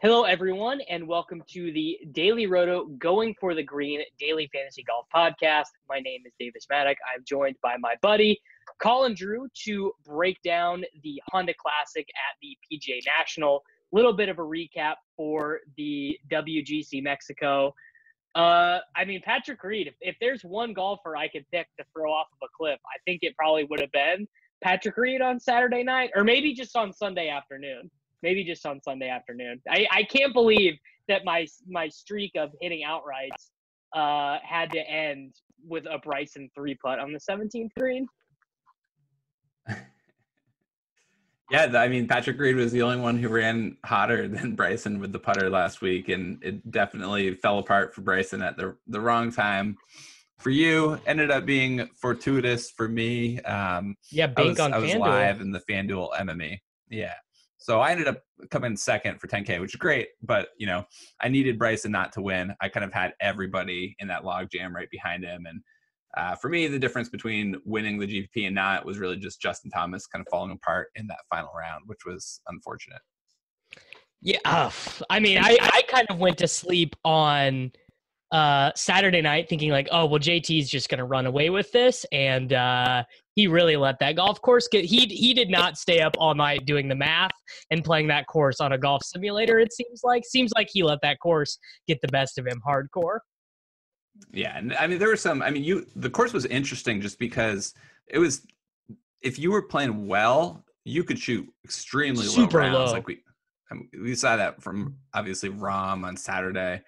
Hello, 0.00 0.22
everyone, 0.22 0.80
and 0.88 1.08
welcome 1.08 1.42
to 1.48 1.72
the 1.72 1.98
Daily 2.12 2.46
Roto 2.46 2.84
Going 3.00 3.34
for 3.40 3.52
the 3.52 3.64
Green 3.64 4.00
Daily 4.16 4.48
Fantasy 4.54 4.84
Golf 4.84 5.06
Podcast. 5.12 5.70
My 5.88 5.98
name 5.98 6.20
is 6.24 6.32
Davis 6.38 6.66
Maddock. 6.70 6.96
I'm 7.12 7.24
joined 7.26 7.56
by 7.64 7.76
my 7.80 7.96
buddy 8.00 8.40
Colin 8.80 9.14
Drew 9.14 9.48
to 9.64 9.92
break 10.06 10.40
down 10.42 10.84
the 11.02 11.20
Honda 11.32 11.52
Classic 11.58 12.06
at 12.10 12.36
the 12.40 12.56
PGA 12.70 13.00
National. 13.18 13.64
Little 13.90 14.12
bit 14.12 14.28
of 14.28 14.38
a 14.38 14.42
recap 14.42 14.94
for 15.16 15.62
the 15.76 16.16
WGC 16.30 17.02
Mexico. 17.02 17.74
Uh, 18.36 18.78
I 18.94 19.04
mean, 19.04 19.20
Patrick 19.24 19.64
Reed. 19.64 19.88
If, 19.88 19.94
if 20.00 20.16
there's 20.20 20.44
one 20.44 20.74
golfer 20.74 21.16
I 21.16 21.26
could 21.26 21.44
pick 21.50 21.66
to 21.76 21.84
throw 21.92 22.12
off 22.12 22.28
of 22.40 22.46
a 22.46 22.56
cliff, 22.56 22.78
I 22.86 22.98
think 23.04 23.24
it 23.24 23.34
probably 23.36 23.64
would 23.64 23.80
have 23.80 23.90
been 23.90 24.28
Patrick 24.62 24.96
Reed 24.96 25.22
on 25.22 25.40
Saturday 25.40 25.82
night, 25.82 26.10
or 26.14 26.22
maybe 26.22 26.54
just 26.54 26.76
on 26.76 26.92
Sunday 26.92 27.30
afternoon 27.30 27.90
maybe 28.22 28.44
just 28.44 28.64
on 28.66 28.80
Sunday 28.82 29.08
afternoon. 29.08 29.60
I, 29.68 29.86
I 29.90 30.02
can't 30.04 30.32
believe 30.32 30.74
that 31.08 31.24
my 31.24 31.46
my 31.66 31.88
streak 31.88 32.32
of 32.36 32.50
hitting 32.60 32.84
outrights 32.86 33.50
uh, 33.94 34.38
had 34.42 34.70
to 34.72 34.80
end 34.80 35.34
with 35.66 35.86
a 35.86 35.98
Bryson 35.98 36.50
three 36.54 36.74
putt 36.74 36.98
on 36.98 37.12
the 37.12 37.18
17th 37.18 37.70
green. 37.76 38.06
yeah, 41.50 41.72
I 41.74 41.88
mean 41.88 42.06
Patrick 42.06 42.38
Reed 42.38 42.56
was 42.56 42.72
the 42.72 42.82
only 42.82 42.98
one 42.98 43.18
who 43.18 43.28
ran 43.28 43.76
hotter 43.84 44.28
than 44.28 44.54
Bryson 44.54 45.00
with 45.00 45.12
the 45.12 45.18
putter 45.18 45.50
last 45.50 45.80
week, 45.80 46.08
and 46.08 46.42
it 46.42 46.70
definitely 46.70 47.34
fell 47.34 47.58
apart 47.58 47.94
for 47.94 48.02
Bryson 48.02 48.42
at 48.42 48.56
the 48.56 48.76
the 48.86 49.00
wrong 49.00 49.32
time. 49.32 49.76
For 50.38 50.50
you, 50.50 51.00
ended 51.04 51.32
up 51.32 51.46
being 51.46 51.88
fortuitous 52.00 52.70
for 52.70 52.86
me. 52.88 53.40
Um, 53.40 53.96
yeah, 54.12 54.28
bank 54.28 54.46
I 54.46 54.50
was, 54.50 54.60
on 54.60 54.72
I 54.74 54.78
was 54.78 54.92
FanDuel. 54.92 55.00
live 55.00 55.40
in 55.40 55.50
the 55.50 55.58
FanDuel 55.68 56.10
MME. 56.16 56.60
Yeah, 56.90 57.14
so 57.58 57.80
I 57.80 57.90
ended 57.90 58.06
up 58.06 58.22
coming 58.50 58.76
second 58.76 59.20
for 59.20 59.26
10K, 59.26 59.60
which 59.60 59.74
is 59.74 59.78
great. 59.78 60.08
But, 60.22 60.48
you 60.58 60.66
know, 60.66 60.84
I 61.20 61.28
needed 61.28 61.58
Bryson 61.58 61.90
not 61.90 62.12
to 62.12 62.22
win. 62.22 62.54
I 62.60 62.68
kind 62.68 62.84
of 62.84 62.92
had 62.92 63.12
everybody 63.20 63.96
in 63.98 64.08
that 64.08 64.24
log 64.24 64.48
jam 64.50 64.74
right 64.74 64.88
behind 64.90 65.24
him. 65.24 65.44
And 65.46 65.60
uh, 66.16 66.36
for 66.36 66.48
me, 66.48 66.68
the 66.68 66.78
difference 66.78 67.08
between 67.08 67.56
winning 67.64 67.98
the 67.98 68.06
GPP 68.06 68.46
and 68.46 68.54
not 68.54 68.86
was 68.86 68.98
really 68.98 69.16
just 69.16 69.42
Justin 69.42 69.70
Thomas 69.70 70.06
kind 70.06 70.24
of 70.24 70.30
falling 70.30 70.52
apart 70.52 70.88
in 70.94 71.06
that 71.08 71.18
final 71.28 71.50
round, 71.58 71.82
which 71.86 72.06
was 72.06 72.40
unfortunate. 72.46 73.00
Yeah, 74.20 74.38
uh, 74.44 74.70
I 75.10 75.20
mean, 75.20 75.38
I, 75.38 75.56
I 75.60 75.82
kind 75.88 76.06
of 76.10 76.18
went 76.18 76.38
to 76.38 76.48
sleep 76.48 76.96
on 77.04 77.70
uh, 78.32 78.72
Saturday 78.74 79.22
night 79.22 79.48
thinking 79.48 79.70
like, 79.70 79.88
oh 79.92 80.06
well, 80.06 80.18
JT's 80.18 80.68
just 80.68 80.88
gonna 80.88 81.04
run 81.04 81.26
away 81.26 81.50
with 81.50 81.70
this, 81.70 82.04
and 82.10 82.52
uh, 82.52 83.04
he 83.38 83.46
really 83.46 83.76
let 83.76 84.00
that 84.00 84.16
golf 84.16 84.42
course 84.42 84.66
get. 84.66 84.84
He 84.84 85.06
he 85.06 85.32
did 85.32 85.48
not 85.48 85.78
stay 85.78 86.00
up 86.00 86.16
all 86.18 86.34
night 86.34 86.66
doing 86.66 86.88
the 86.88 86.96
math 86.96 87.30
and 87.70 87.84
playing 87.84 88.08
that 88.08 88.26
course 88.26 88.60
on 88.60 88.72
a 88.72 88.78
golf 88.78 89.00
simulator. 89.04 89.60
It 89.60 89.72
seems 89.72 90.00
like 90.02 90.24
seems 90.26 90.50
like 90.56 90.68
he 90.72 90.82
let 90.82 90.98
that 91.02 91.20
course 91.20 91.56
get 91.86 92.00
the 92.02 92.08
best 92.08 92.38
of 92.38 92.48
him 92.48 92.60
hardcore. 92.66 93.20
Yeah, 94.32 94.58
and 94.58 94.74
I 94.74 94.88
mean 94.88 94.98
there 94.98 95.06
were 95.06 95.16
some. 95.16 95.40
I 95.40 95.50
mean, 95.50 95.62
you 95.62 95.86
the 95.94 96.10
course 96.10 96.32
was 96.32 96.46
interesting 96.46 97.00
just 97.00 97.20
because 97.20 97.74
it 98.08 98.18
was. 98.18 98.44
If 99.22 99.38
you 99.38 99.52
were 99.52 99.62
playing 99.62 100.08
well, 100.08 100.64
you 100.84 101.04
could 101.04 101.20
shoot 101.20 101.48
extremely 101.64 102.24
Super 102.24 102.58
low 102.58 102.64
rounds. 102.64 102.74
low. 102.74 102.92
Like 102.94 103.06
we, 103.06 103.22
I 103.70 103.74
mean, 103.74 103.88
we 104.02 104.16
saw 104.16 104.34
that 104.34 104.60
from 104.60 104.96
obviously 105.14 105.50
Rahm 105.50 106.04
on 106.04 106.16
Saturday. 106.16 106.82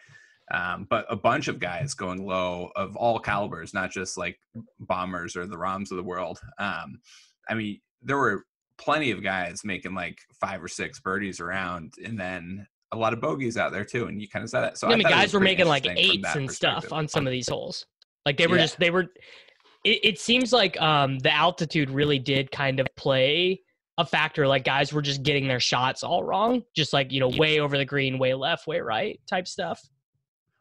Um, 0.53 0.87
but 0.91 1.07
a 1.09 1.17
bunch 1.17 1.49
of 1.49 1.61
guys 1.61 1.95
going 1.95 2.27
low 2.27 2.71
of 2.77 2.97
all 2.97 3.19
calibers, 3.19 3.73
not 3.73 3.91
just 3.91 4.19
like 4.19 4.39
bombers 4.81 5.37
or 5.37 5.47
the 5.47 5.57
Rahms 5.57 5.91
of 5.91 5.97
the 5.97 6.03
world. 6.03 6.41
Um, 6.59 7.01
I 7.49 7.55
mean, 7.55 7.81
there 8.03 8.19
were 8.19 8.45
plenty 8.79 9.11
of 9.11 9.23
guys 9.23 9.61
making 9.65 9.95
like 9.95 10.19
five 10.41 10.63
or 10.63 10.69
six 10.69 10.99
birdies 11.01 11.39
around, 11.41 11.95
and 12.05 12.19
then 12.19 12.67
a 12.93 12.97
lot 12.97 13.13
of 13.13 13.21
bogeys 13.21 13.57
out 13.57 13.73
there 13.73 13.85
too. 13.85 14.07
And 14.07 14.21
you 14.21 14.29
kind 14.29 14.43
of 14.43 14.51
said 14.51 14.63
that. 14.63 14.79
So 14.79 14.89
I 14.89 14.97
mean, 14.97 15.03
guys 15.03 15.33
were 15.33 15.41
making 15.41 15.67
like 15.67 15.87
eights 15.87 16.35
and 16.35 16.51
stuff 16.51 16.93
on 16.93 17.07
some 17.07 17.27
of 17.27 17.31
these 17.31 17.49
holes. 17.49 17.87
Like 18.27 18.37
they 18.37 18.47
were 18.47 18.57
Yeah. 18.57 18.63
just 18.63 18.79
they 18.79 18.91
were. 18.91 19.07
It, 19.85 20.01
it 20.03 20.19
seems 20.19 20.53
like 20.53 20.81
um, 20.81 21.19
the 21.21 21.33
altitude 21.33 21.91
really 21.91 22.19
did 22.19 22.51
kind 22.51 22.81
of 22.81 22.87
play 22.97 23.63
a 23.99 24.05
factor. 24.05 24.47
Like 24.47 24.65
guys 24.65 24.93
were 24.93 25.01
just 25.01 25.23
getting 25.23 25.47
their 25.49 25.61
shots 25.61 26.03
all 26.03 26.25
wrong, 26.25 26.63
just 26.75 26.93
like 26.93 27.13
you 27.13 27.21
know, 27.21 27.31
way 27.37 27.61
over 27.61 27.79
the 27.79 27.85
green, 27.85 28.19
way 28.19 28.35
left, 28.35 28.67
way 28.67 28.81
right 28.81 29.19
type 29.29 29.47
stuff. 29.47 29.81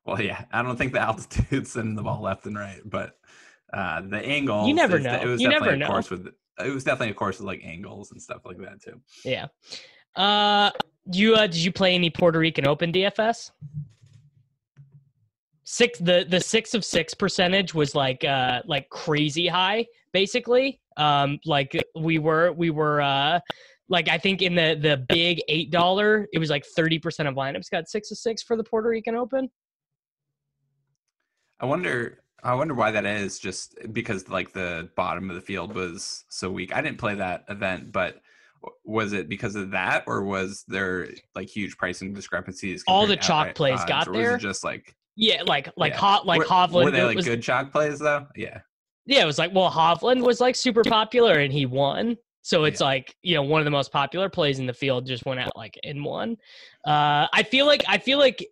Well, 0.05 0.21
yeah, 0.21 0.45
I 0.51 0.61
don't 0.63 0.77
think 0.77 0.93
the 0.93 0.99
altitude 1.07 1.67
sending 1.67 1.95
the 1.95 2.03
ball 2.03 2.21
left 2.21 2.45
and 2.45 2.57
right, 2.57 2.81
but 2.85 3.17
uh, 3.73 4.01
the 4.01 4.17
angle. 4.17 4.67
You 4.67 4.73
never 4.73 4.97
It 4.97 5.03
know. 5.03 5.19
was 5.25 5.41
You 5.41 5.49
definitely 5.49 5.67
never 5.67 5.71
a 5.75 5.77
know. 5.77 5.87
course 5.87 6.09
with. 6.09 6.27
It 6.63 6.73
was 6.73 6.83
definitely 6.83 7.11
a 7.11 7.15
course 7.15 7.39
with 7.39 7.47
like 7.47 7.61
angles 7.63 8.11
and 8.11 8.21
stuff 8.21 8.41
like 8.45 8.57
that 8.57 8.81
too. 8.81 8.99
Yeah. 9.23 9.47
Uh, 10.15 10.71
you 11.11 11.35
uh, 11.35 11.47
did 11.47 11.55
you 11.57 11.71
play 11.71 11.95
any 11.95 12.09
Puerto 12.09 12.39
Rican 12.39 12.67
Open 12.67 12.91
DFS? 12.91 13.51
Six 15.63 15.99
the 15.99 16.25
the 16.27 16.39
six 16.39 16.73
of 16.73 16.83
six 16.83 17.13
percentage 17.13 17.73
was 17.75 17.93
like 17.93 18.23
uh 18.23 18.61
like 18.66 18.89
crazy 18.89 19.47
high 19.47 19.85
basically. 20.13 20.81
Um, 20.97 21.39
like 21.45 21.79
we 21.95 22.17
were 22.17 22.51
we 22.53 22.71
were 22.71 23.01
uh 23.01 23.39
like 23.87 24.09
I 24.09 24.17
think 24.17 24.41
in 24.41 24.55
the 24.55 24.77
the 24.81 25.05
big 25.09 25.41
eight 25.47 25.69
dollar 25.71 26.27
it 26.33 26.39
was 26.39 26.49
like 26.49 26.66
thirty 26.75 26.97
percent 26.97 27.29
of 27.29 27.35
lineups 27.35 27.69
got 27.69 27.87
six 27.87 28.09
of 28.11 28.17
six 28.17 28.41
for 28.41 28.55
the 28.57 28.63
Puerto 28.63 28.89
Rican 28.89 29.16
Open. 29.16 29.49
I 31.59 31.66
wonder. 31.66 32.20
I 32.42 32.53
wonder 32.53 32.74
why 32.74 32.92
that 32.92 33.06
is. 33.06 33.40
Just 33.40 33.78
because 33.92 34.30
like 34.30 34.53
the 34.53 34.90
bottom 34.96 35.30
of 35.30 35.36
the 35.36 35.42
field 35.42 35.75
was 35.75 36.24
so 36.30 36.50
weak. 36.50 36.75
I 36.75 36.81
didn't 36.81 36.97
play 36.97 37.16
that 37.16 37.44
event, 37.50 37.92
but 37.92 38.22
was 38.84 39.14
it 39.14 39.30
because 39.30 39.56
of 39.56 39.72
that, 39.72 40.03
or 40.08 40.24
was 40.24 40.64
there 40.68 41.08
like 41.36 41.47
huge 41.47 41.78
pricing 41.78 42.14
discrepancies? 42.14 42.84
All 42.88 43.08
the 43.08 43.16
chalk 43.16 43.42
outright 43.42 43.56
plays 43.56 43.80
odds, 43.80 43.90
got 43.90 44.14
there? 44.14 44.38
just 44.38 44.64
like 44.64 44.96
Yeah, 45.16 45.44
like 45.46 45.70
like 45.78 45.94
Yeah. 45.94 46.00
hot 46.00 46.25
like 46.25 46.40
were, 46.40 46.46
Hovland 46.46 46.84
Were 46.86 46.92
they 46.92 47.03
like 47.03 47.18
was, 47.18 47.25
good 47.25 47.42
chalk 47.44 47.72
plays 47.72 48.00
though? 48.00 48.28
Yeah. 48.36 48.59
Yeah, 49.06 49.24
it 49.24 49.26
was 49.26 49.40
like, 49.40 49.53
well, 49.53 49.72
Hovland 49.72 50.24
was 50.24 50.40
like 50.40 50.56
super 50.56 50.84
popular 50.84 51.40
and 51.40 51.52
he 51.52 51.66
won. 51.66 52.16
So 52.41 52.64
it's 52.64 52.80
like, 52.81 53.16
you 53.22 53.36
know, 53.36 53.44
one 53.44 53.59
of 53.62 53.66
the 53.66 53.72
most 53.72 53.91
popular 53.91 54.30
plays 54.30 54.59
in 54.59 54.66
the 54.66 54.74
field 54.74 55.06
just 55.06 55.26
went 55.26 55.40
out 55.40 55.56
like 55.56 55.78
in 55.84 56.03
one. 56.03 56.38
Uh, 56.86 57.28
I 57.34 57.44
feel 57.44 57.66
like 57.66 57.84
I 57.88 57.97
feel 57.97 58.18
like 58.18 58.46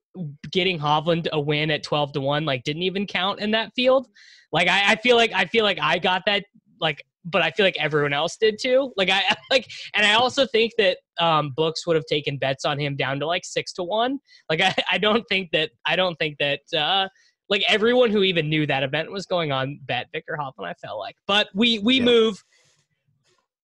getting 0.51 0.79
Hovland 0.79 1.27
a 1.31 1.39
win 1.39 1.71
at 1.71 1.83
twelve 1.83 2.11
to 2.13 2.21
one 2.21 2.45
like 2.45 2.63
didn't 2.63 2.83
even 2.83 3.05
count 3.05 3.39
in 3.39 3.51
that 3.51 3.71
field. 3.75 4.07
Like 4.51 4.67
I, 4.67 4.93
I 4.93 4.95
feel 4.95 5.15
like 5.15 5.31
I 5.33 5.45
feel 5.45 5.63
like 5.63 5.79
I 5.81 5.99
got 5.99 6.23
that 6.25 6.45
like 6.79 7.03
but 7.29 7.41
I 7.41 7.51
feel 7.51 7.65
like 7.65 7.75
everyone 7.77 8.13
else 8.13 8.37
did 8.37 8.57
too. 8.61 8.93
Like 8.95 9.09
I 9.09 9.21
like 9.51 9.67
and 9.93 10.05
I 10.05 10.13
also 10.13 10.45
think 10.45 10.73
that 10.77 10.97
um 11.19 11.53
books 11.55 11.85
would 11.85 11.95
have 11.95 12.05
taken 12.05 12.37
bets 12.37 12.65
on 12.65 12.79
him 12.79 12.95
down 12.95 13.19
to 13.19 13.27
like 13.27 13.43
six 13.45 13.73
to 13.73 13.83
one. 13.83 14.19
Like 14.49 14.61
I, 14.69 14.73
I 14.91 14.97
don't 14.97 15.23
think 15.29 15.51
that 15.51 15.71
I 15.85 15.95
don't 15.95 16.15
think 16.15 16.37
that 16.39 16.61
uh 16.77 17.07
like 17.49 17.63
everyone 17.69 18.11
who 18.11 18.23
even 18.23 18.49
knew 18.49 18.65
that 18.67 18.83
event 18.83 19.11
was 19.11 19.25
going 19.25 19.51
on 19.51 19.79
bet 19.85 20.07
Viktor 20.13 20.37
Hovland. 20.39 20.67
I 20.67 20.73
felt 20.75 20.99
like, 20.99 21.15
but 21.27 21.47
we 21.53 21.79
we 21.79 21.97
Yeah. 21.99 22.05
move, 22.05 22.43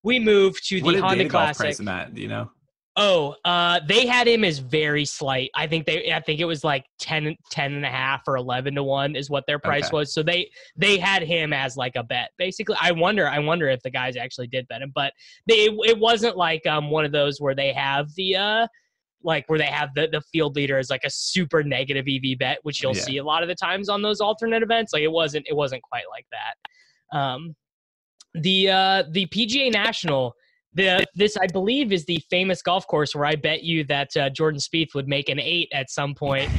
we 0.03 0.19
move 0.19 0.61
to 0.63 0.81
What 0.81 0.91
the 0.93 0.97
did 0.97 1.03
Honda 1.03 1.29
Classic. 1.29 1.57
price 1.65 1.79
him 1.79 1.87
at? 1.89 2.13
Do 2.15 2.21
you 2.21 2.27
know? 2.27 2.49
Oh, 2.95 3.35
uh, 3.43 3.79
they 3.87 4.05
had 4.05 4.27
him 4.27 4.43
as 4.43 4.59
very 4.59 5.03
slight. 5.03 5.49
I 5.55 5.65
think 5.65 5.87
they, 5.87 6.11
I 6.13 6.19
think 6.19 6.39
it 6.39 6.45
was 6.45 6.63
like 6.63 6.85
10, 6.99 7.35
10 7.49 7.73
and 7.73 7.83
a 7.83 7.89
half 7.89 8.21
or 8.27 8.37
11 8.37 8.75
to 8.75 8.83
one 8.83 9.15
is 9.15 9.31
what 9.31 9.45
their 9.47 9.57
price 9.57 9.85
Okay. 9.85 9.95
was. 9.97 10.13
So 10.13 10.21
they, 10.21 10.51
they 10.75 10.99
had 10.99 11.23
him 11.23 11.53
as 11.53 11.75
like 11.75 11.95
a 11.95 12.03
bet 12.03 12.29
basically. 12.37 12.75
I 12.79 12.91
wonder, 12.91 13.27
I 13.27 13.39
wonder 13.39 13.67
if 13.67 13.81
the 13.81 13.89
guys 13.89 14.15
actually 14.15 14.45
did 14.45 14.67
bet 14.67 14.83
him, 14.83 14.91
but 14.93 15.11
they, 15.47 15.69
it 15.85 15.97
wasn't 15.97 16.37
like, 16.37 16.67
um, 16.67 16.91
one 16.91 17.03
of 17.03 17.11
those 17.11 17.41
where 17.41 17.55
they 17.55 17.73
have 17.73 18.13
the, 18.13 18.35
uh, 18.35 18.67
like 19.23 19.45
where 19.47 19.57
they 19.57 19.65
have 19.65 19.89
the, 19.95 20.07
the 20.11 20.21
field 20.21 20.55
leader 20.55 20.77
as 20.77 20.91
like 20.91 21.03
a 21.03 21.09
super 21.09 21.63
negative 21.63 22.05
EV 22.07 22.37
bet, 22.37 22.59
which 22.61 22.83
you'll 22.83 22.93
Yeah. 22.93 23.01
see 23.01 23.17
a 23.17 23.23
lot 23.23 23.41
of 23.41 23.49
the 23.49 23.55
times 23.55 23.89
on 23.89 24.03
those 24.03 24.21
alternate 24.21 24.61
events. 24.61 24.93
Like 24.93 25.01
it 25.01 25.11
wasn't, 25.11 25.47
it 25.49 25.55
wasn't 25.55 25.81
quite 25.81 26.03
like 26.11 26.27
that. 26.31 27.17
Um, 27.17 27.55
the, 28.35 28.69
uh, 28.69 29.03
the 29.09 29.25
PGA 29.27 29.71
National, 29.71 30.35
the 30.75 31.05
this 31.15 31.37
I 31.37 31.47
believe 31.47 31.91
is 31.91 32.05
the 32.05 32.21
famous 32.29 32.61
golf 32.61 32.87
course 32.87 33.15
where 33.15 33.25
I 33.25 33.35
bet 33.35 33.63
you 33.63 33.83
that 33.85 34.15
uh, 34.17 34.29
Jordan 34.29 34.59
Spieth 34.59 34.93
would 34.95 35.07
make 35.07 35.29
an 35.29 35.39
eight 35.39 35.69
at 35.73 35.89
some 35.89 36.15
point, 36.15 36.49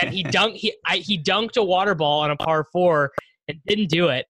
and 0.00 0.12
he 0.12 0.22
dunked 0.36 0.56
he 0.56 0.74
I, 0.86 0.98
he 0.98 1.22
dunked 1.22 1.56
a 1.56 1.62
water 1.62 1.94
ball 1.94 2.20
on 2.20 2.30
a 2.30 2.36
par 2.36 2.66
four 2.72 3.12
and 3.48 3.58
didn't 3.66 3.88
do 3.88 4.08
it. 4.08 4.26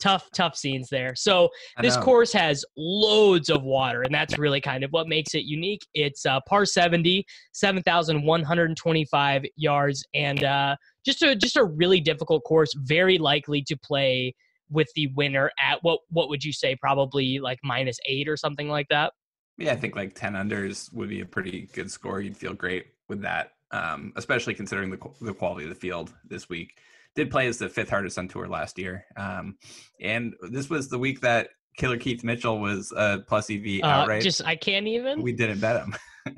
tough, 0.00 0.28
tough 0.34 0.56
scenes 0.56 0.88
there. 0.88 1.14
So 1.14 1.50
this 1.80 1.96
course 1.96 2.32
has 2.32 2.64
loads 2.76 3.50
of 3.50 3.62
water, 3.62 4.02
and 4.02 4.14
that's 4.14 4.38
really 4.38 4.60
kind 4.60 4.82
of 4.82 4.90
what 4.90 5.08
makes 5.08 5.34
it 5.34 5.44
unique. 5.44 5.86
It's 5.94 6.24
uh, 6.26 6.40
par 6.48 6.64
70, 6.64 7.24
7,125 7.52 9.44
yards, 9.56 10.04
and 10.14 10.42
uh, 10.42 10.76
just 11.04 11.22
a 11.22 11.36
just 11.36 11.56
a 11.56 11.64
really 11.64 12.00
difficult 12.00 12.44
course. 12.44 12.72
Very 12.76 13.18
likely 13.18 13.62
to 13.62 13.76
play 13.76 14.34
with 14.70 14.88
the 14.94 15.08
winner 15.16 15.50
at 15.58 15.78
what 15.82 16.00
what 16.10 16.28
would 16.28 16.44
you 16.44 16.52
say? 16.52 16.76
Probably 16.76 17.38
like 17.40 17.58
minus 17.62 17.98
eight 18.06 18.28
or 18.28 18.36
something 18.36 18.68
like 18.68 18.86
that. 18.90 19.12
Yeah, 19.58 19.72
I 19.72 19.76
think 19.76 19.94
like 19.94 20.14
10 20.14 20.32
unders 20.32 20.90
would 20.94 21.10
be 21.10 21.20
a 21.20 21.26
pretty 21.26 21.68
good 21.74 21.90
score. 21.90 22.20
You'd 22.22 22.36
feel 22.36 22.54
great 22.54 22.86
with 23.08 23.20
that, 23.22 23.50
um, 23.72 24.12
especially 24.16 24.54
considering 24.54 24.90
the, 24.90 24.98
the 25.20 25.34
quality 25.34 25.64
of 25.64 25.68
the 25.68 25.74
field 25.74 26.14
this 26.24 26.48
week. 26.48 26.78
Did 27.14 27.30
play 27.30 27.46
as 27.46 27.58
the 27.58 27.68
fifth 27.68 27.90
hardest 27.90 28.16
on 28.18 28.26
tour 28.28 28.48
last 28.48 28.78
year. 28.78 29.04
Um, 29.16 29.58
and 30.00 30.32
this 30.50 30.70
was 30.70 30.88
the 30.88 30.98
week 30.98 31.20
that 31.20 31.48
Killer 31.76 31.98
Keith 31.98 32.24
Mitchell 32.24 32.58
was 32.58 32.90
a 32.96 33.18
plus 33.28 33.50
EV 33.50 33.80
Uh, 33.82 33.86
outright. 33.86 34.22
just 34.22 34.42
I 34.46 34.56
can't 34.56 34.86
even. 34.86 35.20
we 35.20 35.32
didn't 35.32 35.60
bet 35.60 35.84
him. 35.84 35.94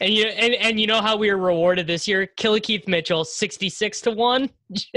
And 0.00 0.12
you 0.12 0.24
and, 0.24 0.54
and 0.54 0.80
you 0.80 0.86
know 0.86 1.00
how 1.00 1.16
we 1.16 1.30
were 1.30 1.36
rewarded 1.36 1.86
this 1.86 2.08
year? 2.08 2.26
Killer 2.36 2.60
Keith 2.60 2.86
Mitchell, 2.88 3.24
sixty 3.24 3.68
six 3.68 4.00
to 4.02 4.10
one. 4.10 4.50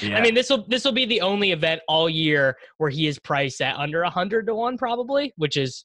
Yeah. 0.00 0.16
I 0.16 0.20
mean, 0.20 0.34
this 0.34 0.48
will 0.48 0.64
this 0.68 0.84
will 0.84 0.92
be 0.92 1.06
the 1.06 1.20
only 1.20 1.50
event 1.50 1.80
all 1.88 2.08
year 2.08 2.56
where 2.76 2.90
he 2.90 3.08
is 3.08 3.18
priced 3.18 3.60
at 3.60 3.76
under 3.76 4.04
hundred 4.04 4.46
to 4.46 4.54
one, 4.54 4.78
probably, 4.78 5.32
which 5.36 5.56
is 5.56 5.84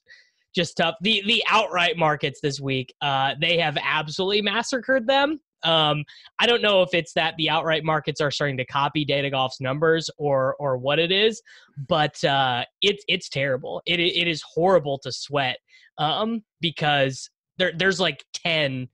just 0.54 0.76
tough. 0.76 0.94
The 1.00 1.22
the 1.26 1.42
outright 1.48 1.96
markets 1.96 2.40
this 2.40 2.60
week, 2.60 2.94
uh, 3.00 3.34
they 3.40 3.58
have 3.58 3.76
absolutely 3.82 4.42
massacred 4.42 5.08
them. 5.08 5.40
Um, 5.64 6.04
I 6.38 6.46
don't 6.46 6.62
know 6.62 6.82
if 6.82 6.90
it's 6.92 7.12
that 7.14 7.34
the 7.38 7.50
outright 7.50 7.84
markets 7.84 8.20
are 8.20 8.30
starting 8.30 8.56
to 8.58 8.66
copy 8.66 9.04
Data 9.04 9.30
Golf's 9.30 9.60
numbers 9.60 10.08
or 10.16 10.54
or 10.60 10.76
what 10.76 10.98
it 10.98 11.10
is, 11.10 11.42
but 11.88 12.22
uh, 12.22 12.64
it's 12.82 13.02
it's 13.08 13.28
terrible. 13.28 13.82
It 13.86 13.98
it 13.98 14.28
is 14.28 14.42
horrible 14.42 14.98
to 14.98 15.10
sweat 15.10 15.58
um, 15.98 16.42
because 16.60 17.30
there 17.58 17.72
there's 17.76 18.00
like 18.00 18.24
ten 18.32 18.88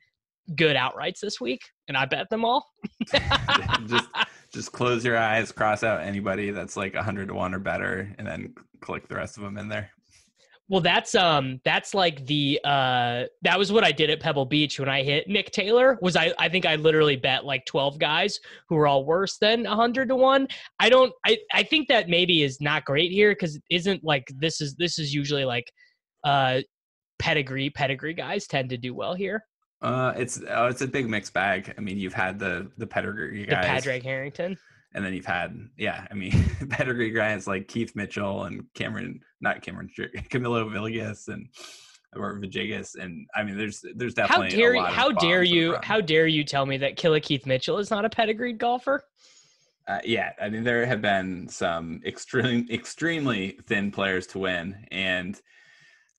good 0.55 0.77
outrights 0.77 1.21
this 1.21 1.41
week, 1.41 1.63
and 1.89 1.97
I 1.97 2.07
bet 2.07 2.29
them 2.31 2.45
all. 2.45 2.67
just 3.87 4.09
just 4.53 4.73
close 4.73 5.05
your 5.05 5.17
eyes, 5.17 5.53
cross 5.53 5.83
out 5.83 6.01
anybody 6.01 6.51
that's 6.51 6.77
like 6.77 6.95
100 6.95 7.29
to 7.29 7.35
1 7.35 7.55
or 7.55 7.59
better, 7.59 8.13
and 8.19 8.27
then 8.27 8.55
click 8.81 9.09
the 9.09 9.15
rest 9.15 9.37
of 9.37 9.45
them 9.45 9.59
in 9.59 9.69
there. 9.69 9.91
Well, 10.69 10.81
that's 10.81 11.17
um 11.17 11.61
that's 11.65 11.95
like 11.95 12.25
the 12.27 12.61
uh 12.63 13.25
that 13.43 13.59
was 13.59 13.73
what 13.73 13.83
I 13.83 13.91
did 13.91 14.09
at 14.09 14.21
Pebble 14.21 14.45
Beach 14.45 14.79
when 14.79 14.89
I 14.89 15.03
hit 15.03 15.27
Nick 15.27 15.51
Taylor. 15.51 15.99
Was 16.01 16.15
I 16.15 16.33
I 16.39 16.49
think 16.49 16.65
I 16.65 16.77
literally 16.77 17.17
bet 17.17 17.45
like 17.45 17.67
12 17.67 17.99
guys 17.99 18.39
who 18.69 18.77
were 18.77 18.87
all 18.87 19.05
worse 19.05 19.37
than 19.39 19.65
100 19.65 20.09
to 20.11 20.15
1. 20.15 20.47
I 20.79 20.89
don't 20.89 21.13
I 21.27 21.39
I 21.53 21.65
think 21.65 21.89
that 21.89 22.09
maybe 22.09 22.45
is 22.45 22.61
not 22.61 22.85
great 22.85 23.11
here 23.11 23.35
cuz 23.35 23.59
isn't 23.69 24.05
like 24.05 24.31
this 24.37 24.61
is 24.61 24.77
this 24.77 25.01
is 25.01 25.13
usually 25.13 25.45
like 25.45 25.65
uh 26.23 26.61
pedigree 27.21 27.71
pedigree 27.71 28.15
guys 28.15 28.47
tend 28.47 28.71
to 28.71 28.77
do 28.77 28.95
well 28.95 29.15
here. 29.15 29.45
Uh, 29.83 30.13
it's 30.17 30.41
oh, 30.51 30.67
it's 30.67 30.83
a 30.83 30.87
big 30.87 31.09
mixed 31.09 31.33
bag. 31.33 31.73
I 31.77 31.81
mean, 31.81 31.99
you've 31.99 32.15
had 32.15 32.39
the 32.39 32.71
the 32.77 32.87
pedigree 32.87 33.47
guys, 33.47 33.63
The 33.63 33.69
Padraig 33.69 34.03
Harrington. 34.03 34.59
and 34.95 35.05
then 35.05 35.15
you've 35.15 35.27
had 35.27 35.57
yeah. 35.79 36.07
I 36.11 36.15
mean, 36.15 36.33
pedigree 36.71 37.11
guys 37.11 37.47
like 37.47 37.69
Keith 37.69 37.97
Mitchell 37.97 38.45
and 38.45 38.65
Cameron, 38.75 39.21
not 39.41 39.63
Cameron, 39.63 39.91
Camilo 39.97 40.71
Villegas 40.71 41.29
and 41.29 41.49
or 42.17 42.41
Vajigas, 42.41 42.97
and 42.97 43.27
I 43.35 43.43
mean, 43.43 43.57
there's 43.57 43.85
there's 43.95 44.19
How 44.19 44.27
definitely 44.27 44.57
dare 44.57 44.73
a 44.73 44.79
you 44.79 44.85
how 44.87 45.13
dare 45.13 45.43
you 45.43 45.77
how 45.83 46.01
dare 46.01 46.27
you 46.27 46.45
tell 46.45 46.67
me 46.67 46.77
that 46.79 46.97
Killer 46.97 47.21
Keith 47.21 47.47
Mitchell 47.47 47.79
is 47.79 47.91
not 47.91 48.05
a 48.05 48.11
pedigreed 48.11 48.59
golfer? 48.59 49.05
Uh, 49.87 50.01
yeah, 50.05 50.33
I 50.41 50.49
mean 50.51 50.63
there 50.63 50.85
have 50.87 51.01
been 51.01 51.49
some 51.49 52.01
extreme, 52.05 52.67
extremely 52.71 53.59
thin 53.67 53.91
players 53.91 54.27
to 54.29 54.39
win, 54.39 54.87
and 54.91 55.41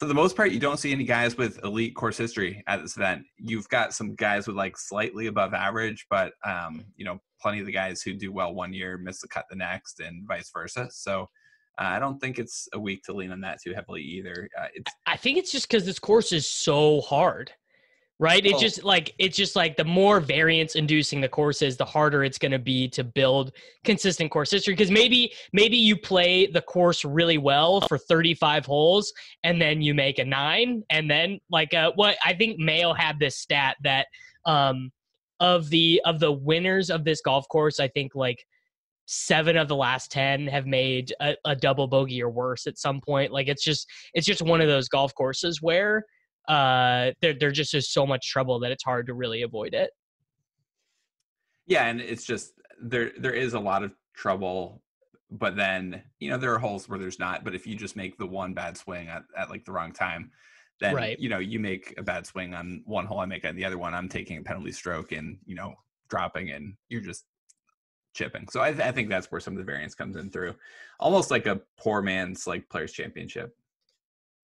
for 0.01 0.07
the 0.07 0.15
most 0.15 0.35
part, 0.35 0.49
you 0.49 0.59
don't 0.59 0.79
see 0.79 0.91
any 0.91 1.03
guys 1.03 1.37
with 1.37 1.63
elite 1.63 1.95
course 1.95 2.17
history 2.17 2.63
at 2.65 2.81
this 2.81 2.97
event. 2.97 3.23
You've 3.37 3.69
got 3.69 3.93
some 3.93 4.15
guys 4.15 4.47
with 4.47 4.55
like 4.55 4.75
slightly 4.75 5.27
above 5.27 5.53
average, 5.53 6.07
but 6.09 6.33
um, 6.43 6.83
you 6.95 7.05
know, 7.05 7.19
plenty 7.39 7.59
of 7.59 7.67
the 7.67 7.71
guys 7.71 8.01
who 8.01 8.15
do 8.15 8.31
well 8.31 8.55
one 8.55 8.73
year 8.73 8.97
miss 8.97 9.21
the 9.21 9.27
cut 9.27 9.45
the 9.47 9.55
next, 9.55 9.99
and 9.99 10.27
vice 10.27 10.49
versa. 10.51 10.87
So 10.89 11.29
uh, 11.79 11.83
I 11.83 11.99
don't 11.99 12.19
think 12.19 12.39
it's 12.39 12.67
a 12.73 12.79
week 12.79 13.03
to 13.03 13.13
lean 13.13 13.31
on 13.31 13.41
that 13.41 13.61
too 13.61 13.75
heavily 13.75 14.01
either. 14.01 14.49
Uh, 14.59 14.69
it's 14.73 14.91
I 15.05 15.17
think 15.17 15.37
it's 15.37 15.51
just 15.51 15.69
because 15.69 15.85
this 15.85 15.99
course 15.99 16.31
is 16.31 16.49
so 16.49 17.01
hard, 17.01 17.51
right? 18.21 18.45
It's 18.45 18.53
Well- 18.53 18.61
just 18.61 18.83
like 18.83 19.15
it's 19.17 19.35
just 19.35 19.55
like 19.55 19.75
the 19.75 19.83
more 19.83 20.19
variance 20.19 20.75
inducing 20.75 21.21
the 21.21 21.27
course 21.27 21.63
is, 21.63 21.75
the 21.75 21.85
harder 21.85 22.23
it's 22.23 22.37
going 22.37 22.51
to 22.51 22.59
be 22.59 22.87
to 22.89 23.03
build 23.03 23.51
consistent 23.83 24.29
course 24.29 24.51
history. 24.51 24.73
Because 24.75 24.91
maybe 24.91 25.33
maybe 25.53 25.75
you 25.75 25.97
play 25.97 26.45
the 26.45 26.61
course 26.61 27.03
really 27.03 27.39
well 27.39 27.81
for 27.81 27.97
35 27.97 28.65
holes, 28.67 29.11
and 29.43 29.59
then 29.59 29.81
you 29.81 29.95
make 29.95 30.19
a 30.19 30.23
nine, 30.23 30.83
and 30.91 31.09
then 31.09 31.39
like 31.49 31.73
uh, 31.73 31.91
what 31.95 32.15
I 32.23 32.33
think 32.33 32.59
Mayo 32.59 32.93
had 32.93 33.19
this 33.19 33.37
stat 33.37 33.75
that 33.83 34.05
um 34.45 34.91
of 35.39 35.69
the 35.69 35.99
of 36.05 36.19
the 36.19 36.31
winners 36.31 36.91
of 36.91 37.03
this 37.03 37.21
golf 37.21 37.47
course, 37.49 37.79
I 37.79 37.87
think 37.87 38.13
like 38.13 38.45
seven 39.07 39.57
of 39.57 39.67
the 39.67 39.75
last 39.75 40.11
10 40.11 40.47
have 40.47 40.67
made 40.67 41.11
a, 41.19 41.35
a 41.43 41.55
double 41.55 41.87
bogey 41.87 42.21
or 42.21 42.29
worse 42.29 42.65
at 42.65 42.77
some 42.77 43.01
point 43.01 43.29
like 43.29 43.49
it's 43.49 43.63
just 43.63 43.85
it's 44.13 44.25
just 44.25 44.41
one 44.41 44.61
of 44.61 44.67
those 44.67 44.87
golf 44.87 45.13
courses 45.15 45.61
where 45.61 46.05
uh 46.47 47.11
there, 47.21 47.33
there 47.39 47.51
just 47.51 47.73
is 47.73 47.91
so 47.91 48.05
much 48.05 48.29
trouble 48.29 48.59
that 48.59 48.71
it's 48.71 48.83
hard 48.83 49.05
to 49.07 49.13
really 49.13 49.41
avoid 49.43 49.73
it 49.73 49.91
yeah, 51.71 51.85
and 51.85 52.01
it's 52.01 52.25
just 52.25 52.53
there 52.81 53.11
there 53.17 53.33
is 53.33 53.53
a 53.53 53.59
lot 53.59 53.83
of 53.83 53.93
trouble, 54.13 54.81
but 55.29 55.55
then 55.55 56.01
you 56.19 56.29
know 56.29 56.37
there 56.37 56.53
are 56.53 56.59
holes 56.59 56.89
where 56.89 56.99
there's 56.99 57.19
not. 57.19 57.43
But 57.43 57.55
if 57.55 57.65
you 57.65 57.75
just 57.75 57.95
make 57.95 58.17
the 58.17 58.25
one 58.25 58.53
bad 58.53 58.77
swing 58.77 59.07
at, 59.07 59.23
at 59.37 59.49
like 59.49 59.63
the 59.63 59.71
wrong 59.71 59.93
time, 59.93 60.31
then 60.79 60.95
Right. 60.95 61.19
you 61.19 61.29
know 61.29 61.39
you 61.39 61.59
make 61.59 61.93
a 61.97 62.03
bad 62.03 62.25
swing 62.25 62.53
on 62.53 62.83
one 62.85 63.05
hole, 63.05 63.19
I 63.19 63.25
make 63.25 63.45
on 63.45 63.55
the 63.55 63.65
other 63.65 63.77
one. 63.77 63.93
I'm 63.93 64.09
taking 64.09 64.37
a 64.37 64.41
penalty 64.41 64.73
stroke 64.73 65.11
and 65.11 65.37
you 65.45 65.55
know 65.55 65.75
dropping, 66.09 66.51
and 66.51 66.75
you're 66.89 67.01
just 67.01 67.25
chipping. 68.13 68.47
So 68.49 68.59
I, 68.59 68.69
I 68.69 68.91
think 68.91 69.07
that's 69.07 69.31
where 69.31 69.39
some 69.39 69.53
of 69.53 69.59
the 69.59 69.63
variance 69.63 69.95
comes 69.95 70.17
in 70.17 70.29
through, 70.29 70.55
almost 70.99 71.31
like 71.31 71.45
a 71.45 71.61
poor 71.77 72.01
man's 72.01 72.47
like 72.47 72.67
players 72.67 72.91
championship. 72.91 73.55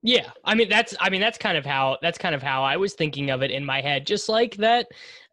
Yeah 0.04 0.30
i 0.44 0.54
mean 0.54 0.70
that's 0.70 0.96
i 1.00 1.10
mean 1.10 1.22
that's 1.22 1.38
kind 1.38 1.58
of 1.58 1.66
how 1.66 1.98
that's 2.02 2.18
kind 2.18 2.36
of 2.36 2.44
how 2.44 2.64
i 2.64 2.78
was 2.78 2.94
thinking 2.94 3.30
of 3.30 3.42
it 3.42 3.52
in 3.52 3.66
my 3.66 3.82
head 3.82 4.06
just 4.06 4.30
like 4.30 4.56
that 4.58 4.88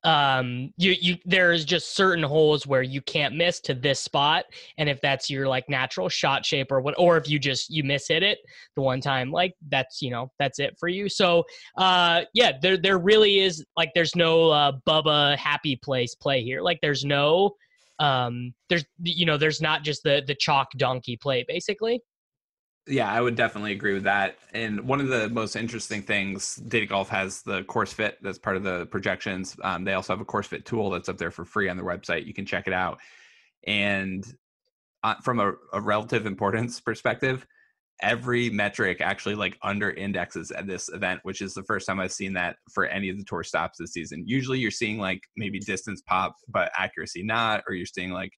um 0.05 0.70
you 0.76 0.94
you 1.00 1.16
there's 1.25 1.64
just 1.64 1.96
certain 1.96 2.22
holes 2.22 2.66
where 2.66 2.82
you 2.82 3.00
can't 3.02 3.34
miss 3.34 3.58
to 3.58 3.72
this 3.72 4.00
spot 4.00 4.44
and 4.76 4.88
if 4.88 5.00
that's 5.00 5.31
your 5.31 5.49
like 5.49 5.66
natural 5.69 6.11
shot 6.11 6.44
shape 6.44 6.70
or 6.70 6.81
what 6.81 6.94
or 6.99 7.16
if 7.16 7.28
you 7.28 7.38
just 7.38 7.70
you 7.70 7.82
miss 7.82 8.08
hit 8.08 8.22
it 8.22 8.38
the 8.76 8.82
one 8.82 9.00
time 9.00 9.31
like 9.31 9.55
that's 9.70 10.02
you 10.02 10.11
know 10.11 10.31
that's 10.38 10.58
it 10.58 10.76
for 10.78 10.88
you. 10.88 11.08
So 11.08 11.44
uh 11.79 12.22
yeah 12.34 12.53
there 12.60 12.77
there 12.77 12.98
really 12.98 13.41
is 13.41 13.65
like 13.79 13.93
there's 13.94 14.15
no 14.15 14.50
uh 14.50 14.72
bubba 14.86 15.36
happy 15.38 15.77
place 15.77 16.15
play 16.15 16.43
here 16.43 16.60
like 16.60 16.79
there's 16.82 17.05
no 17.05 17.55
um 17.98 18.53
there's 18.69 18.84
you 19.03 19.24
know 19.24 19.38
there's 19.38 19.62
not 19.62 19.84
just 19.84 20.03
the 20.03 20.22
the 20.27 20.34
chalk 20.34 20.69
donkey 20.77 21.17
play 21.17 21.44
basically 21.48 22.03
Yeah, 22.86 23.10
I 23.10 23.20
would 23.20 23.34
definitely 23.34 23.72
agree 23.72 23.94
with 23.94 24.03
that. 24.03 24.36
And 24.53 24.86
one 24.86 25.00
of 25.00 25.08
the 25.08 25.31
most 25.31 25.56
interesting 25.56 26.03
things, 26.03 26.56
Data 26.56 26.84
Golf 26.84 27.08
has 27.08 27.41
the 27.41 27.64
course 27.64 27.94
fit 27.94 28.19
that's 28.20 28.38
part 28.38 28.56
of 28.56 28.62
the 28.62 28.84
projections. 28.86 29.56
Um, 29.62 29.84
they 29.84 29.94
also 29.94 30.12
have 30.12 30.20
a 30.20 30.24
course 30.24 30.46
fit 30.46 30.67
tool 30.67 30.91
that's 30.91 31.08
up 31.08 31.17
there 31.17 31.31
for 31.31 31.46
free 31.46 31.70
on 31.70 31.79
their 31.79 31.86
website. 31.86 32.26
You 32.26 32.34
can 32.34 32.44
check 32.44 32.67
it 32.67 32.74
out. 32.74 32.98
And 33.67 34.22
uh, 35.03 35.14
from 35.22 35.41
a, 35.41 35.55
a 35.72 35.81
relative 35.81 36.26
importance 36.26 36.79
perspective, 36.79 37.46
every 38.03 38.50
metric 38.50 39.00
actually 39.00 39.34
like 39.34 39.56
under 39.62 39.91
indexes 39.91 40.50
at 40.50 40.67
this 40.67 40.91
event, 40.91 41.20
which 41.22 41.41
is 41.41 41.55
the 41.55 41.62
first 41.62 41.86
time 41.86 42.00
I've 42.00 42.12
seen 42.12 42.34
that 42.34 42.56
for 42.72 42.84
any 42.84 43.08
of 43.08 43.17
the 43.17 43.24
tour 43.24 43.44
stops 43.44 43.79
this 43.79 43.93
season. 43.93 44.24
Usually 44.26 44.58
you're 44.58 44.70
seeing 44.70 44.98
like 44.98 45.22
maybe 45.38 45.58
distance 45.58 46.03
pop, 46.03 46.34
but 46.48 46.70
accuracy 46.76 47.22
not, 47.22 47.62
or 47.67 47.74
you're 47.74 47.86
seeing 47.86 48.10
like 48.10 48.32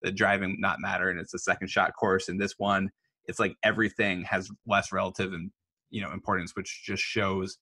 the 0.00 0.10
driving 0.10 0.56
not 0.58 0.80
matter 0.80 1.10
and 1.10 1.20
it's 1.20 1.34
a 1.34 1.38
second 1.38 1.68
shot 1.68 1.92
course. 1.98 2.28
And 2.30 2.40
this 2.40 2.54
one, 2.56 2.90
it's 3.26 3.38
like 3.38 3.56
everything 3.62 4.22
has 4.22 4.50
less 4.66 4.92
relative 4.92 5.32
and 5.32 5.50
you 5.90 6.02
know 6.02 6.12
importance, 6.12 6.54
which 6.54 6.82
just 6.84 7.02
shows 7.02 7.58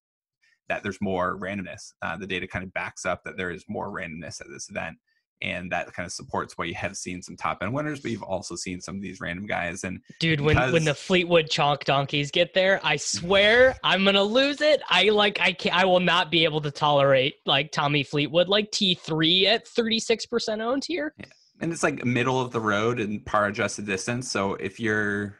that 0.68 0.82
there's 0.82 1.00
more 1.00 1.38
randomness. 1.38 1.92
Uh, 2.02 2.16
the 2.16 2.26
data 2.26 2.46
kind 2.46 2.64
of 2.64 2.72
backs 2.74 3.06
up 3.06 3.24
that 3.24 3.36
there 3.36 3.50
is 3.50 3.64
more 3.68 3.90
randomness 3.90 4.40
at 4.40 4.48
this 4.48 4.68
event, 4.68 4.96
and 5.40 5.70
that 5.72 5.92
kind 5.92 6.06
of 6.06 6.12
supports 6.12 6.56
why 6.56 6.64
you 6.64 6.74
have 6.74 6.96
seen 6.96 7.22
some 7.22 7.36
top 7.36 7.62
end 7.62 7.72
winners, 7.72 8.00
but 8.00 8.10
you've 8.10 8.22
also 8.22 8.56
seen 8.56 8.80
some 8.80 8.96
of 8.96 9.02
these 9.02 9.20
random 9.20 9.46
guys. 9.46 9.84
And 9.84 10.00
Dude, 10.20 10.40
when 10.40 10.56
when 10.72 10.84
the 10.84 10.94
Fleetwood 10.94 11.48
chalk 11.50 11.84
donkeys 11.84 12.30
get 12.30 12.54
there, 12.54 12.80
I 12.82 12.96
swear 12.96 13.76
I'm 13.84 14.04
gonna 14.04 14.22
lose 14.22 14.60
it. 14.60 14.82
I 14.88 15.08
like 15.10 15.40
I 15.40 15.52
can 15.52 15.72
I 15.72 15.84
will 15.84 16.00
not 16.00 16.30
be 16.30 16.44
able 16.44 16.60
to 16.62 16.70
tolerate 16.70 17.34
like 17.46 17.72
Tommy 17.72 18.02
Fleetwood 18.02 18.48
like 18.48 18.70
T 18.70 18.94
three 18.94 19.46
at 19.46 19.66
36 19.66 20.26
percent 20.26 20.60
owned 20.60 20.84
here. 20.84 21.14
and 21.60 21.72
it's 21.72 21.82
like 21.82 22.04
middle 22.04 22.40
of 22.40 22.52
the 22.52 22.60
road 22.60 23.00
and 23.00 23.24
par 23.24 23.46
adjusted 23.46 23.86
distance. 23.86 24.30
So 24.30 24.54
if 24.54 24.78
you're 24.80 25.36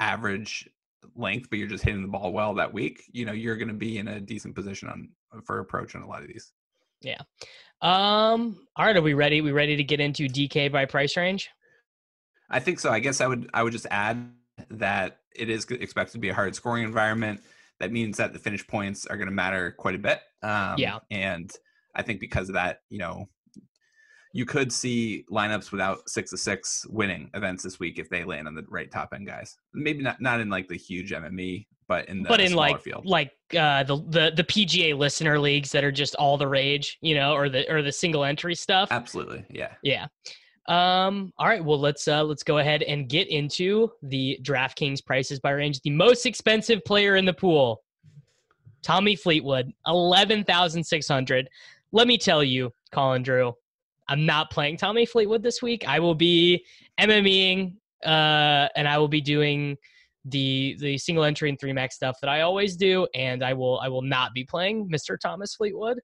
average 0.00 0.68
length, 1.14 1.48
but 1.50 1.58
you're 1.58 1.68
just 1.68 1.84
hitting 1.84 2.02
the 2.02 2.08
ball 2.08 2.32
well 2.32 2.54
that 2.54 2.72
week, 2.72 3.04
you 3.12 3.24
know 3.24 3.32
you're 3.32 3.56
going 3.56 3.68
to 3.68 3.74
be 3.74 3.98
in 3.98 4.08
a 4.08 4.20
decent 4.20 4.54
position 4.54 4.88
on 4.88 5.08
for 5.44 5.60
approach 5.60 5.94
on 5.94 6.02
a 6.02 6.06
lot 6.08 6.22
of 6.22 6.28
these. 6.28 6.52
Yeah. 7.02 7.20
Um, 7.82 8.66
all 8.76 8.84
right, 8.84 8.96
are 8.96 9.02
we 9.02 9.14
ready? 9.14 9.40
We 9.40 9.52
ready 9.52 9.76
to 9.76 9.84
get 9.84 10.00
into 10.00 10.28
DK 10.28 10.70
by 10.70 10.84
price 10.84 11.16
range? 11.16 11.48
I 12.50 12.58
think 12.60 12.80
so. 12.80 12.90
I 12.90 12.98
guess 12.98 13.20
I 13.20 13.26
would 13.26 13.48
I 13.54 13.62
would 13.62 13.72
just 13.72 13.86
add 13.90 14.32
that 14.70 15.20
it 15.34 15.48
is 15.48 15.64
expected 15.66 16.12
to 16.12 16.18
be 16.18 16.28
a 16.28 16.34
hard 16.34 16.54
scoring 16.54 16.84
environment. 16.84 17.40
That 17.78 17.92
means 17.92 18.18
that 18.18 18.32
the 18.32 18.38
finish 18.38 18.66
points 18.66 19.06
are 19.06 19.16
going 19.16 19.28
to 19.28 19.34
matter 19.34 19.70
quite 19.70 19.94
a 19.94 19.98
bit. 19.98 20.20
Um, 20.42 20.74
Yeah. 20.76 20.98
and 21.10 21.50
I 21.94 22.02
think 22.02 22.20
because 22.20 22.50
of 22.50 22.54
that, 22.54 22.82
you 22.90 22.98
know, 22.98 23.28
you 24.32 24.44
could 24.44 24.72
see 24.72 25.24
lineups 25.30 25.72
without 25.72 26.08
six 26.08 26.32
of 26.32 26.38
six 26.38 26.86
winning 26.88 27.30
events 27.34 27.64
this 27.64 27.80
week 27.80 27.98
if 27.98 28.08
they 28.08 28.24
land 28.24 28.46
on 28.46 28.54
the 28.54 28.64
right 28.68 28.90
top 28.90 29.12
end 29.14 29.26
guys. 29.26 29.56
Maybe 29.74 30.02
not 30.02 30.20
not 30.20 30.40
in 30.40 30.48
like 30.48 30.68
the 30.68 30.76
huge 30.76 31.10
MME, 31.10 31.66
but 31.88 32.08
in 32.08 32.22
the 32.22 32.28
but 32.28 32.40
in 32.40 32.54
like 32.54 32.80
field. 32.80 33.04
like 33.04 33.32
uh, 33.58 33.82
the 33.82 33.96
the 33.96 34.32
the 34.36 34.44
PGA 34.44 34.96
listener 34.96 35.38
leagues 35.38 35.72
that 35.72 35.82
are 35.82 35.90
just 35.90 36.14
all 36.14 36.36
the 36.36 36.46
rage, 36.46 36.98
you 37.00 37.14
know, 37.14 37.34
or 37.34 37.48
the 37.48 37.70
or 37.72 37.82
the 37.82 37.92
single 37.92 38.24
entry 38.24 38.54
stuff. 38.54 38.88
Absolutely, 38.92 39.44
yeah. 39.50 39.74
Yeah. 39.82 40.06
Um, 40.68 41.32
all 41.36 41.48
right. 41.48 41.64
Well, 41.64 41.80
let's 41.80 42.06
uh, 42.06 42.22
let's 42.22 42.44
go 42.44 42.58
ahead 42.58 42.84
and 42.84 43.08
get 43.08 43.26
into 43.28 43.90
the 44.02 44.38
DraftKings 44.42 45.04
prices 45.04 45.40
by 45.40 45.50
range. 45.50 45.80
The 45.80 45.90
most 45.90 46.26
expensive 46.26 46.84
player 46.84 47.16
in 47.16 47.24
the 47.24 47.32
pool, 47.32 47.82
Tommy 48.82 49.16
Fleetwood, 49.16 49.72
eleven 49.88 50.44
thousand 50.44 50.84
six 50.84 51.08
hundred. 51.08 51.48
Let 51.90 52.06
me 52.06 52.16
tell 52.16 52.44
you, 52.44 52.72
Colin 52.92 53.24
Drew, 53.24 53.54
I'm 54.10 54.26
not 54.26 54.50
playing 54.50 54.76
Tommy 54.76 55.06
Fleetwood 55.06 55.42
this 55.42 55.62
week. 55.62 55.88
I 55.88 56.00
will 56.00 56.16
be 56.16 56.66
MMEing, 57.00 57.76
uh, 58.04 58.68
and 58.74 58.88
I 58.88 58.98
will 58.98 59.08
be 59.08 59.20
doing 59.20 59.76
the 60.26 60.76
the 60.80 60.98
single 60.98 61.24
entry 61.24 61.48
and 61.48 61.58
three 61.58 61.72
max 61.72 61.94
stuff 61.94 62.18
that 62.20 62.28
I 62.28 62.42
always 62.42 62.76
do, 62.76 63.06
and 63.14 63.42
I 63.42 63.54
will 63.54 63.78
I 63.78 63.88
will 63.88 64.02
not 64.02 64.34
be 64.34 64.44
playing 64.44 64.90
Mr. 64.90 65.16
Thomas 65.18 65.54
Fleetwood. 65.54 66.00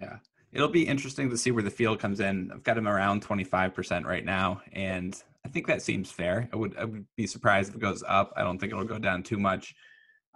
Yeah, 0.00 0.16
it'll 0.52 0.68
be 0.68 0.86
interesting 0.86 1.30
to 1.30 1.38
see 1.38 1.52
where 1.52 1.62
the 1.62 1.70
field 1.70 2.00
comes 2.00 2.18
in. 2.18 2.50
I've 2.52 2.64
got 2.64 2.76
him 2.76 2.88
around 2.88 3.24
25% 3.24 4.04
right 4.04 4.24
now, 4.24 4.60
and 4.72 5.22
I 5.44 5.48
think 5.48 5.68
that 5.68 5.82
seems 5.82 6.10
fair. 6.10 6.48
I 6.52 6.56
would 6.56 6.76
I 6.76 6.84
would 6.84 7.06
be 7.16 7.28
surprised 7.28 7.70
if 7.70 7.76
it 7.76 7.80
goes 7.80 8.02
up. 8.08 8.32
I 8.36 8.42
don't 8.42 8.58
think 8.58 8.72
it'll 8.72 8.84
go 8.84 8.98
down 8.98 9.22
too 9.22 9.38
much. 9.38 9.72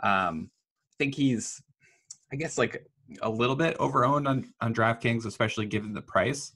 Um, 0.04 0.48
I 0.92 0.94
think 0.96 1.16
he's, 1.16 1.60
I 2.32 2.36
guess, 2.36 2.56
like 2.56 2.86
a 3.20 3.28
little 3.28 3.56
bit 3.56 3.76
overowned 3.78 4.28
on 4.28 4.54
on 4.60 4.72
DraftKings, 4.72 5.26
especially 5.26 5.66
given 5.66 5.92
the 5.92 6.02
price. 6.02 6.52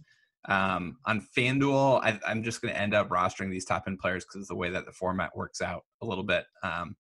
Um, 0.46 0.98
on 1.06 1.26
FanDuel, 1.36 2.02
I, 2.02 2.18
I'm 2.26 2.42
just 2.42 2.60
going 2.60 2.74
to 2.74 2.80
end 2.80 2.94
up 2.94 3.08
rostering 3.08 3.50
these 3.50 3.64
top 3.64 3.84
end 3.86 3.98
players 3.98 4.24
because 4.24 4.46
the 4.46 4.54
way 4.54 4.70
that 4.70 4.84
the 4.84 4.92
format 4.92 5.34
works 5.36 5.62
out 5.62 5.84
a 6.02 6.06
little 6.06 6.24
bit. 6.24 6.44
Um, 6.62 6.96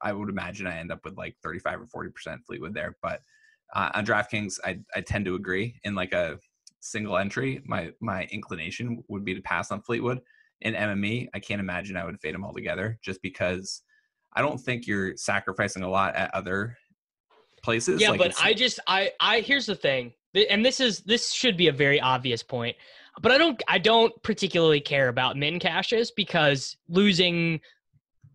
I 0.00 0.12
would 0.12 0.28
imagine 0.28 0.66
I 0.66 0.78
end 0.78 0.92
up 0.92 1.00
with 1.04 1.16
like 1.16 1.36
35 1.42 1.82
or 1.82 1.86
40 1.86 2.10
percent 2.10 2.40
Fleetwood 2.46 2.74
there, 2.74 2.96
but 3.02 3.22
uh, 3.74 3.90
on 3.94 4.06
DraftKings, 4.06 4.58
I, 4.64 4.80
I 4.94 5.00
tend 5.00 5.24
to 5.24 5.34
agree. 5.34 5.80
In 5.84 5.94
like 5.94 6.12
a 6.12 6.38
single 6.80 7.16
entry, 7.16 7.62
my 7.64 7.92
my 8.00 8.24
inclination 8.30 9.02
would 9.08 9.24
be 9.24 9.34
to 9.34 9.42
pass 9.42 9.70
on 9.70 9.80
Fleetwood. 9.82 10.20
In 10.60 10.74
MME, 10.74 11.28
I 11.34 11.40
can't 11.40 11.60
imagine 11.60 11.96
I 11.96 12.04
would 12.04 12.20
fade 12.20 12.34
them 12.34 12.44
all 12.44 12.52
together 12.52 12.98
just 13.02 13.20
because 13.22 13.82
I 14.34 14.42
don't 14.42 14.58
think 14.58 14.86
you're 14.86 15.16
sacrificing 15.16 15.82
a 15.82 15.88
lot 15.88 16.14
at 16.14 16.32
other 16.34 16.76
places. 17.62 18.00
yeah 18.00 18.10
Like, 18.10 18.18
but 18.18 18.34
i 18.40 18.52
just 18.52 18.78
i 18.86 19.10
i 19.20 19.40
here's 19.40 19.66
the 19.66 19.74
thing 19.74 20.04
th- 20.06 20.14
and 20.34 20.64
this 20.64 20.80
is 20.80 21.00
this 21.00 21.32
should 21.32 21.56
be 21.56 21.68
a 21.68 21.72
very 21.72 22.00
obvious 22.00 22.42
point 22.42 22.76
but 23.20 23.30
i 23.30 23.38
don't 23.38 23.62
i 23.68 23.78
don't 23.78 24.12
particularly 24.22 24.80
care 24.80 25.08
about 25.08 25.36
min 25.36 25.58
cashes 25.58 26.10
because 26.10 26.76
losing 26.88 27.60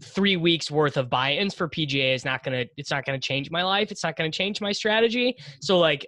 three 0.02 0.38
weeks 0.38 0.72
worth 0.72 0.98
of 0.98 1.10
buy-ins 1.10 1.54
for 1.54 1.68
pga 1.68 2.14
is 2.14 2.24
not 2.24 2.44
gonna 2.44 2.66
it's 2.78 2.92
not 2.92 3.06
gonna 3.06 3.20
change 3.20 3.52
my 3.52 3.64
life. 3.64 3.92
It's 3.92 4.04
not 4.04 4.16
gonna 4.16 4.32
change 4.32 4.62
my 4.62 4.72
strategy. 4.72 5.36
So 5.62 5.78
like 5.78 6.08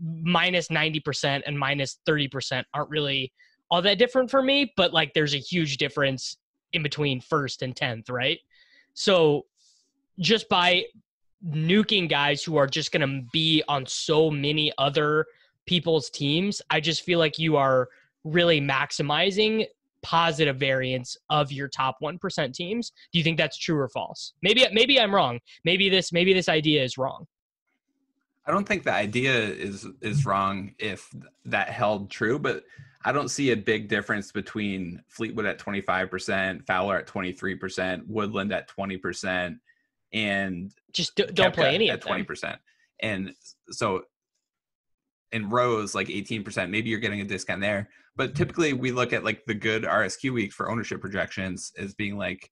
minus 0.00 0.68
90% 0.68 1.42
and 1.44 1.58
minus 1.58 1.98
30% 2.08 2.62
aren't 2.72 2.88
really 2.88 3.32
all 3.68 3.82
that 3.82 3.98
different 3.98 4.30
for 4.30 4.42
me 4.42 4.72
but 4.76 4.92
like 4.92 5.12
there's 5.12 5.34
a 5.34 5.38
huge 5.38 5.76
difference 5.76 6.36
in 6.72 6.84
between 6.84 7.20
first 7.20 7.62
and 7.62 7.74
10th 7.74 8.10
right? 8.10 8.38
So 8.94 9.46
just 10.20 10.48
by 10.48 10.84
nuking 11.44 12.08
guys 12.08 12.42
who 12.42 12.56
are 12.56 12.66
just 12.66 12.92
going 12.92 13.08
to 13.08 13.28
be 13.32 13.62
on 13.68 13.86
so 13.86 14.30
many 14.30 14.72
other 14.78 15.26
people's 15.66 16.10
teams, 16.10 16.62
I 16.70 16.80
just 16.80 17.02
feel 17.02 17.18
like 17.18 17.38
you 17.38 17.56
are 17.56 17.88
really 18.24 18.60
maximizing 18.60 19.66
positive 20.02 20.56
variance 20.56 21.16
of 21.30 21.50
your 21.50 21.68
top 21.68 21.96
1% 22.02 22.52
teams. 22.54 22.92
Do 23.12 23.18
you 23.18 23.24
think 23.24 23.38
that's 23.38 23.58
true 23.58 23.76
or 23.76 23.88
false? 23.88 24.34
Maybe 24.42 24.64
maybe 24.72 25.00
I'm 25.00 25.14
wrong. 25.14 25.40
Maybe 25.64 25.88
this 25.88 26.12
maybe 26.12 26.32
this 26.32 26.48
idea 26.48 26.82
is 26.82 26.96
wrong. 26.96 27.26
I 28.46 28.52
don't 28.52 28.66
think 28.66 28.84
the 28.84 28.92
idea 28.92 29.32
is 29.34 29.86
is 30.00 30.24
wrong 30.24 30.74
if 30.78 31.12
that 31.46 31.70
held 31.70 32.10
true, 32.10 32.38
but 32.38 32.64
I 33.04 33.12
don't 33.12 33.28
see 33.28 33.50
a 33.50 33.56
big 33.56 33.88
difference 33.88 34.32
between 34.32 35.02
Fleetwood 35.08 35.46
at 35.46 35.60
25%, 35.60 36.66
Fowler 36.66 36.98
at 36.98 37.06
23%, 37.06 38.04
Woodland 38.08 38.52
at 38.52 38.68
20%, 38.68 39.58
and 40.12 40.72
Just 40.92 41.14
do, 41.14 41.26
don't 41.26 41.54
play 41.54 41.74
any 41.74 41.90
at 41.90 41.98
of 41.98 42.04
them. 42.04 42.24
20%. 42.24 42.56
And 43.00 43.34
so 43.70 44.02
in 45.32 45.50
rows 45.50 45.94
like 45.94 46.08
18%, 46.08 46.70
maybe 46.70 46.88
you're 46.90 47.00
getting 47.00 47.20
a 47.20 47.24
discount 47.24 47.60
there. 47.60 47.88
But 48.14 48.34
typically 48.34 48.72
we 48.72 48.92
look 48.92 49.12
at 49.12 49.24
like 49.24 49.44
the 49.44 49.54
good 49.54 49.82
RSQ 49.84 50.32
week 50.32 50.52
for 50.52 50.70
ownership 50.70 51.00
projections 51.00 51.72
as 51.78 51.94
being 51.94 52.16
like 52.16 52.50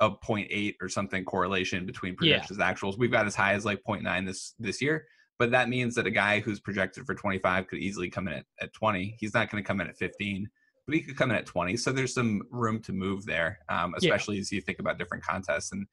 a 0.00 0.10
0.8 0.10 0.74
or 0.80 0.88
something 0.88 1.24
correlation 1.24 1.86
between 1.86 2.12
Yeah. 2.12 2.16
projections 2.38 2.58
and 2.58 2.76
actuals. 2.76 2.98
We've 2.98 3.10
got 3.10 3.26
as 3.26 3.34
high 3.34 3.54
as 3.54 3.64
like 3.64 3.82
0.9 3.86 4.26
this 4.26 4.54
this 4.58 4.80
year. 4.80 5.06
But 5.38 5.50
that 5.52 5.70
means 5.70 5.94
that 5.94 6.06
a 6.06 6.10
guy 6.10 6.40
who's 6.40 6.60
projected 6.60 7.06
for 7.06 7.14
25 7.14 7.66
could 7.66 7.78
easily 7.78 8.10
come 8.10 8.28
in 8.28 8.34
at, 8.34 8.44
at 8.60 8.72
20. 8.74 9.16
He's 9.18 9.32
not 9.32 9.50
going 9.50 9.62
to 9.62 9.66
come 9.66 9.80
in 9.80 9.88
at 9.88 9.96
15, 9.96 10.46
but 10.86 10.94
he 10.94 11.00
could 11.00 11.16
come 11.16 11.30
in 11.30 11.36
at 11.36 11.46
20. 11.46 11.78
So 11.78 11.92
there's 11.92 12.12
some 12.12 12.42
room 12.50 12.80
to 12.82 12.92
move 12.92 13.24
there, 13.24 13.58
um, 13.70 13.94
Yeah. 14.00 14.08
especially 14.10 14.38
as 14.38 14.52
you 14.52 14.60
think 14.60 14.80
about 14.80 14.98
different 14.98 15.24
contests. 15.24 15.72
And 15.72 15.86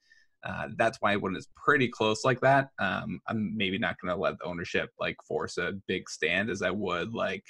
uh, 0.44 0.68
that's 0.78 0.98
why 1.02 1.16
when 1.16 1.36
it's 1.36 1.48
pretty 1.56 1.88
close 1.88 2.24
like 2.24 2.40
that, 2.42 2.70
um, 2.80 3.20
I'm 3.28 3.56
maybe 3.56 3.78
not 3.78 3.98
going 4.00 4.14
to 4.14 4.20
let 4.20 4.38
the 4.40 4.46
ownership 4.46 4.90
like 5.00 5.18
force 5.28 5.58
a 5.58 5.74
big 5.88 6.10
stand 6.10 6.50
as 6.50 6.62
I 6.62 6.72
would 6.72 7.14
like, 7.14 7.44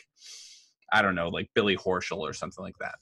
I 0.91 1.01
don't 1.01 1.15
know, 1.15 1.29
like 1.29 1.49
Billy 1.53 1.77
Horschel 1.77 2.19
or 2.19 2.33
something 2.33 2.63
like 2.63 2.77
that. 2.79 2.95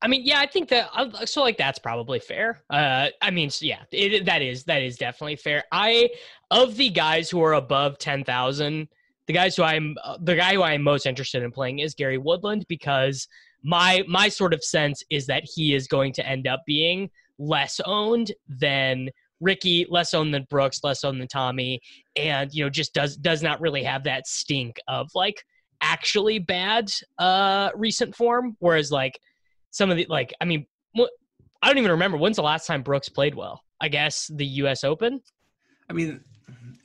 I 0.00 0.06
mean, 0.06 0.22
yeah, 0.24 0.38
I 0.38 0.46
think 0.46 0.68
that 0.68 0.90
so. 1.28 1.42
Like, 1.42 1.56
that's 1.56 1.78
probably 1.80 2.20
fair. 2.20 2.60
Uh, 2.70 3.08
I 3.20 3.32
mean, 3.32 3.50
yeah, 3.60 3.82
it, 3.90 4.24
that 4.26 4.42
is 4.42 4.62
that 4.64 4.80
is 4.80 4.96
definitely 4.96 5.36
fair. 5.36 5.64
I 5.72 6.10
of 6.52 6.76
the 6.76 6.88
guys 6.88 7.28
who 7.28 7.42
are 7.42 7.54
above 7.54 7.98
ten 7.98 8.22
thousand, 8.22 8.86
the 9.26 9.32
guys 9.32 9.56
who 9.56 9.64
I'm 9.64 9.96
uh, 10.04 10.16
the 10.20 10.36
guy 10.36 10.54
who 10.54 10.62
I'm 10.62 10.82
most 10.82 11.04
interested 11.04 11.42
in 11.42 11.50
playing 11.50 11.80
is 11.80 11.94
Gary 11.94 12.18
Woodland 12.18 12.64
because 12.68 13.26
my 13.64 14.04
my 14.06 14.28
sort 14.28 14.54
of 14.54 14.62
sense 14.62 15.02
is 15.10 15.26
that 15.26 15.42
he 15.44 15.74
is 15.74 15.88
going 15.88 16.12
to 16.12 16.26
end 16.26 16.46
up 16.46 16.62
being 16.64 17.10
less 17.38 17.80
owned 17.84 18.32
than 18.48 19.08
Ricky, 19.40 19.86
less 19.88 20.14
owned 20.14 20.34
than 20.34 20.46
Brooks, 20.50 20.80
less 20.82 21.04
owned 21.04 21.20
than 21.20 21.28
Tommy, 21.28 21.80
and 22.16 22.52
you 22.52 22.64
know 22.64 22.70
just 22.70 22.94
does 22.94 23.16
does 23.16 23.42
not 23.42 23.60
really 23.60 23.84
have 23.84 24.04
that 24.04 24.26
stink 24.26 24.78
of 24.88 25.08
like 25.14 25.44
actually 25.80 26.38
bad 26.38 26.90
uh 27.18 27.70
recent 27.74 28.14
form. 28.14 28.56
Whereas 28.58 28.90
like 28.90 29.18
some 29.70 29.90
of 29.90 29.96
the 29.96 30.06
like 30.08 30.34
I 30.40 30.44
mean 30.44 30.66
I 31.62 31.68
don't 31.68 31.78
even 31.78 31.90
remember 31.90 32.16
when's 32.16 32.36
the 32.36 32.42
last 32.42 32.66
time 32.66 32.82
Brooks 32.82 33.08
played 33.08 33.34
well. 33.34 33.62
I 33.80 33.88
guess 33.88 34.30
the 34.34 34.46
U.S. 34.46 34.84
Open. 34.84 35.20
I 35.88 35.92
mean, 35.92 36.20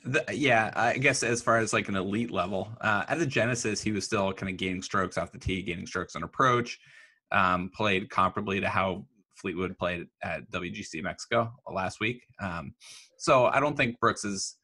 the, 0.04 0.24
yeah, 0.32 0.72
I 0.74 0.98
guess 0.98 1.22
as 1.22 1.42
far 1.42 1.58
as 1.58 1.72
like 1.72 1.88
an 1.88 1.96
elite 1.96 2.30
level, 2.30 2.68
uh, 2.80 3.04
at 3.08 3.18
the 3.18 3.26
Genesis, 3.26 3.82
he 3.82 3.92
was 3.92 4.04
still 4.04 4.32
kind 4.32 4.50
of 4.50 4.56
gaining 4.56 4.82
strokes 4.82 5.18
off 5.18 5.32
the 5.32 5.38
tee, 5.38 5.62
gaining 5.62 5.86
strokes 5.86 6.16
on 6.16 6.22
approach. 6.22 6.78
Um, 7.32 7.70
played 7.74 8.08
comparably 8.10 8.60
to 8.60 8.68
how 8.68 9.06
Fleetwood 9.44 9.76
played 9.76 10.06
at 10.22 10.50
WGC 10.50 11.02
Mexico 11.02 11.52
last 11.70 12.00
week. 12.00 12.22
Um, 12.40 12.74
so 13.18 13.44
I 13.46 13.60
don't 13.60 13.76
think 13.76 14.00
Brooks 14.00 14.24
is 14.24 14.56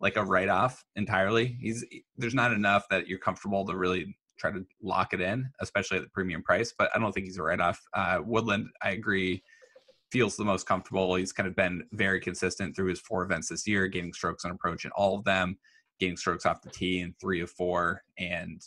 like 0.00 0.16
a 0.16 0.24
write 0.24 0.48
off 0.48 0.84
entirely. 0.96 1.56
He's 1.60 1.84
there's 2.16 2.34
not 2.34 2.52
enough 2.52 2.84
that 2.90 3.06
you're 3.06 3.20
comfortable 3.20 3.64
to 3.66 3.76
really 3.76 4.16
try 4.36 4.50
to 4.50 4.66
lock 4.82 5.14
it 5.14 5.20
in, 5.20 5.48
especially 5.60 5.98
at 5.98 6.02
the 6.02 6.10
premium 6.10 6.42
price. 6.42 6.74
But 6.76 6.90
I 6.92 6.98
don't 6.98 7.12
think 7.12 7.26
he's 7.26 7.38
a 7.38 7.42
write 7.44 7.60
off. 7.60 7.80
Uh, 7.94 8.18
Woodland, 8.24 8.66
I 8.82 8.90
agree 8.90 9.44
feels 10.10 10.36
the 10.36 10.44
most 10.44 10.66
comfortable. 10.66 11.14
He's 11.14 11.32
kind 11.32 11.48
of 11.48 11.54
been 11.54 11.84
very 11.92 12.20
consistent 12.20 12.74
through 12.74 12.88
his 12.88 13.00
four 13.00 13.22
events 13.22 13.48
this 13.48 13.66
year, 13.66 13.86
gaining 13.86 14.12
strokes 14.12 14.44
on 14.44 14.50
approach 14.50 14.84
in 14.84 14.90
all 14.96 15.16
of 15.16 15.24
them, 15.24 15.56
gaining 16.00 16.16
strokes 16.16 16.46
off 16.46 16.62
the 16.62 16.70
tee 16.70 17.00
in 17.00 17.14
three 17.20 17.40
of 17.40 17.50
four, 17.50 18.02
and 18.18 18.60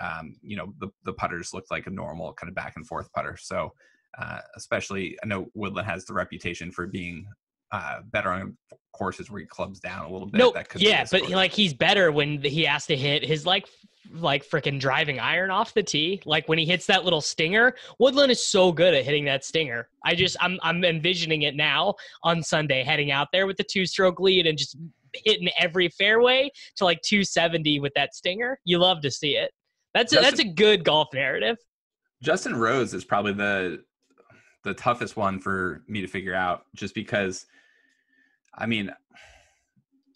um, 0.00 0.34
you 0.42 0.56
know 0.56 0.74
the 0.80 0.88
the 1.04 1.12
putters 1.12 1.54
looked 1.54 1.70
like 1.70 1.86
a 1.86 1.90
normal 1.90 2.32
kind 2.32 2.48
of 2.48 2.56
back 2.56 2.72
and 2.74 2.86
forth 2.88 3.12
putter. 3.12 3.36
So 3.40 3.72
uh, 4.18 4.40
especially, 4.56 5.16
I 5.22 5.26
know 5.26 5.46
Woodland 5.54 5.86
has 5.88 6.04
the 6.04 6.14
reputation 6.14 6.70
for 6.70 6.86
being 6.86 7.26
uh, 7.72 8.00
better 8.06 8.30
on 8.30 8.56
courses 8.92 9.30
where 9.30 9.40
he 9.40 9.46
clubs 9.46 9.80
down 9.80 10.06
a 10.06 10.10
little 10.10 10.26
bit. 10.28 10.38
No, 10.38 10.52
That 10.52 10.68
could 10.68 10.80
yeah, 10.80 11.04
but 11.10 11.22
course. 11.22 11.32
like 11.32 11.52
he's 11.52 11.74
better 11.74 12.10
when 12.12 12.40
he 12.42 12.64
has 12.64 12.86
to 12.86 12.96
hit 12.96 13.24
his 13.24 13.44
like 13.44 13.66
like 14.14 14.48
freaking 14.48 14.78
driving 14.78 15.18
iron 15.18 15.50
off 15.50 15.74
the 15.74 15.82
tee. 15.82 16.22
Like 16.24 16.48
when 16.48 16.58
he 16.58 16.64
hits 16.64 16.86
that 16.86 17.04
little 17.04 17.20
stinger, 17.20 17.74
Woodland 17.98 18.30
is 18.30 18.46
so 18.46 18.70
good 18.72 18.94
at 18.94 19.04
hitting 19.04 19.24
that 19.24 19.44
stinger. 19.44 19.88
I 20.04 20.14
just 20.14 20.36
I'm 20.40 20.58
I'm 20.62 20.84
envisioning 20.84 21.42
it 21.42 21.56
now 21.56 21.94
on 22.22 22.42
Sunday, 22.42 22.84
heading 22.84 23.10
out 23.10 23.28
there 23.32 23.46
with 23.48 23.56
the 23.56 23.64
two 23.64 23.84
stroke 23.84 24.20
lead 24.20 24.46
and 24.46 24.56
just 24.56 24.76
hitting 25.12 25.48
every 25.58 25.88
fairway 25.88 26.50
to 26.76 26.84
like 26.84 27.00
270 27.02 27.80
with 27.80 27.92
that 27.96 28.14
stinger. 28.14 28.58
You 28.64 28.78
love 28.78 29.00
to 29.02 29.10
see 29.10 29.32
it. 29.36 29.50
That's 29.92 30.12
a, 30.12 30.16
That's- 30.16 30.32
that's 30.32 30.48
a 30.48 30.52
good 30.52 30.84
golf 30.84 31.08
narrative. 31.12 31.56
Justin 32.22 32.54
Rose 32.56 32.94
is 32.94 33.04
probably 33.04 33.32
the 33.32 33.82
the 34.66 34.74
toughest 34.74 35.16
one 35.16 35.38
for 35.40 35.82
me 35.88 36.02
to 36.02 36.06
figure 36.06 36.34
out, 36.34 36.66
just 36.74 36.94
because. 36.94 37.46
I 38.58 38.64
mean, 38.64 38.90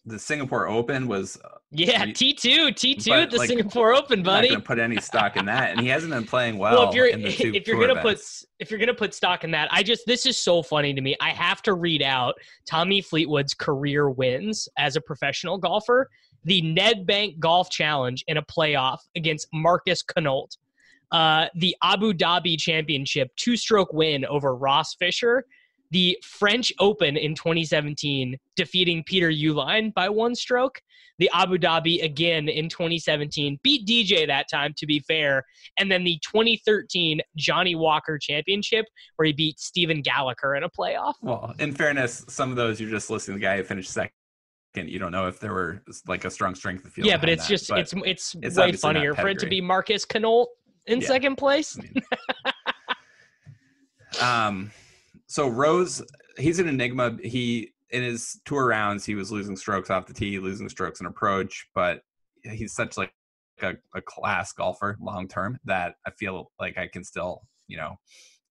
the 0.07 0.19
Singapore 0.19 0.69
Open 0.69 1.07
was 1.07 1.39
uh, 1.45 1.49
Yeah, 1.71 2.07
T 2.07 2.33
two, 2.33 2.73
T 2.73 2.95
two 2.95 3.27
the 3.27 3.37
like, 3.37 3.49
Singapore 3.49 3.95
Open, 3.95 4.23
buddy. 4.23 4.49
I'm 4.49 4.55
not 4.55 4.61
to 4.61 4.67
put 4.67 4.79
any 4.79 5.01
stock 5.01 5.37
in 5.37 5.45
that, 5.47 5.71
and 5.71 5.81
he 5.81 5.89
hasn't 5.89 6.13
been 6.13 6.25
playing 6.25 6.59
well. 6.59 6.71
Well, 6.81 6.89
if 6.89 6.95
you're 6.95 7.07
in 7.07 7.23
the 7.23 7.33
two 7.33 7.53
if 7.55 7.67
you're 7.67 7.81
gonna 7.81 8.01
put 8.01 8.21
if 8.59 8.71
you're 8.71 8.81
gonna 8.81 8.95
put 8.95 9.15
stock 9.15 9.45
in 9.45 9.51
that, 9.51 9.69
I 9.71 9.83
just 9.83 10.07
this 10.07 10.25
is 10.27 10.39
so 10.39 10.63
funny 10.63 10.95
to 10.95 11.01
me. 11.01 11.17
I 11.21 11.31
have 11.31 11.63
to 11.63 11.75
read 11.75 12.03
out 12.03 12.35
Tommy 12.67 13.03
Fleetwood's 13.03 13.55
career 13.55 14.11
wins 14.11 14.69
as 14.79 14.97
a 14.97 15.01
professional 15.01 15.59
golfer. 15.59 16.09
The 16.45 16.63
Nedbank 16.63 17.39
Golf 17.39 17.69
Challenge 17.71 18.25
in 18.27 18.39
a 18.39 18.43
playoff 18.43 18.99
against 19.15 19.49
Marcus 19.53 20.03
Kinhult. 20.03 20.57
Uh, 21.13 21.47
the 21.55 21.77
Abu 21.83 22.13
Dhabi 22.13 22.59
Championship 22.59 23.31
two-stroke 23.37 23.93
win 23.93 24.25
over 24.27 24.55
Ross 24.55 24.95
Fisher. 24.95 25.45
The 25.93 26.17
French 26.23 26.73
Open 26.79 27.17
in 27.17 27.35
2017, 27.35 28.37
defeating 28.55 29.03
Peter 29.05 29.29
Uihlein 29.29 29.93
by 29.93 30.09
one 30.09 30.37
stroke. 30.37 30.81
The 31.19 31.29
Abu 31.35 31.59
Dhabi 31.59 32.03
again 32.03 32.49
in 32.49 32.69
2017, 32.69 33.59
beat 33.63 33.87
DJ 33.87 34.27
that 34.27 34.47
time, 34.49 34.73
to 34.79 34.87
be 34.87 35.01
fair, 35.01 35.45
and 35.79 35.91
then 35.91 36.05
the 36.05 36.19
2013 36.23 37.21
Johnnie 37.37 37.75
Walker 37.75 38.19
Championship, 38.19 38.87
where 39.17 39.27
he 39.27 39.33
beat 39.33 39.59
Stephen 39.61 40.03
Gallacher 40.03 40.57
in 40.57 40.63
a 40.63 40.71
playoff. 40.71 41.15
well, 41.21 41.55
in 41.59 41.73
fairness, 41.73 42.25
some 42.29 42.51
of 42.51 42.57
those 42.57 42.81
you're 42.81 42.89
just 42.89 43.11
listening 43.11 43.37
to 43.37 43.41
the 43.41 43.45
guy 43.45 43.57
who 43.59 43.65
finished 43.65 43.91
second. 43.91 44.13
You 44.77 45.01
don't 45.01 45.11
know 45.11 45.27
if 45.27 45.41
there 45.41 45.53
were 45.53 45.83
like 46.07 46.25
a 46.25 46.31
strong 46.31 46.55
strength 46.55 46.87
of 46.87 46.93
field. 46.93 47.09
yeah, 47.09 47.17
but 47.17 47.29
it's 47.29 47.49
that, 47.49 47.51
just 47.51 47.69
but 47.69 47.81
it's 47.81 47.93
it's, 47.93 48.37
it's 48.41 48.57
way 48.57 48.73
funnier 48.73 49.15
for 49.15 49.29
it 49.29 49.41
to 49.41 49.47
be 49.47 49.61
Marcus 49.61 50.07
Kinhult 50.07 50.47
in 50.87 51.01
Yeah. 51.01 51.07
second 51.07 51.37
place. 51.37 51.79
I 51.79 51.83
mean- 51.83 52.03
um, 54.21 54.71
so 55.27 55.49
Rose, 55.49 56.03
he's 56.39 56.59
an 56.59 56.69
enigma. 56.69 57.17
He 57.23 57.73
in 57.91 58.03
his 58.03 58.41
tour 58.45 58.67
rounds, 58.67 59.05
he 59.05 59.15
was 59.15 59.33
losing 59.33 59.57
strokes 59.57 59.91
off 59.91 60.07
the 60.07 60.15
tee, 60.15 60.39
losing 60.39 60.69
strokes 60.69 61.01
in 61.01 61.07
approach, 61.07 61.67
but 61.75 62.03
he's 62.43 62.73
such 62.73 62.97
like 62.97 63.13
a, 63.63 63.75
a 63.95 64.01
class 64.01 64.53
golfer 64.53 64.97
long 65.01 65.29
term 65.29 65.59
that 65.65 65.95
I 66.07 66.11
feel 66.13 66.53
like 66.61 66.79
I 66.79 66.87
can 66.87 67.05
still, 67.05 67.43
you 67.67 67.77
know, 67.77 67.97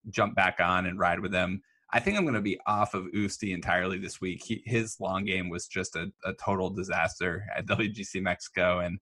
jump 0.10 0.36
back 0.36 0.60
on 0.60 0.86
and 0.86 1.00
ride 1.00 1.20
with 1.20 1.34
him. 1.34 1.62
I 1.92 2.00
think 2.00 2.18
I'm 2.18 2.24
going 2.24 2.36
to 2.36 2.42
be 2.42 2.60
off 2.68 2.94
of 2.94 3.06
Usti 3.16 3.54
entirely 3.54 3.98
this 3.98 4.22
week. 4.22 4.44
He, 4.44 4.62
his 4.66 4.98
long 5.00 5.26
game 5.26 5.50
was 5.50 5.68
just 5.68 5.96
a, 5.96 6.12
a 6.24 6.34
total 6.34 6.70
disaster 6.70 7.44
at 7.56 7.66
WGC 7.68 8.22
Mexico, 8.22 8.80
and 8.80 9.00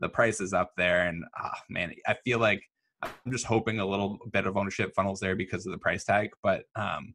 the 0.00 0.08
price 0.08 0.40
is 0.40 0.52
up 0.52 0.72
there. 0.76 1.06
And 1.06 1.24
ah, 1.36 1.58
man, 1.68 1.92
I 2.06 2.14
feel 2.24 2.38
like 2.38 2.62
I'm 3.02 3.32
just 3.32 3.46
hoping 3.46 3.80
a 3.80 3.86
little 3.86 4.18
bit 4.32 4.46
of 4.46 4.56
ownership 4.56 4.94
funnels 4.94 5.20
there 5.20 5.36
because 5.36 5.66
of 5.66 5.72
the 5.72 5.78
price 5.78 6.04
tag. 6.04 6.30
But 6.42 6.64
um, 6.76 7.14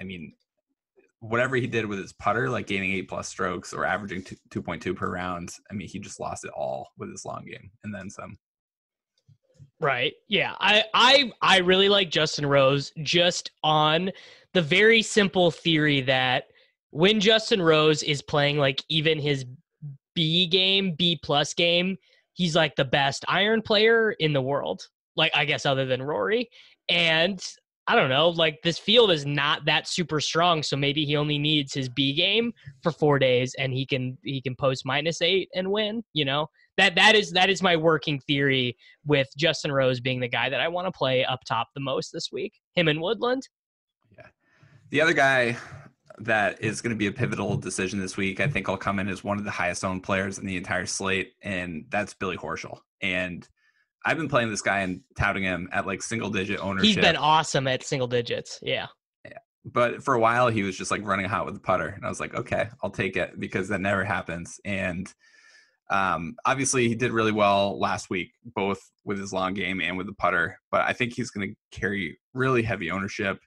I 0.00 0.04
mean, 0.04 0.32
whatever 1.20 1.56
he 1.56 1.66
did 1.66 1.86
with 1.86 1.98
his 1.98 2.12
putter, 2.12 2.50
like 2.50 2.66
gaining 2.66 2.92
eight 2.92 3.08
plus 3.08 3.28
strokes 3.28 3.72
or 3.72 3.84
averaging 3.84 4.22
2.2 4.22 4.94
per 4.94 5.10
round, 5.10 5.52
I 5.70 5.74
mean, 5.74 5.88
he 5.88 5.98
just 5.98 6.20
lost 6.20 6.44
it 6.44 6.50
all 6.54 6.88
with 6.98 7.10
his 7.10 7.24
long 7.24 7.44
game 7.44 7.70
and 7.82 7.94
then 7.94 8.10
some. 8.10 8.38
Right. 9.80 10.14
Yeah. 10.28 10.54
I 10.60 10.84
I 10.94 11.32
I 11.42 11.58
really 11.58 11.88
like 11.88 12.10
Justin 12.10 12.46
Rose 12.46 12.92
just 13.02 13.50
on 13.62 14.10
the 14.52 14.62
very 14.62 15.02
simple 15.02 15.50
theory 15.50 16.00
that 16.02 16.44
when 16.90 17.20
Justin 17.20 17.60
Rose 17.60 18.02
is 18.02 18.22
playing 18.22 18.56
like 18.56 18.84
even 18.88 19.18
his 19.18 19.44
B 20.14 20.46
game, 20.46 20.94
B 20.96 21.18
plus 21.22 21.54
game, 21.54 21.96
he's 22.34 22.54
like 22.56 22.76
the 22.76 22.84
best 22.84 23.24
iron 23.28 23.62
player 23.62 24.12
in 24.12 24.32
the 24.32 24.42
world. 24.42 24.82
Like 25.16 25.32
I 25.34 25.44
guess 25.44 25.66
other 25.66 25.86
than 25.86 26.02
Rory. 26.02 26.48
And 26.88 27.40
I 27.86 27.96
don't 27.96 28.08
know, 28.08 28.30
like 28.30 28.60
this 28.62 28.78
field 28.78 29.10
is 29.10 29.26
not 29.26 29.66
that 29.66 29.86
super 29.86 30.18
strong, 30.18 30.62
so 30.62 30.76
maybe 30.76 31.04
he 31.04 31.16
only 31.16 31.38
needs 31.38 31.74
his 31.74 31.88
B 31.88 32.14
game 32.14 32.52
for 32.82 32.90
4 32.90 33.18
days 33.18 33.54
and 33.58 33.72
he 33.72 33.84
can 33.84 34.16
he 34.24 34.40
can 34.40 34.56
post 34.56 34.86
minus 34.86 35.20
8 35.20 35.48
and 35.54 35.70
win, 35.70 36.02
you 36.14 36.24
know. 36.24 36.48
That 36.76 36.94
that 36.96 37.14
is 37.14 37.30
that 37.32 37.50
is 37.50 37.62
my 37.62 37.76
working 37.76 38.18
theory 38.20 38.76
with 39.06 39.28
Justin 39.36 39.70
Rose 39.70 40.00
being 40.00 40.18
the 40.18 40.28
guy 40.28 40.48
that 40.48 40.60
I 40.60 40.68
want 40.68 40.86
to 40.86 40.92
play 40.92 41.24
up 41.24 41.40
top 41.46 41.68
the 41.74 41.80
most 41.80 42.10
this 42.10 42.30
week. 42.32 42.54
Him 42.74 42.88
and 42.88 43.00
Woodland. 43.00 43.46
Yeah. 44.16 44.26
The 44.90 45.00
other 45.00 45.12
guy 45.12 45.56
that 46.18 46.62
is 46.62 46.80
going 46.80 46.90
to 46.94 46.98
be 46.98 47.06
a 47.06 47.12
pivotal 47.12 47.56
decision 47.56 47.98
this 47.98 48.16
week, 48.16 48.40
I 48.40 48.48
think, 48.48 48.68
I'll 48.68 48.76
come 48.76 48.98
in 48.98 49.08
as 49.08 49.24
one 49.24 49.38
of 49.38 49.44
the 49.44 49.50
highest 49.50 49.84
owned 49.84 50.02
players 50.02 50.38
in 50.38 50.46
the 50.46 50.56
entire 50.56 50.86
slate, 50.86 51.32
and 51.42 51.86
that's 51.88 52.14
Billy 52.14 52.36
Horschel. 52.36 52.78
And 53.00 53.46
I've 54.04 54.16
been 54.16 54.28
playing 54.28 54.50
this 54.50 54.62
guy 54.62 54.80
and 54.80 55.00
touting 55.16 55.42
him 55.42 55.68
at 55.72 55.86
like 55.86 56.02
single 56.02 56.30
digit 56.30 56.60
ownership. 56.60 56.86
He's 56.86 56.96
been 56.96 57.16
awesome 57.16 57.66
at 57.66 57.82
single 57.82 58.06
digits. 58.06 58.58
Yeah. 58.62 58.86
but 59.64 60.02
for 60.02 60.14
a 60.14 60.20
while 60.20 60.48
he 60.48 60.62
was 60.62 60.76
just 60.76 60.90
like 60.90 61.04
running 61.04 61.26
hot 61.26 61.46
with 61.46 61.54
the 61.54 61.60
putter 61.60 61.88
and 61.88 62.04
i 62.04 62.08
was 62.08 62.20
like 62.20 62.34
okay 62.34 62.68
i'll 62.82 62.90
take 62.90 63.16
it 63.16 63.40
because 63.40 63.68
that 63.68 63.80
never 63.80 64.04
happens 64.04 64.60
and 64.64 65.12
um, 65.90 66.34
obviously 66.46 66.88
he 66.88 66.94
did 66.94 67.12
really 67.12 67.32
well 67.32 67.78
last 67.78 68.08
week 68.10 68.32
both 68.54 68.80
with 69.04 69.18
his 69.18 69.32
long 69.32 69.54
game 69.54 69.80
and 69.80 69.96
with 69.96 70.06
the 70.06 70.14
putter 70.14 70.58
but 70.70 70.80
i 70.82 70.92
think 70.92 71.14
he's 71.14 71.30
going 71.30 71.48
to 71.48 71.78
carry 71.78 72.18
really 72.32 72.62
heavy 72.62 72.90
ownership 72.90 73.38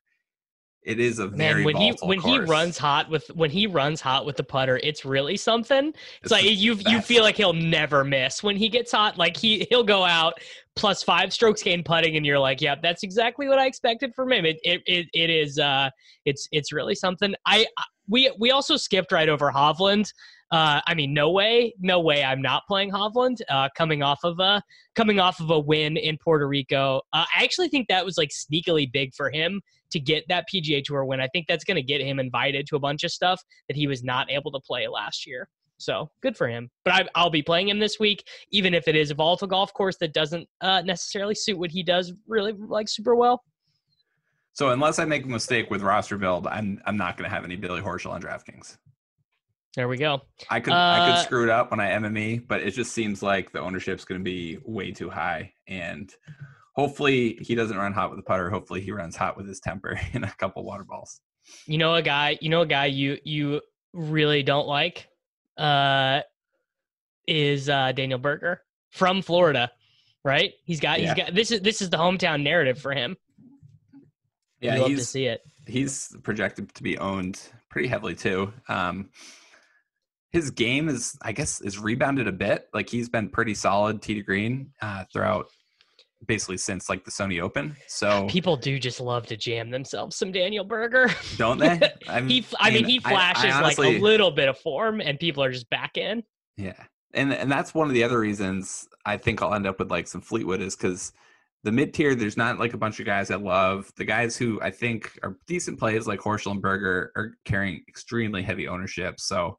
it 0.87 1.01
is 1.01 1.19
a 1.19 1.27
very 1.27 1.65
Man, 1.65 1.65
when 1.65 1.75
he 1.75 1.91
when 2.01 2.19
he 2.21 2.39
runs 2.39 2.77
hot 2.77 3.09
with 3.09 3.27
when 3.35 3.51
he 3.51 3.67
runs 3.67 3.99
hot 3.99 4.25
with 4.25 4.37
the 4.37 4.43
putter, 4.43 4.79
it's 4.81 5.03
really 5.03 5.35
something. 5.35 5.89
It's, 5.89 5.97
It's 6.23 6.31
like 6.31 6.45
you 6.45 6.75
you 6.87 7.01
feel 7.01 7.23
like 7.23 7.35
he'll 7.35 7.51
never 7.51 8.05
miss 8.05 8.41
when 8.41 8.55
he 8.55 8.69
gets 8.69 8.93
hot. 8.93 9.17
Like 9.17 9.35
he 9.35 9.67
he'll 9.69 9.83
go 9.83 10.05
out 10.05 10.35
plus 10.77 11.03
five 11.03 11.33
strokes 11.33 11.61
gain 11.61 11.83
putting, 11.83 12.15
and 12.15 12.25
you're 12.25 12.39
like, 12.39 12.61
yep, 12.61 12.81
that's 12.81 13.03
exactly 13.03 13.49
what 13.49 13.59
I 13.59 13.65
expected 13.65 14.15
from 14.15 14.31
him. 14.31 14.45
It 14.45 14.59
it 14.63 14.81
it, 14.85 15.07
it 15.13 15.29
is 15.29 15.59
uh 15.59 15.89
it's 16.23 16.47
it's 16.53 16.71
really 16.71 16.95
something. 16.95 17.35
I 17.45 17.65
I- 17.77 17.83
we 18.09 18.31
we 18.39 18.51
also 18.51 18.77
skipped 18.77 19.11
right 19.11 19.27
over 19.27 19.51
Hovland. 19.51 20.09
Uh, 20.49 20.79
I 20.87 20.93
mean, 20.93 21.13
no 21.13 21.29
way, 21.29 21.73
no 21.77 21.99
way. 21.99 22.23
I'm 22.23 22.41
not 22.41 22.63
playing 22.65 22.89
Hovland. 22.91 23.41
Uh, 23.49 23.67
coming 23.77 24.01
off 24.01 24.19
of 24.23 24.39
a 24.39 24.63
coming 24.95 25.19
off 25.19 25.41
of 25.41 25.49
a 25.49 25.59
win 25.59 25.97
in 25.97 26.17
Puerto 26.17 26.47
Rico, 26.47 27.01
uh, 27.11 27.25
I 27.35 27.43
actually 27.43 27.67
think 27.67 27.89
that 27.89 28.05
was 28.05 28.17
like 28.17 28.29
sneakily 28.29 28.89
big 28.89 29.13
for 29.13 29.29
him 29.29 29.61
to 29.91 29.99
get 29.99 30.23
that 30.29 30.45
PGA 30.53 30.83
Tour 30.83 31.05
win. 31.05 31.19
I 31.21 31.27
think 31.29 31.45
that's 31.47 31.63
going 31.63 31.75
to 31.75 31.81
get 31.83 32.01
him 32.01 32.19
invited 32.19 32.67
to 32.67 32.75
a 32.75 32.79
bunch 32.79 33.03
of 33.03 33.11
stuff 33.11 33.41
that 33.67 33.77
he 33.77 33.87
was 33.87 34.03
not 34.03 34.29
able 34.31 34.51
to 34.51 34.59
play 34.65 34.87
last 34.87 35.25
year. 35.27 35.47
So 35.79 36.09
good 36.21 36.35
for 36.35 36.47
him. 36.47 36.69
But 36.85 36.93
I, 36.95 37.07
I'll 37.15 37.29
be 37.29 37.43
playing 37.43 37.69
him 37.69 37.77
this 37.79 37.99
week, 37.99 38.23
even 38.51 38.73
if 38.73 38.87
it 38.87 38.95
is 38.95 39.11
a 39.11 39.15
volatile 39.15 39.47
golf 39.47 39.71
course 39.73 39.97
that 39.99 40.13
doesn't 40.13 40.47
uh, 40.61 40.81
necessarily 40.81 41.35
suit 41.35 41.57
what 41.57 41.69
he 41.71 41.83
does 41.83 42.13
really 42.27 42.53
like 42.53 42.89
super 42.89 43.15
well. 43.15 43.43
so 44.53 44.69
unless 44.69 44.97
i 44.97 45.05
make 45.05 45.23
a 45.23 45.27
mistake 45.27 45.69
with 45.69 45.83
roster 45.83 46.17
build 46.17 46.47
i'm 46.47 46.81
i'm 46.87 46.97
not 46.97 47.15
going 47.15 47.29
to 47.29 47.33
have 47.35 47.43
any 47.45 47.55
billy 47.55 47.79
horschel 47.81 48.09
on 48.11 48.19
draftkings 48.21 48.77
There 49.75 49.87
we 49.87 49.97
go. 49.97 50.21
I 50.49 50.59
could 50.59 50.73
I 50.73 50.97
Uh, 50.99 51.05
could 51.15 51.23
screw 51.25 51.43
it 51.43 51.51
up 51.51 51.69
when 51.69 51.79
I 51.79 51.89
MME, 51.91 52.47
but 52.47 52.61
it 52.63 52.71
just 52.71 52.91
seems 52.93 53.21
like 53.21 53.51
the 53.51 53.59
ownership's 53.59 54.05
going 54.05 54.19
to 54.19 54.23
be 54.23 54.57
way 54.65 54.91
too 54.91 55.09
high, 55.11 55.53
and 55.67 56.11
hopefully 56.77 57.37
he 57.41 57.55
doesn't 57.55 57.75
run 57.75 57.91
hot 57.91 58.09
with 58.11 58.19
the 58.19 58.23
putter. 58.23 58.49
Hopefully 58.49 58.79
he 58.81 58.91
runs 58.91 59.15
hot 59.17 59.35
with 59.35 59.47
his 59.47 59.59
temper 59.59 59.99
and 60.13 60.23
a 60.23 60.31
couple 60.37 60.63
water 60.63 60.83
balls. 60.85 61.19
You 61.65 61.77
know 61.77 61.95
a 61.95 62.01
guy. 62.01 62.37
You 62.39 62.49
know 62.49 62.61
a 62.61 62.65
guy 62.67 62.85
you 62.85 63.17
you 63.25 63.61
really 63.93 64.43
don't 64.43 64.67
like. 64.67 65.07
Uh, 65.57 66.21
is 67.27 67.67
uh, 67.67 67.91
Daniel 67.91 68.19
Berger 68.19 68.61
from 68.91 69.21
Florida, 69.21 69.71
right? 70.23 70.53
He's 70.63 70.79
got 70.79 71.01
Yeah. 71.01 71.13
he's 71.13 71.23
got 71.25 71.33
this 71.35 71.51
is 71.51 71.61
this 71.61 71.81
is 71.81 71.89
the 71.89 71.97
hometown 71.97 72.41
narrative 72.43 72.79
for 72.79 72.93
him. 72.93 73.17
Yeah, 74.61 74.75
you 74.75 74.81
love 74.81 74.89
to 74.91 74.95
he's 74.95 75.09
see 75.09 75.25
it. 75.25 75.41
he's 75.67 76.15
projected 76.23 76.73
to 76.75 76.83
be 76.83 76.97
owned 76.97 77.41
pretty 77.69 77.87
heavily 77.87 78.15
too. 78.15 78.53
Um, 78.69 79.09
his 80.31 80.51
game 80.51 80.89
is, 80.89 81.17
I 81.21 81.31
guess, 81.31 81.61
is 81.61 81.79
rebounded 81.79 82.27
a 82.27 82.31
bit. 82.31 82.67
Like 82.73 82.89
he's 82.89 83.07
been 83.09 83.29
pretty 83.29 83.53
solid 83.55 84.01
tee 84.01 84.15
to 84.15 84.21
green 84.21 84.71
uh, 84.81 85.05
throughout, 85.11 85.47
basically 86.25 86.57
since 86.57 86.89
like 86.89 87.05
the 87.05 87.11
Sony 87.11 87.41
Open. 87.41 87.75
So 87.87 88.25
People 88.27 88.57
do 88.57 88.79
just 88.79 88.99
love 88.99 89.27
to 89.27 89.37
jam 89.37 89.69
themselves 89.69 90.15
some 90.15 90.31
Daniel 90.31 90.63
Berger. 90.65 91.07
don't 91.37 91.57
they? 91.59 91.79
I'm- 92.07 92.27
he, 92.27 92.39
f- 92.39 92.53
I 92.59 92.71
mean, 92.71 92.85
he 92.85 92.99
I- 93.05 93.09
I 93.09 93.13
flashes 93.33 93.77
like 93.77 93.77
a 93.77 93.99
little 93.99 94.31
bit 94.31 94.49
of 94.49 94.57
form, 94.57 94.99
and 95.01 95.19
people 95.19 95.43
are 95.43 95.51
just 95.51 95.69
back 95.69 95.97
in. 95.97 96.23
Yeah. 96.55 96.81
And 97.13 97.33
and 97.33 97.49
that's 97.51 97.73
one 97.73 97.87
of 97.87 97.93
the 97.93 98.03
other 98.03 98.19
reasons 98.19 98.87
I 99.05 99.17
think 99.17 99.41
I'll 99.41 99.53
end 99.53 99.65
up 99.65 99.79
with 99.79 99.89
like 99.89 100.07
some 100.07 100.21
Fleetwood 100.21 100.61
is 100.61 100.75
because 100.75 101.13
the 101.63 101.71
mid 101.71 101.93
tier, 101.93 102.15
there's 102.15 102.37
not 102.37 102.59
like 102.59 102.73
a 102.73 102.77
bunch 102.77 102.99
of 102.99 103.05
guys 103.05 103.31
I 103.31 103.35
love. 103.35 103.91
The 103.95 104.05
guys 104.05 104.35
who 104.37 104.59
I 104.61 104.71
think 104.71 105.17
are 105.23 105.37
decent 105.47 105.79
plays 105.79 106.05
like 106.05 106.19
Horschel 106.19 106.51
and 106.51 106.61
Berger 106.61 107.11
are 107.15 107.31
carrying 107.45 107.83
extremely 107.87 108.43
heavy 108.43 108.67
ownership. 108.67 109.19
So 109.19 109.57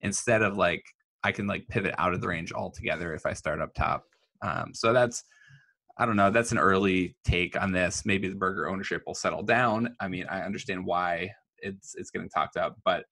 instead 0.00 0.42
of 0.42 0.56
like 0.56 0.82
I 1.22 1.30
can 1.32 1.46
like 1.46 1.68
pivot 1.68 1.94
out 1.98 2.14
of 2.14 2.20
the 2.20 2.28
range 2.28 2.52
altogether 2.52 3.14
if 3.14 3.26
I 3.26 3.32
start 3.34 3.60
up 3.60 3.74
top. 3.74 4.04
Um, 4.42 4.70
so 4.72 4.92
that's 4.92 5.22
I 5.98 6.06
don't 6.06 6.16
know. 6.16 6.30
That's 6.30 6.52
an 6.52 6.58
early 6.58 7.16
take 7.24 7.60
on 7.60 7.72
this. 7.72 8.06
Maybe 8.06 8.28
the 8.28 8.36
Berger 8.36 8.68
ownership 8.68 9.02
will 9.06 9.14
settle 9.14 9.42
down. 9.42 9.96
I 10.00 10.08
mean, 10.08 10.26
I 10.30 10.42
understand 10.42 10.84
why 10.84 11.30
it's 11.58 11.94
it's 11.96 12.10
getting 12.10 12.28
talked 12.28 12.56
up, 12.56 12.76
but 12.84 13.04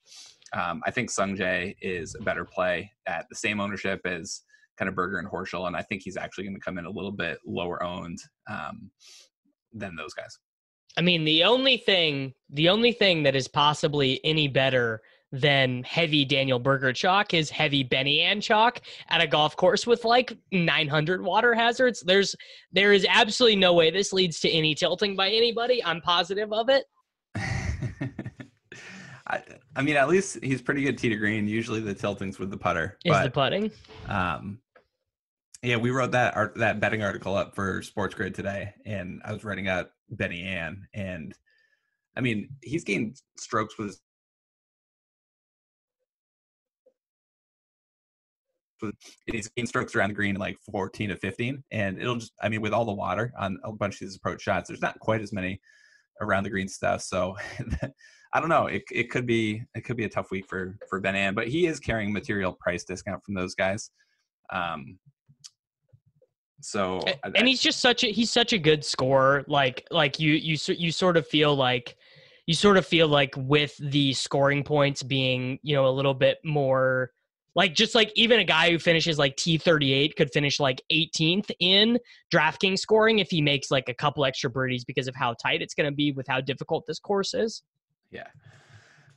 um, 0.53 0.81
I 0.87 0.93
think 0.93 1.11
Sung 1.11 1.37
Jae 1.37 1.75
is 1.83 2.15
a 2.15 2.23
better 2.23 2.45
play 2.45 2.91
at 3.07 3.27
the 3.29 3.35
same 3.35 3.61
ownership 3.61 4.01
as 4.05 4.43
kind 4.79 4.89
of 4.89 4.95
Berger 4.95 5.19
and 5.19 5.29
Horschel, 5.29 5.67
and 5.67 5.77
I 5.77 5.83
think 5.83 6.03
he's 6.03 6.17
actually 6.17 6.45
going 6.45 6.55
to 6.55 6.61
come 6.61 6.79
in 6.79 6.85
a 6.85 6.91
little 6.91 7.13
bit 7.13 7.39
lower 7.45 7.83
owned 7.83 8.19
um, 8.49 8.91
than 9.73 9.97
those 9.97 10.15
guys. 10.15 10.39
I 10.97 11.03
mean, 11.03 11.25
the 11.25 11.45
only 11.45 11.77
thing, 11.77 12.35
the 12.51 12.69
only 12.69 12.93
thing 12.93 13.25
that 13.25 13.37
is 13.37 13.49
possibly 13.49 14.21
any 14.25 14.49
better 14.49 15.03
than 15.33 15.83
heavy 15.83 16.25
Daniel 16.25 16.59
Berger 16.59 16.93
chalk 16.93 17.35
is 17.35 17.51
heavy 17.51 17.83
Benny 17.83 18.21
An 18.21 18.41
chalk 18.41 18.81
at 19.09 19.21
a 19.21 19.27
golf 19.27 19.57
course 19.57 19.87
with 19.87 20.05
like 20.05 20.37
900 20.53 21.23
water 21.23 21.55
hazards. 21.55 22.03
There's 22.03 22.37
there 22.73 22.93
is 22.93 23.07
absolutely 23.09 23.57
no 23.57 23.75
way 23.75 23.91
this 23.91 24.13
leads 24.13 24.41
to 24.41 24.51
any 24.51 24.75
tilting 24.75 25.17
by 25.17 25.31
anybody. 25.31 25.85
I'm 25.85 26.01
positive 26.01 26.53
of 26.53 26.69
it. 26.69 26.85
I, 29.29 29.43
I 29.75 29.83
mean, 29.83 29.97
at 29.97 30.09
least 30.09 30.39
he's 30.43 30.63
pretty 30.63 30.83
good 30.83 30.97
tee 30.99 31.09
to 31.09 31.17
green. 31.17 31.49
Usually 31.49 31.81
the 31.81 31.95
tilting's 31.95 32.39
with 32.39 32.51
the 32.51 32.57
putter. 32.57 32.97
Is 33.05 33.13
but, 33.13 33.25
the 33.25 33.31
putting? 33.31 33.73
Um, 34.09 34.61
yeah, 35.63 35.77
we 35.77 35.91
wrote 35.91 36.13
that 36.13 36.37
art, 36.37 36.55
that 36.57 36.79
betting 36.79 37.03
article 37.03 37.35
up 37.35 37.57
for 37.57 37.83
Sports 37.83 38.15
Grid 38.15 38.35
today, 38.35 38.73
and 38.85 39.21
I 39.25 39.33
was 39.33 39.43
writing 39.43 39.67
out 39.67 39.91
Benny 40.11 40.45
An, 40.45 40.87
and 40.95 41.35
I 42.17 42.21
mean, 42.21 42.51
he's 42.63 42.85
gained 42.85 43.21
strokes 43.37 43.77
with 43.77 44.01
he's 49.27 49.49
gained 49.49 49.69
strokes 49.69 49.95
around 49.95 50.11
the 50.11 50.15
green 50.15 50.37
like 50.37 50.57
14 50.71 51.11
to 51.11 51.17
15 51.17 51.63
and 51.71 52.01
it'll 52.01 52.17
just 52.17 52.33
i 52.43 52.49
mean 52.49 52.61
with 52.61 52.73
all 52.73 52.85
the 52.85 52.93
water 52.93 53.33
on 53.39 53.59
a 53.65 53.73
bunch 53.73 53.95
of 53.95 54.01
these 54.01 54.17
approach 54.17 54.43
shots 54.43 54.69
there's 54.69 54.83
not 54.83 54.99
quite 55.01 55.21
as 55.21 55.33
many 55.33 55.61
around 56.21 56.45
the 56.45 56.51
green 56.51 56.69
stuff 56.69 57.03
so 57.03 57.37
i 58.35 58.41
don't 58.41 58.49
know 58.49 58.67
it, 58.67 58.83
it 58.91 59.11
could 59.11 59.27
be 59.27 59.63
it 59.75 59.83
could 59.85 59.97
be 59.97 60.05
a 60.05 60.09
tough 60.09 60.31
week 60.31 60.47
for 60.49 60.77
for 60.89 61.01
ben 61.01 61.17
An, 61.17 61.35
but 61.35 61.49
he 61.49 61.67
is 61.67 61.81
carrying 61.81 62.13
material 62.13 62.57
price 62.61 62.85
discount 62.85 63.23
from 63.25 63.35
those 63.35 63.55
guys 63.55 63.91
um 64.53 64.99
so 66.61 67.01
and, 67.23 67.37
I, 67.37 67.45
he's 67.45 67.61
just 67.61 67.81
such 67.81 68.03
a 68.05 68.09
he's 68.09 68.31
such 68.31 68.53
a 68.53 68.59
good 68.59 68.85
scorer 68.85 69.45
like 69.47 69.87
like 69.91 70.19
you 70.19 70.33
you 70.33 70.57
you 70.69 70.91
sort 70.91 71.17
of 71.17 71.27
feel 71.27 71.55
like 71.55 71.97
you 72.47 72.55
sort 72.55 72.77
of 72.77 72.87
feel 72.87 73.09
like 73.09 73.35
with 73.37 73.77
the 73.79 74.13
scoring 74.15 74.63
points 74.63 75.03
being 75.03 75.59
you 75.63 75.75
know 75.75 75.87
a 75.87 75.91
little 75.91 76.15
bit 76.15 76.39
more 76.45 77.11
like 77.57 77.75
just 77.75 77.95
like 77.95 78.13
even 78.15 78.39
a 78.39 78.45
guy 78.45 78.71
who 78.71 78.79
finishes 78.79 79.19
like 79.19 79.35
T38 79.37 80.15
could 80.15 80.31
finish 80.31 80.61
like 80.61 80.83
18th 80.93 81.51
in 81.59 81.99
DraftKings 82.33 82.79
scoring 82.79 83.19
if 83.19 83.31
he 83.31 83.41
makes 83.41 83.71
like 83.71 83.89
a 83.89 83.95
couple 83.95 84.27
extra 84.27 84.51
birdies 84.51 84.85
because 84.85 85.09
of 85.09 85.17
how 85.17 85.35
tight 85.43 85.63
it's 85.63 85.75
going 85.75 85.91
to 85.91 85.95
be 85.95 86.13
with 86.13 86.27
how 86.29 86.41
difficult 86.41 86.85
this 86.87 87.01
course 87.01 87.33
is. 87.33 87.63
Yeah. 88.11 88.27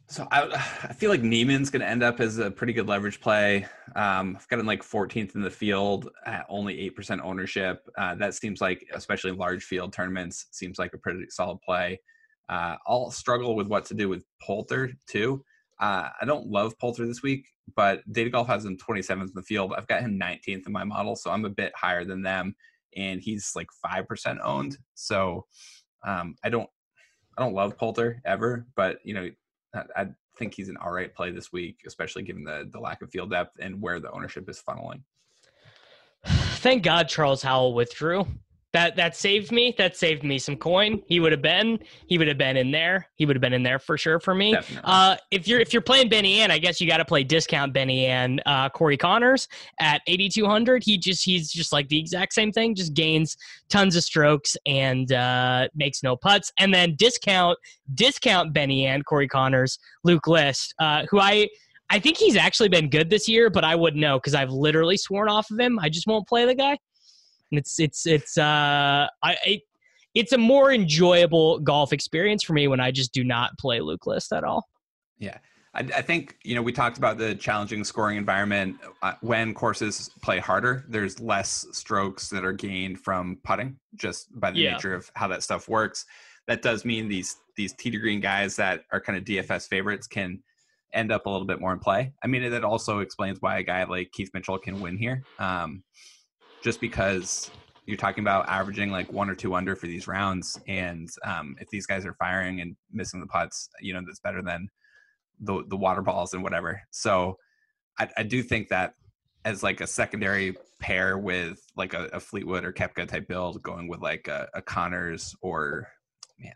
So 0.08 0.26
I, 0.32 0.48
I 0.84 0.94
feel 0.94 1.12
like 1.12 1.22
Niemann's 1.22 1.70
going 1.70 1.82
to 1.82 1.88
end 1.88 2.02
up 2.02 2.22
as 2.22 2.40
a 2.40 2.50
pretty 2.50 2.74
good 2.74 2.88
leverage 2.88 3.20
play. 3.20 3.68
Um, 3.96 4.38
I've 4.40 4.48
got 4.48 4.60
him 4.60 4.66
like 4.66 4.84
14th 4.84 5.36
in 5.36 5.42
the 5.42 5.52
field 5.52 6.10
at 6.26 6.46
only 6.50 6.90
8% 6.98 7.22
ownership. 7.22 7.82
Uh, 7.98 8.16
that 8.16 8.34
seems 8.34 8.62
like, 8.62 8.84
especially 8.94 9.32
large 9.32 9.66
field 9.66 9.94
tournaments, 9.94 10.48
seems 10.52 10.80
like 10.80 10.94
a 10.94 10.98
pretty 10.98 11.26
solid 11.30 11.60
play. 11.62 12.00
Uh, 12.48 12.78
I'll 12.88 13.12
struggle 13.12 13.56
with 13.56 13.68
what 13.68 13.86
to 13.86 13.94
do 13.94 14.10
with 14.10 14.24
Poulter 14.42 14.94
too. 15.08 15.44
Uh, 15.80 16.10
I 16.22 16.26
don't 16.26 16.48
love 16.48 16.78
Poulter 16.78 17.08
this 17.08 17.24
week, 17.24 17.48
but 17.76 18.02
Data 18.12 18.30
Golf 18.30 18.48
has 18.48 18.66
him 18.66 18.78
27th 18.78 19.22
in 19.22 19.32
the 19.34 19.42
field. 19.42 19.74
I've 19.76 19.88
got 19.88 20.02
him 20.02 20.20
19th 20.20 20.68
in 20.68 20.74
my 20.74 20.84
model, 20.84 21.16
so 21.16 21.32
I'm 21.32 21.46
a 21.46 21.50
bit 21.50 21.72
higher 21.76 22.04
than 22.04 22.22
them, 22.22 22.56
and 22.96 23.22
he's 23.22 23.52
like 23.56 23.68
five 23.82 24.08
percent 24.08 24.40
owned. 24.44 24.78
So 24.96 25.46
um, 26.06 26.36
I 26.44 26.50
don't 26.50 26.70
I 27.38 27.44
don't 27.44 27.54
love 27.54 27.78
Poulter 27.78 28.22
ever, 28.26 28.68
but 28.76 29.00
you 29.04 29.14
know 29.14 29.30
I, 29.74 29.84
I 29.96 30.08
think 30.38 30.54
he's 30.54 30.70
an 30.70 30.78
all 30.78 30.92
right 30.92 31.14
play 31.14 31.32
this 31.32 31.54
week, 31.54 31.80
especially 31.88 32.24
given 32.24 32.44
the 32.44 32.70
the 32.72 32.80
lack 32.80 33.02
of 33.02 33.10
field 33.12 33.32
depth 33.32 33.58
and 33.60 33.82
where 33.82 34.00
the 34.00 34.12
ownership 34.12 34.50
is 34.50 34.62
funneling. 34.68 35.02
Thank 36.26 36.84
God 36.84 37.08
Charles 37.08 37.42
Howell 37.42 37.74
withdrew 37.74 38.28
that 38.72 38.96
that 38.98 39.16
saved 39.16 39.52
me. 39.52 39.74
That 39.78 39.98
saved 39.98 40.24
me 40.24 40.38
some 40.38 40.56
coin. 40.56 41.02
He 41.08 41.20
would 41.20 41.32
have 41.32 41.42
been 41.42 41.80
he 42.08 42.18
would 42.18 42.28
have 42.28 42.38
been 42.38 42.56
in 42.56 42.70
there. 42.70 43.08
He 43.16 43.26
would 43.26 43.36
have 43.36 43.42
been 43.42 43.54
in 43.54 43.64
there 43.64 43.80
for 43.80 43.98
sure 43.98 44.20
for 44.20 44.36
me. 44.36 44.56
Uh, 44.84 45.18
if 45.32 45.48
you're 45.48 45.60
if 45.60 45.74
you're 45.74 45.82
playing 45.82 46.10
Benny 46.10 46.40
An, 46.40 46.52
I 46.52 46.60
guess 46.60 46.80
you 46.80 46.88
got 46.88 46.98
to 46.98 47.06
play 47.06 47.24
discount 47.24 47.74
Benny 47.74 48.06
An. 48.06 48.40
Uh, 48.46 48.70
Corey 48.70 48.98
Conners 48.98 49.48
at 49.80 50.02
8200. 50.06 50.84
He 50.84 50.98
just 50.98 51.26
he's 51.26 51.52
just 51.52 51.74
like 51.74 51.88
the 51.90 52.00
exact 52.00 52.34
same 52.34 52.52
thing. 52.52 52.76
Just 52.76 52.94
gains 52.94 53.36
tons 53.70 53.96
of 53.96 54.04
strokes 54.04 54.56
and 54.68 55.12
uh, 55.12 55.68
makes 55.74 56.04
no 56.04 56.16
putts. 56.16 56.52
And 56.60 56.72
then 56.74 56.96
discount 56.96 57.58
discount 57.96 58.54
Benny 58.54 58.86
Ann, 58.86 59.02
Corey 59.02 59.28
Conners, 59.28 59.80
Luke 60.04 60.28
List, 60.28 60.76
uh, 60.80 61.06
who 61.10 61.20
I. 61.20 61.48
I 61.92 61.98
think 61.98 62.18
he's 62.18 62.36
actually 62.36 62.70
been 62.70 62.88
good 62.88 63.10
this 63.10 63.28
year, 63.28 63.50
but 63.50 63.64
I 63.64 63.74
wouldn't 63.74 64.00
know 64.00 64.20
because 64.20 64.36
I've 64.36 64.52
literally 64.52 64.96
sworn 64.96 65.28
off 65.28 65.50
of 65.50 65.60
him. 65.60 65.80
I 65.80 65.90
just 65.90 66.06
won't 66.06 66.28
play 66.28 66.46
the 66.46 66.54
guy 66.54 66.78
it's 67.52 67.80
it's 67.80 68.06
it's 68.06 68.38
uh 68.38 69.08
I 69.24 69.38
it, 69.46 69.62
it's 70.16 70.34
a 70.34 70.38
more 70.38 70.72
enjoyable 70.72 71.60
golf 71.60 71.94
experience 71.94 72.44
for 72.44 72.54
me 72.54 72.68
when 72.68 72.80
I 72.80 72.92
just 72.92 73.14
do 73.14 73.24
not 73.24 73.58
play 73.60 73.80
Luke 73.80 74.08
List 74.08 74.34
at 74.34 74.44
all. 74.44 74.68
Yeah. 75.18 75.38
I, 75.74 75.82
I 75.82 76.02
think 76.02 76.38
you 76.44 76.56
know 76.56 76.62
we 76.62 76.72
talked 76.72 76.98
about 76.98 77.18
the 77.18 77.36
challenging 77.36 77.84
scoring 77.84 78.18
environment. 78.18 78.78
Uh, 79.02 79.14
when 79.22 79.54
courses 79.54 80.10
play 80.22 80.40
harder, 80.40 80.86
there's 80.90 81.20
less 81.20 81.66
strokes 81.72 82.30
that 82.30 82.44
are 82.44 82.54
gained 82.54 83.00
from 83.00 83.38
putting, 83.44 83.78
just 83.96 84.28
by 84.40 84.52
the 84.52 84.60
yeah. 84.60 84.74
nature 84.74 84.96
of 84.96 85.12
how 85.16 85.28
that 85.28 85.44
stuff 85.44 85.70
works. 85.70 86.06
That 86.48 86.64
does 86.64 86.86
mean 86.86 87.08
these 87.08 87.36
these 87.56 87.74
tee 87.74 87.92
to 87.92 87.98
green 87.98 88.20
guys 88.20 88.56
that 88.56 88.86
are 88.92 89.00
kind 89.00 89.18
of 89.18 89.26
DFS 89.26 89.68
favorites 89.68 90.08
can 90.08 90.42
end 90.94 91.12
up 91.12 91.28
a 91.28 91.30
little 91.30 91.46
bit 91.46 91.60
more 91.60 91.74
in 91.74 91.80
play. 91.80 92.14
I 92.24 92.28
mean, 92.28 92.50
that 92.50 92.64
also 92.64 93.00
explains 93.00 93.38
why 93.42 93.60
a 93.60 93.64
guy 93.64 93.84
like 93.84 94.12
Keith 94.12 94.32
Mitchell 94.34 94.58
can 94.58 94.82
win 94.82 94.98
here. 94.98 95.24
Um, 95.38 95.84
just 96.62 96.82
because 96.82 97.50
you're 97.86 97.98
talking 97.98 98.24
about 98.24 98.48
averaging 98.48 98.92
like 98.92 99.12
one 99.12 99.30
or 99.30 99.36
two 99.36 99.56
under 99.56 99.76
for 99.76 99.88
these 99.88 100.08
rounds, 100.08 100.60
and 100.68 101.10
um, 101.24 101.56
if 101.60 101.70
these 101.70 101.86
guys 101.86 102.06
are 102.06 102.14
firing 102.14 102.62
and 102.62 102.76
missing 102.92 103.20
the 103.20 103.28
putts, 103.28 103.70
you 103.82 103.94
know 103.94 104.02
that's 104.06 104.20
better 104.20 104.42
than 104.42 104.70
the 105.40 105.64
the 105.70 105.78
water 105.78 106.02
balls 106.02 106.34
and 106.34 106.44
whatever. 106.44 106.82
So 106.92 107.38
I, 107.98 108.10
I 108.18 108.24
do 108.24 108.44
think 108.44 108.70
that 108.70 108.94
as 109.46 109.64
like 109.64 109.82
a 109.82 109.88
secondary 109.88 110.56
pair 110.80 111.18
with 111.18 111.60
like 111.76 111.94
a, 111.94 112.06
a 112.14 112.20
Fleetwood 112.20 112.66
or 112.66 112.72
Koepka 112.72 113.08
type 113.08 113.28
build, 113.28 113.62
going 113.64 113.88
with 113.88 114.02
like 114.02 114.28
a, 114.28 114.48
a 114.54 114.62
Conners 114.62 115.34
or 115.42 115.88
man, 116.40 116.54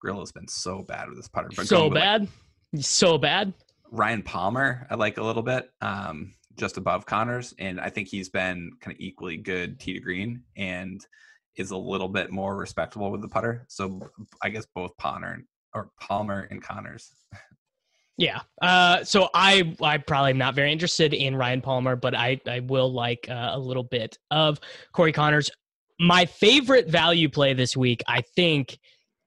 Grillo's 0.00 0.32
been 0.32 0.48
so 0.48 0.82
bad 0.82 1.08
with 1.08 1.16
this 1.16 1.28
putter. 1.28 1.48
But 1.54 1.66
so 1.66 1.90
bad, 1.90 2.28
like, 2.72 2.84
so 2.84 3.18
bad. 3.18 3.54
Ryan 3.90 4.22
Palmer, 4.22 4.86
I 4.90 4.96
like 4.96 5.16
a 5.16 5.22
little 5.22 5.42
bit. 5.42 5.70
Um, 5.80 6.34
just 6.58 6.76
above 6.76 7.06
Conners, 7.06 7.54
and 7.58 7.80
I 7.80 7.88
think 7.88 8.08
he's 8.08 8.28
been 8.28 8.72
kind 8.80 8.94
of 8.94 9.00
equally 9.00 9.36
good 9.36 9.78
tee 9.80 9.94
to 9.94 10.00
green 10.00 10.42
and 10.56 11.00
is 11.56 11.70
a 11.70 11.76
little 11.76 12.08
bit 12.08 12.30
more 12.30 12.56
respectable 12.56 13.10
with 13.10 13.22
the 13.22 13.28
putter. 13.28 13.64
So 13.68 14.00
I 14.42 14.50
guess 14.50 14.66
both 14.74 14.96
Palmer 14.98 15.38
or 15.74 15.90
Palmer 16.00 16.48
and 16.50 16.62
Conners. 16.62 17.10
Yeah. 18.16 18.40
Uh, 18.60 19.04
so 19.04 19.28
I 19.32 19.76
I 19.80 19.98
probably 19.98 20.32
am 20.32 20.38
not 20.38 20.56
very 20.56 20.72
interested 20.72 21.14
in 21.14 21.36
Ryan 21.36 21.60
Palmer, 21.60 21.94
but 21.94 22.16
I 22.16 22.40
I 22.48 22.60
will 22.60 22.92
like 22.92 23.28
uh, 23.30 23.50
a 23.52 23.58
little 23.58 23.84
bit 23.84 24.18
of 24.32 24.58
Corey 24.92 25.12
Conners. 25.12 25.50
My 26.00 26.26
favorite 26.26 26.88
value 26.88 27.28
play 27.28 27.54
this 27.54 27.76
week, 27.76 28.02
I 28.08 28.22
think, 28.34 28.78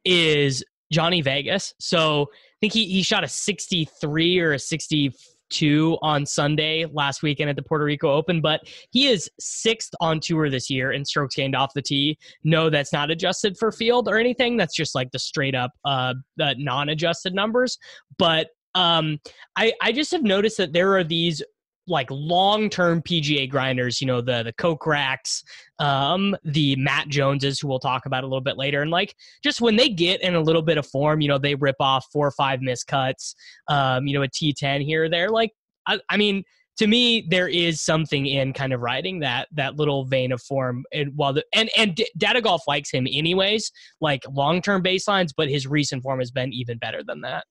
is 0.03 0.63
Johnny 0.91 1.21
Vegas. 1.21 1.73
So 1.79 2.23
I 2.23 2.57
think 2.59 2.73
he 2.73 2.85
he 2.85 3.01
shot 3.01 3.23
a 3.23 3.29
63 3.29 4.39
or 4.39 4.53
a 4.53 4.59
64 4.59 5.30
two 5.51 5.97
on 6.01 6.25
Sunday 6.25 6.85
last 6.91 7.21
weekend 7.21 7.49
at 7.49 7.55
the 7.55 7.61
Puerto 7.61 7.85
Rico 7.85 8.11
Open, 8.11 8.41
but 8.41 8.61
he 8.91 9.07
is 9.07 9.29
sixth 9.39 9.93
on 9.99 10.19
tour 10.19 10.49
this 10.49 10.69
year 10.69 10.93
in 10.93 11.05
strokes 11.05 11.35
gained 11.35 11.55
off 11.55 11.73
the 11.73 11.81
tee. 11.81 12.17
No, 12.43 12.69
that's 12.69 12.93
not 12.93 13.11
adjusted 13.11 13.57
for 13.57 13.71
field 13.71 14.07
or 14.07 14.17
anything. 14.17 14.57
That's 14.57 14.75
just 14.75 14.95
like 14.95 15.11
the 15.11 15.19
straight 15.19 15.55
up 15.55 15.71
uh, 15.85 16.15
the 16.37 16.55
non-adjusted 16.57 17.33
numbers. 17.33 17.77
But 18.17 18.49
um, 18.75 19.19
I 19.55 19.73
I 19.81 19.91
just 19.91 20.11
have 20.11 20.23
noticed 20.23 20.57
that 20.57 20.73
there 20.73 20.95
are 20.95 21.03
these 21.03 21.41
like 21.87 22.07
long-term 22.09 23.01
PGA 23.01 23.49
grinders, 23.49 24.01
you 24.01 24.07
know, 24.07 24.21
the 24.21 24.43
the 24.43 24.53
Kokraks, 24.53 25.43
um, 25.79 26.35
the 26.43 26.75
Matt 26.75 27.07
Joneses, 27.07 27.59
who 27.59 27.67
we'll 27.67 27.79
talk 27.79 28.05
about 28.05 28.23
a 28.23 28.27
little 28.27 28.41
bit 28.41 28.57
later, 28.57 28.81
and 28.81 28.91
like 28.91 29.15
just 29.43 29.61
when 29.61 29.75
they 29.75 29.89
get 29.89 30.21
in 30.21 30.35
a 30.35 30.41
little 30.41 30.61
bit 30.61 30.77
of 30.77 30.87
form, 30.87 31.21
you 31.21 31.27
know, 31.27 31.37
they 31.37 31.55
rip 31.55 31.77
off 31.79 32.05
four 32.11 32.27
or 32.27 32.31
five 32.31 32.59
miscuts, 32.59 33.35
um, 33.67 34.07
you 34.07 34.13
know, 34.13 34.23
a 34.23 34.27
T10 34.27 34.83
here 34.83 35.05
or 35.05 35.09
there. 35.09 35.29
Like, 35.29 35.51
I, 35.87 35.99
I 36.09 36.17
mean, 36.17 36.43
to 36.77 36.87
me, 36.87 37.27
there 37.29 37.47
is 37.47 37.81
something 37.81 38.25
in 38.25 38.53
kind 38.53 38.73
of 38.73 38.81
riding 38.81 39.19
that 39.19 39.47
that 39.51 39.75
little 39.75 40.05
vein 40.05 40.31
of 40.31 40.41
form, 40.41 40.83
and 40.93 41.11
while 41.15 41.33
the 41.33 41.43
and 41.53 41.69
and 41.77 41.99
Data 42.17 42.41
Golf 42.41 42.63
likes 42.67 42.91
him 42.91 43.07
anyways, 43.11 43.71
like 43.99 44.21
long-term 44.29 44.83
baselines, 44.83 45.29
but 45.35 45.49
his 45.49 45.67
recent 45.67 46.03
form 46.03 46.19
has 46.19 46.31
been 46.31 46.53
even 46.53 46.77
better 46.77 47.03
than 47.03 47.21
that. 47.21 47.45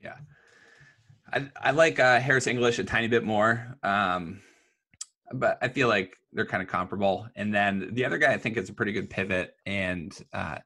Yeah. 0.00 0.14
I, 1.32 1.50
I 1.60 1.70
like 1.70 1.98
uh, 1.98 2.20
Harris 2.20 2.46
English 2.46 2.78
a 2.78 2.84
tiny 2.84 3.08
bit 3.08 3.24
more, 3.24 3.78
um, 3.82 4.40
but 5.32 5.58
I 5.62 5.68
feel 5.68 5.88
like 5.88 6.16
they're 6.32 6.46
kind 6.46 6.62
of 6.62 6.68
comparable. 6.68 7.26
And 7.36 7.54
then 7.54 7.90
the 7.92 8.04
other 8.04 8.18
guy, 8.18 8.32
I 8.32 8.38
think, 8.38 8.56
is 8.56 8.68
a 8.68 8.74
pretty 8.74 8.92
good 8.92 9.08
pivot. 9.08 9.54
And 9.64 10.16
uh, 10.32 10.58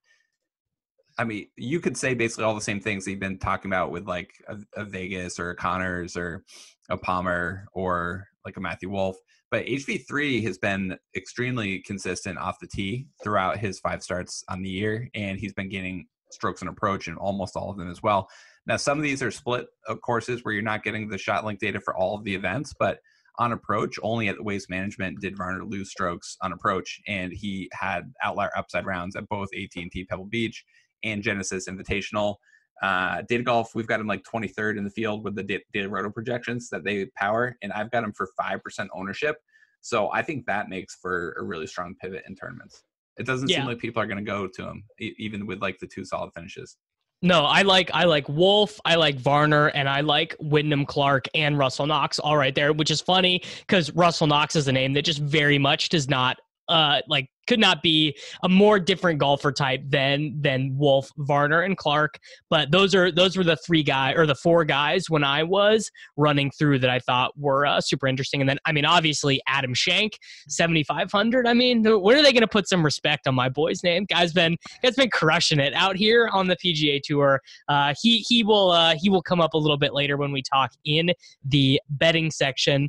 I 1.18 1.24
mean, 1.24 1.46
you 1.56 1.80
could 1.80 1.96
say 1.96 2.14
basically 2.14 2.44
all 2.44 2.54
the 2.54 2.60
same 2.60 2.80
things 2.80 3.04
that 3.04 3.12
you've 3.12 3.20
been 3.20 3.38
talking 3.38 3.70
about 3.70 3.90
with 3.90 4.06
like 4.06 4.32
a, 4.48 4.58
a 4.76 4.84
Vegas 4.84 5.38
or 5.38 5.50
a 5.50 5.56
Conners 5.56 6.16
or 6.16 6.44
a 6.90 6.96
Palmer 6.96 7.66
or 7.72 8.26
like 8.44 8.56
a 8.56 8.60
Matthew 8.60 8.90
Wolff. 8.90 9.16
But 9.50 9.66
HV3 9.66 10.42
has 10.42 10.58
been 10.58 10.98
extremely 11.14 11.80
consistent 11.80 12.38
off 12.38 12.58
the 12.60 12.66
tee 12.66 13.06
throughout 13.22 13.58
his 13.58 13.78
five 13.78 14.02
starts 14.02 14.42
on 14.48 14.60
the 14.60 14.68
year, 14.68 15.08
and 15.14 15.38
he's 15.38 15.54
been 15.54 15.68
getting 15.68 16.06
strokes 16.32 16.60
and 16.62 16.68
approach 16.68 17.06
in 17.06 17.16
almost 17.16 17.56
all 17.56 17.70
of 17.70 17.78
them 17.78 17.88
as 17.88 18.02
well. 18.02 18.28
Now, 18.66 18.76
some 18.76 18.98
of 18.98 19.04
these 19.04 19.22
are 19.22 19.30
split 19.30 19.66
uh, 19.88 19.94
courses 19.96 20.44
where 20.44 20.52
you're 20.52 20.62
not 20.62 20.82
getting 20.82 21.08
the 21.08 21.18
shot 21.18 21.44
link 21.44 21.60
data 21.60 21.80
for 21.80 21.96
all 21.96 22.16
of 22.16 22.24
the 22.24 22.34
events, 22.34 22.74
but 22.78 23.00
on 23.38 23.52
approach, 23.52 23.98
only 24.02 24.28
at 24.28 24.36
the 24.36 24.42
Waste 24.42 24.70
Management 24.70 25.20
did 25.20 25.36
Varner 25.36 25.64
lose 25.64 25.90
strokes 25.90 26.36
on 26.40 26.52
approach, 26.52 27.00
and 27.06 27.32
he 27.32 27.68
had 27.72 28.12
outlier 28.22 28.50
upside 28.56 28.86
rounds 28.86 29.14
at 29.14 29.28
both 29.28 29.48
AT&T 29.54 30.06
Pebble 30.08 30.24
Beach 30.24 30.64
and 31.04 31.22
Genesis 31.22 31.68
Invitational. 31.68 32.36
Uh, 32.82 33.22
data 33.28 33.42
golf, 33.42 33.74
we've 33.74 33.86
got 33.86 34.00
him 34.00 34.06
like 34.06 34.22
23rd 34.24 34.78
in 34.78 34.84
the 34.84 34.90
field 34.90 35.22
with 35.22 35.34
the 35.34 35.42
data, 35.42 35.62
data 35.72 35.88
roto 35.88 36.10
projections 36.10 36.68
that 36.70 36.84
they 36.84 37.06
power, 37.16 37.56
and 37.62 37.72
I've 37.72 37.90
got 37.90 38.04
him 38.04 38.12
for 38.12 38.28
5% 38.40 38.88
ownership. 38.94 39.36
So 39.80 40.10
I 40.12 40.22
think 40.22 40.46
that 40.46 40.68
makes 40.68 40.96
for 40.96 41.36
a 41.38 41.44
really 41.44 41.66
strong 41.66 41.94
pivot 42.00 42.24
in 42.26 42.34
tournaments. 42.34 42.82
It 43.18 43.26
doesn't 43.26 43.48
Yeah. 43.48 43.58
seem 43.58 43.66
like 43.66 43.78
people 43.78 44.02
are 44.02 44.06
going 44.06 44.22
to 44.22 44.30
go 44.30 44.46
to 44.46 44.62
him, 44.68 44.84
even 44.98 45.46
with 45.46 45.62
like 45.62 45.78
the 45.78 45.86
two 45.86 46.04
solid 46.04 46.32
finishes. 46.34 46.76
No, 47.22 47.44
I 47.44 47.62
like 47.62 47.90
I 47.94 48.04
like 48.04 48.28
Wolff, 48.28 48.78
I 48.84 48.96
like 48.96 49.16
Varner, 49.18 49.68
and 49.68 49.88
I 49.88 50.02
like 50.02 50.36
Wyndham 50.38 50.84
Clark 50.84 51.26
and 51.34 51.58
Russell 51.58 51.86
Knox 51.86 52.18
all 52.18 52.36
right 52.36 52.54
there, 52.54 52.72
which 52.72 52.90
is 52.90 53.00
funny 53.00 53.42
because 53.60 53.90
Russell 53.92 54.26
Knox 54.26 54.54
is 54.54 54.68
a 54.68 54.72
name 54.72 54.92
that 54.92 55.02
just 55.02 55.20
very 55.20 55.58
much 55.58 55.88
does 55.88 56.08
not 56.08 56.38
uh 56.68 57.00
like 57.08 57.28
could 57.46 57.60
not 57.60 57.82
be 57.82 58.16
a 58.42 58.48
more 58.48 58.78
different 58.78 59.18
golfer 59.18 59.52
type 59.52 59.82
than 59.86 60.40
than 60.40 60.76
Wolff, 60.76 61.10
Varner, 61.18 61.62
and 61.62 61.76
Clark. 61.76 62.18
But 62.50 62.70
those 62.70 62.94
are 62.94 63.10
those 63.10 63.36
were 63.36 63.44
the 63.44 63.56
three 63.56 63.82
guy 63.82 64.12
or 64.12 64.26
the 64.26 64.34
four 64.34 64.64
guys 64.64 65.08
when 65.08 65.24
I 65.24 65.42
was 65.42 65.90
running 66.16 66.50
through 66.50 66.80
that 66.80 66.90
I 66.90 66.98
thought 66.98 67.32
were 67.38 67.66
uh, 67.66 67.80
super 67.80 68.06
interesting. 68.06 68.40
And 68.40 68.48
then 68.48 68.58
I 68.64 68.72
mean 68.72 68.84
obviously 68.84 69.40
Adam 69.46 69.74
Schenk, 69.74 70.18
seventy 70.48 70.82
five 70.82 71.10
hundred. 71.10 71.46
I 71.46 71.54
mean, 71.54 71.84
when 71.84 72.18
are 72.18 72.22
they 72.22 72.32
going 72.32 72.42
to 72.42 72.48
put 72.48 72.68
some 72.68 72.84
respect 72.84 73.26
on 73.26 73.34
my 73.34 73.48
boy's 73.48 73.82
name? 73.82 74.06
Guy's 74.08 74.32
been 74.32 74.56
guy's 74.82 74.96
been 74.96 75.10
crushing 75.10 75.60
it 75.60 75.74
out 75.74 75.96
here 75.96 76.28
on 76.32 76.48
the 76.48 76.56
PGA 76.56 77.00
Tour. 77.02 77.40
Uh, 77.68 77.94
he 78.00 78.18
he 78.18 78.42
will 78.42 78.70
uh, 78.70 78.94
he 78.96 79.08
will 79.08 79.22
come 79.22 79.40
up 79.40 79.54
a 79.54 79.58
little 79.58 79.78
bit 79.78 79.94
later 79.94 80.16
when 80.16 80.32
we 80.32 80.42
talk 80.42 80.72
in 80.84 81.12
the 81.44 81.80
betting 81.90 82.30
section. 82.30 82.88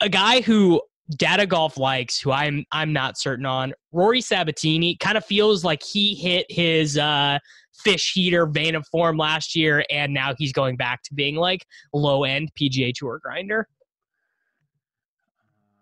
A 0.00 0.08
guy 0.08 0.40
who 0.40 0.82
Data 1.16 1.46
Golf 1.46 1.76
likes, 1.76 2.20
who 2.20 2.32
I'm 2.32 2.64
I'm 2.72 2.92
not 2.92 3.18
certain 3.18 3.46
on. 3.46 3.72
Rory 3.92 4.20
Sabatini 4.20 4.96
kind 4.96 5.16
of 5.16 5.24
feels 5.24 5.64
like 5.64 5.82
he 5.82 6.14
hit 6.14 6.46
his 6.48 6.98
uh, 6.98 7.38
fish 7.74 8.12
heater 8.12 8.46
vein 8.46 8.74
of 8.74 8.86
form 8.88 9.16
last 9.16 9.54
year, 9.56 9.84
and 9.90 10.12
now 10.12 10.34
he's 10.38 10.52
going 10.52 10.76
back 10.76 11.02
to 11.04 11.14
being 11.14 11.36
like 11.36 11.64
low 11.92 12.24
end 12.24 12.50
PGA 12.60 12.92
Tour 12.94 13.20
grinder. 13.22 13.68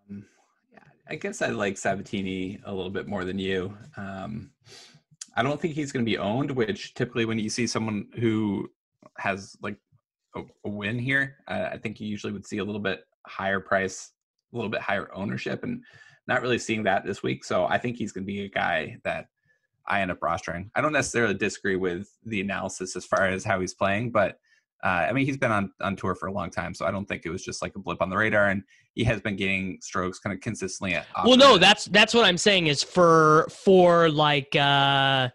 Um, 0.09 0.25
yeah, 0.73 0.81
I 1.09 1.17
guess 1.17 1.43
I 1.43 1.49
like 1.49 1.77
Sabatini 1.77 2.61
a 2.65 2.73
little 2.73 2.91
bit 2.91 3.07
more 3.07 3.25
than 3.25 3.39
you. 3.39 3.77
Um, 3.97 4.51
I 5.37 5.43
don't 5.43 5.61
think 5.61 5.75
he's 5.75 5.93
going 5.93 6.05
to 6.05 6.11
be 6.11 6.19
owned, 6.19 6.51
which 6.51 6.95
typically 6.95 7.25
when 7.25 7.39
you 7.39 7.49
see 7.49 7.67
someone 7.67 8.09
who 8.19 8.69
has 9.19 9.57
like 9.63 9.77
a, 10.35 10.43
a 10.65 10.69
win 10.69 10.99
here, 10.99 11.37
uh, 11.49 11.69
I 11.73 11.79
think 11.79 12.01
you 12.01 12.09
usually 12.09 12.33
would 12.33 12.47
see 12.47 12.59
a 12.59 12.65
little 12.65 12.81
bit 12.81 13.05
higher 13.27 13.61
price, 13.61 14.13
a 14.53 14.57
little 14.57 14.71
bit 14.71 14.81
higher 14.81 15.11
ownership, 15.15 15.63
and 15.63 15.83
not 16.27 16.43
really 16.43 16.59
seeing 16.59 16.83
that 16.85 17.05
this 17.05 17.23
week. 17.23 17.45
So 17.45 17.67
I 17.67 17.79
think 17.79 17.97
he's 17.97 18.13
going 18.13 18.25
to 18.25 18.33
be 18.33 18.45
a 18.45 18.49
guy 18.49 18.99
that 19.05 19.27
I 19.87 20.03
end 20.03 20.11
up 20.11 20.21
rostering. 20.21 20.71
I 20.75 20.81
don't 20.81 20.93
necessarily 20.93 21.35
disagree 21.35 21.77
with 21.77 22.09
the 22.25 22.41
analysis 22.41 22.97
as 22.97 23.05
far 23.05 23.27
as 23.27 23.45
how 23.45 23.61
he's 23.61 23.75
playing, 23.75 24.13
but 24.13 24.39
uh, 24.83 25.07
I 25.09 25.13
mean, 25.13 25.27
he's 25.27 25.37
been 25.37 25.53
on, 25.53 25.73
on 25.81 25.95
tour 25.95 26.15
for 26.15 26.27
a 26.27 26.33
long 26.33 26.51
time, 26.51 26.73
so 26.73 26.87
I 26.87 26.91
don't 26.91 27.07
think 27.07 27.27
it 27.27 27.31
was 27.31 27.45
just 27.45 27.61
like 27.61 27.77
a 27.77 27.79
blip 27.79 28.01
on 28.01 28.09
the 28.09 28.17
radar. 28.17 28.49
And 28.49 28.63
he 28.95 29.05
has 29.05 29.21
been 29.21 29.37
getting 29.37 29.79
strokes 29.83 30.19
kind 30.19 30.33
of 30.35 30.41
consistently. 30.41 30.97
Well, 31.25 31.37
no, 31.37 31.59
that's 31.59 31.85
that's 31.87 32.15
what 32.15 32.25
I'm 32.25 32.39
saying 32.39 32.69
is 32.69 32.83
for 32.83 33.47
for 33.51 34.09
like 34.09 34.57
uh 34.57 35.29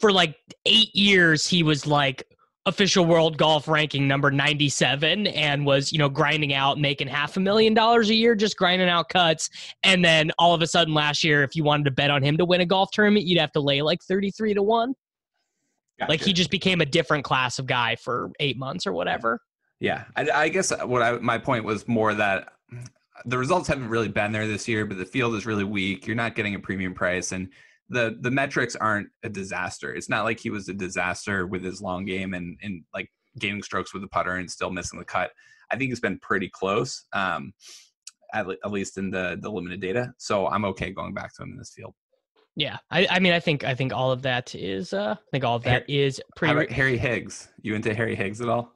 for 0.00 0.12
like 0.12 0.36
8 0.64 0.94
years 0.94 1.46
he 1.46 1.62
was 1.62 1.86
like 1.86 2.24
official 2.66 3.06
world 3.06 3.38
golf 3.38 3.68
ranking 3.68 4.06
number 4.06 4.30
97 4.30 5.28
and 5.28 5.64
was, 5.64 5.92
you 5.92 5.98
know, 5.98 6.08
grinding 6.08 6.52
out 6.52 6.78
making 6.78 7.06
half 7.06 7.36
a 7.36 7.40
million 7.40 7.72
dollars 7.72 8.10
a 8.10 8.14
year 8.14 8.34
just 8.34 8.56
grinding 8.56 8.88
out 8.88 9.08
cuts 9.08 9.48
and 9.84 10.04
then 10.04 10.32
all 10.38 10.52
of 10.52 10.62
a 10.62 10.66
sudden 10.66 10.92
last 10.92 11.24
year 11.24 11.42
if 11.44 11.54
you 11.54 11.62
wanted 11.62 11.84
to 11.84 11.92
bet 11.92 12.10
on 12.10 12.22
him 12.22 12.36
to 12.36 12.44
win 12.44 12.60
a 12.60 12.66
golf 12.66 12.90
tournament, 12.92 13.24
you'd 13.24 13.40
have 13.40 13.52
to 13.52 13.60
lay 13.60 13.82
like 13.82 14.02
33 14.02 14.54
to 14.54 14.62
1. 14.62 14.94
Like 16.08 16.20
he 16.20 16.32
just 16.32 16.50
became 16.50 16.82
a 16.82 16.86
different 16.86 17.24
class 17.24 17.58
of 17.58 17.66
guy 17.66 17.96
for 17.96 18.30
8 18.38 18.58
months 18.58 18.86
or 18.86 18.92
whatever. 18.92 19.40
Yeah, 19.80 20.04
I, 20.16 20.28
I 20.30 20.48
guess 20.48 20.72
what 20.84 21.02
I 21.02 21.12
my 21.18 21.38
point 21.38 21.64
was 21.64 21.86
more 21.86 22.14
that 22.14 22.52
the 23.24 23.38
results 23.38 23.68
haven't 23.68 23.88
really 23.88 24.08
been 24.08 24.32
there 24.32 24.46
this 24.46 24.68
year, 24.68 24.84
but 24.84 24.98
the 24.98 25.06
field 25.06 25.34
is 25.34 25.46
really 25.46 25.64
weak. 25.64 26.06
You're 26.06 26.16
not 26.16 26.34
getting 26.34 26.54
a 26.54 26.58
premium 26.58 26.94
price, 26.94 27.32
and 27.32 27.48
the 27.88 28.16
the 28.20 28.30
metrics 28.30 28.76
aren't 28.76 29.08
a 29.22 29.28
disaster. 29.28 29.94
It's 29.94 30.08
not 30.08 30.24
like 30.24 30.40
he 30.40 30.50
was 30.50 30.68
a 30.68 30.74
disaster 30.74 31.46
with 31.46 31.62
his 31.62 31.80
long 31.80 32.04
game 32.04 32.34
and 32.34 32.58
and 32.62 32.82
like 32.94 33.10
gaining 33.38 33.62
strokes 33.62 33.92
with 33.92 34.02
the 34.02 34.08
putter 34.08 34.32
and 34.32 34.50
still 34.50 34.70
missing 34.70 34.98
the 34.98 35.04
cut. 35.04 35.30
I 35.70 35.76
think 35.76 35.90
it's 35.90 36.00
been 36.00 36.18
pretty 36.20 36.48
close, 36.48 37.04
um, 37.12 37.52
at, 38.32 38.46
at 38.48 38.70
least 38.70 38.98
in 38.98 39.10
the 39.10 39.38
the 39.40 39.50
limited 39.50 39.80
data. 39.80 40.12
So 40.18 40.48
I'm 40.48 40.64
okay 40.66 40.90
going 40.90 41.14
back 41.14 41.34
to 41.36 41.42
him 41.42 41.52
in 41.52 41.58
this 41.58 41.72
field. 41.74 41.94
Yeah. 42.56 42.78
I, 42.90 43.06
I 43.10 43.18
mean 43.20 43.32
I 43.32 43.40
think 43.40 43.64
I 43.64 43.74
think 43.74 43.92
all 43.92 44.10
of 44.10 44.22
that 44.22 44.54
is 44.54 44.92
uh 44.92 45.14
I 45.18 45.30
think 45.30 45.44
all 45.44 45.56
of 45.56 45.62
that 45.64 45.88
is 45.88 46.20
How 46.40 46.54
pretty 46.54 46.72
Harry 46.72 46.96
Higgs? 46.96 47.48
You 47.60 47.74
into 47.74 47.94
Harry 47.94 48.16
Higgs 48.16 48.40
at 48.40 48.48
all? 48.48 48.72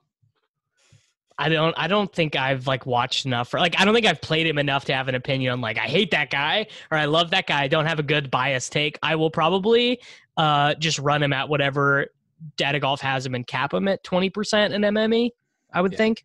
I 1.40 1.48
don't 1.48 1.74
I 1.78 1.88
don't 1.88 2.12
think 2.12 2.36
I've 2.36 2.66
like 2.66 2.84
watched 2.84 3.24
enough 3.24 3.48
for 3.48 3.58
like 3.58 3.80
I 3.80 3.84
don't 3.86 3.94
think 3.94 4.06
I've 4.06 4.20
played 4.20 4.46
him 4.46 4.58
enough 4.58 4.84
to 4.84 4.94
have 4.94 5.08
an 5.08 5.14
opinion 5.14 5.54
on 5.54 5.60
like 5.62 5.78
I 5.78 5.82
hate 5.88 6.10
that 6.10 6.30
guy 6.30 6.66
or 6.90 6.98
I 6.98 7.06
love 7.06 7.30
that 7.30 7.46
guy. 7.46 7.62
I 7.62 7.68
don't 7.68 7.86
have 7.86 7.98
a 7.98 8.02
good 8.02 8.30
bias 8.30 8.68
take. 8.68 8.98
I 9.02 9.16
will 9.16 9.30
probably 9.30 10.00
uh 10.36 10.74
just 10.74 10.98
run 10.98 11.22
him 11.22 11.32
at 11.32 11.48
whatever 11.48 12.08
data 12.56 12.78
golf 12.78 13.00
has 13.00 13.24
him 13.24 13.34
and 13.34 13.46
cap 13.46 13.72
him 13.72 13.88
at 13.88 14.04
20% 14.04 14.72
in 14.72 14.82
MME, 14.82 15.30
I 15.72 15.80
would 15.80 15.92
Yeah. 15.92 15.98
think. 15.98 16.24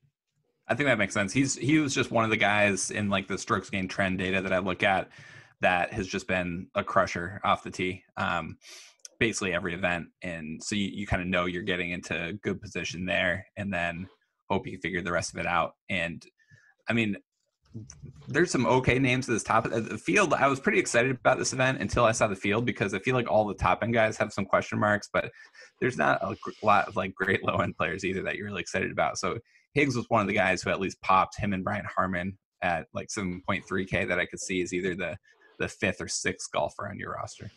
I 0.68 0.76
think 0.76 0.88
that 0.88 0.98
makes 0.98 1.14
sense. 1.14 1.32
He's 1.32 1.56
he 1.56 1.80
was 1.80 1.94
just 1.94 2.12
one 2.12 2.24
of 2.24 2.30
the 2.30 2.38
guys 2.38 2.92
in 2.92 3.10
like 3.10 3.28
the 3.28 3.38
strokes 3.38 3.70
gain 3.70 3.88
trend 3.88 4.18
data 4.18 4.42
that 4.42 4.52
I 4.52 4.58
look 4.60 4.84
at 4.84 5.10
that 5.62 5.94
has 5.94 6.08
just 6.08 6.28
been 6.28 6.68
a 6.76 6.84
crusher 6.84 7.40
off 7.44 7.64
the 7.64 7.72
tee. 7.72 8.04
Um, 8.18 8.58
basically 9.20 9.54
every 9.54 9.74
event, 9.74 10.08
and 10.24 10.62
so 10.62 10.76
you, 10.76 10.90
you 10.92 11.08
kind 11.08 11.22
of 11.22 11.28
know 11.30 11.46
you're 11.46 11.64
getting 11.64 11.92
into 11.92 12.38
good 12.42 12.60
position 12.62 13.06
there, 13.06 13.46
and 13.56 13.72
then 13.74 14.08
hope 14.50 14.68
you 14.68 14.78
figure 14.78 15.02
the 15.02 15.12
rest 15.12 15.34
of 15.34 15.40
it 15.40 15.48
out. 15.48 15.74
And 15.90 16.26
I 16.88 16.94
mean, 16.94 17.18
there's 18.28 18.52
some 18.52 18.66
okay 18.66 19.00
names 19.00 19.28
at 19.28 19.34
this 19.34 19.44
top 19.44 19.66
the 19.70 19.98
field. 19.98 20.34
I 20.34 20.48
was 20.48 20.60
pretty 20.60 20.80
excited 20.80 21.12
about 21.12 21.38
this 21.38 21.52
event 21.52 21.82
until 21.82 22.06
I 22.06 22.14
saw 22.14 22.28
the 22.28 22.36
field 22.36 22.66
because 22.66 22.94
I 22.94 23.00
feel 23.00 23.16
like 23.16 23.30
all 23.30 23.46
the 23.46 23.54
top 23.54 23.84
end 23.84 23.94
guys 23.94 24.18
have 24.18 24.32
some 24.32 24.46
question 24.46 24.80
marks, 24.80 25.10
but 25.12 25.32
there's 25.82 25.98
not 25.98 26.24
a 26.24 26.36
lot 26.64 26.88
of 26.88 26.96
like 26.96 27.14
great 27.14 27.44
low 27.44 27.58
end 27.58 27.76
players 27.76 28.06
either 28.06 28.24
that 28.24 28.36
you're 28.36 28.48
really 28.48 28.62
excited 28.62 28.92
about. 28.92 29.18
So 29.18 29.40
Higgs 29.74 29.96
was 29.96 30.06
one 30.10 30.22
of 30.22 30.28
the 30.28 30.34
guys 30.34 30.62
who 30.62 30.70
at 30.70 30.80
least 30.80 31.02
popped 31.02 31.38
him 31.38 31.54
and 31.54 31.64
Brian 31.64 31.86
Harman 31.94 32.38
at 32.62 32.88
like 32.94 33.10
7.3k 33.10 34.08
that 34.08 34.20
I 34.20 34.26
could 34.26 34.40
see 34.40 34.62
as 34.62 34.74
either 34.74 34.96
the 34.96 35.18
the 35.60 35.68
fifth 35.68 36.02
or 36.02 36.08
sixth 36.08 36.52
golfer 36.52 36.90
on 36.90 37.00
your 37.00 37.14
roster. 37.14 37.50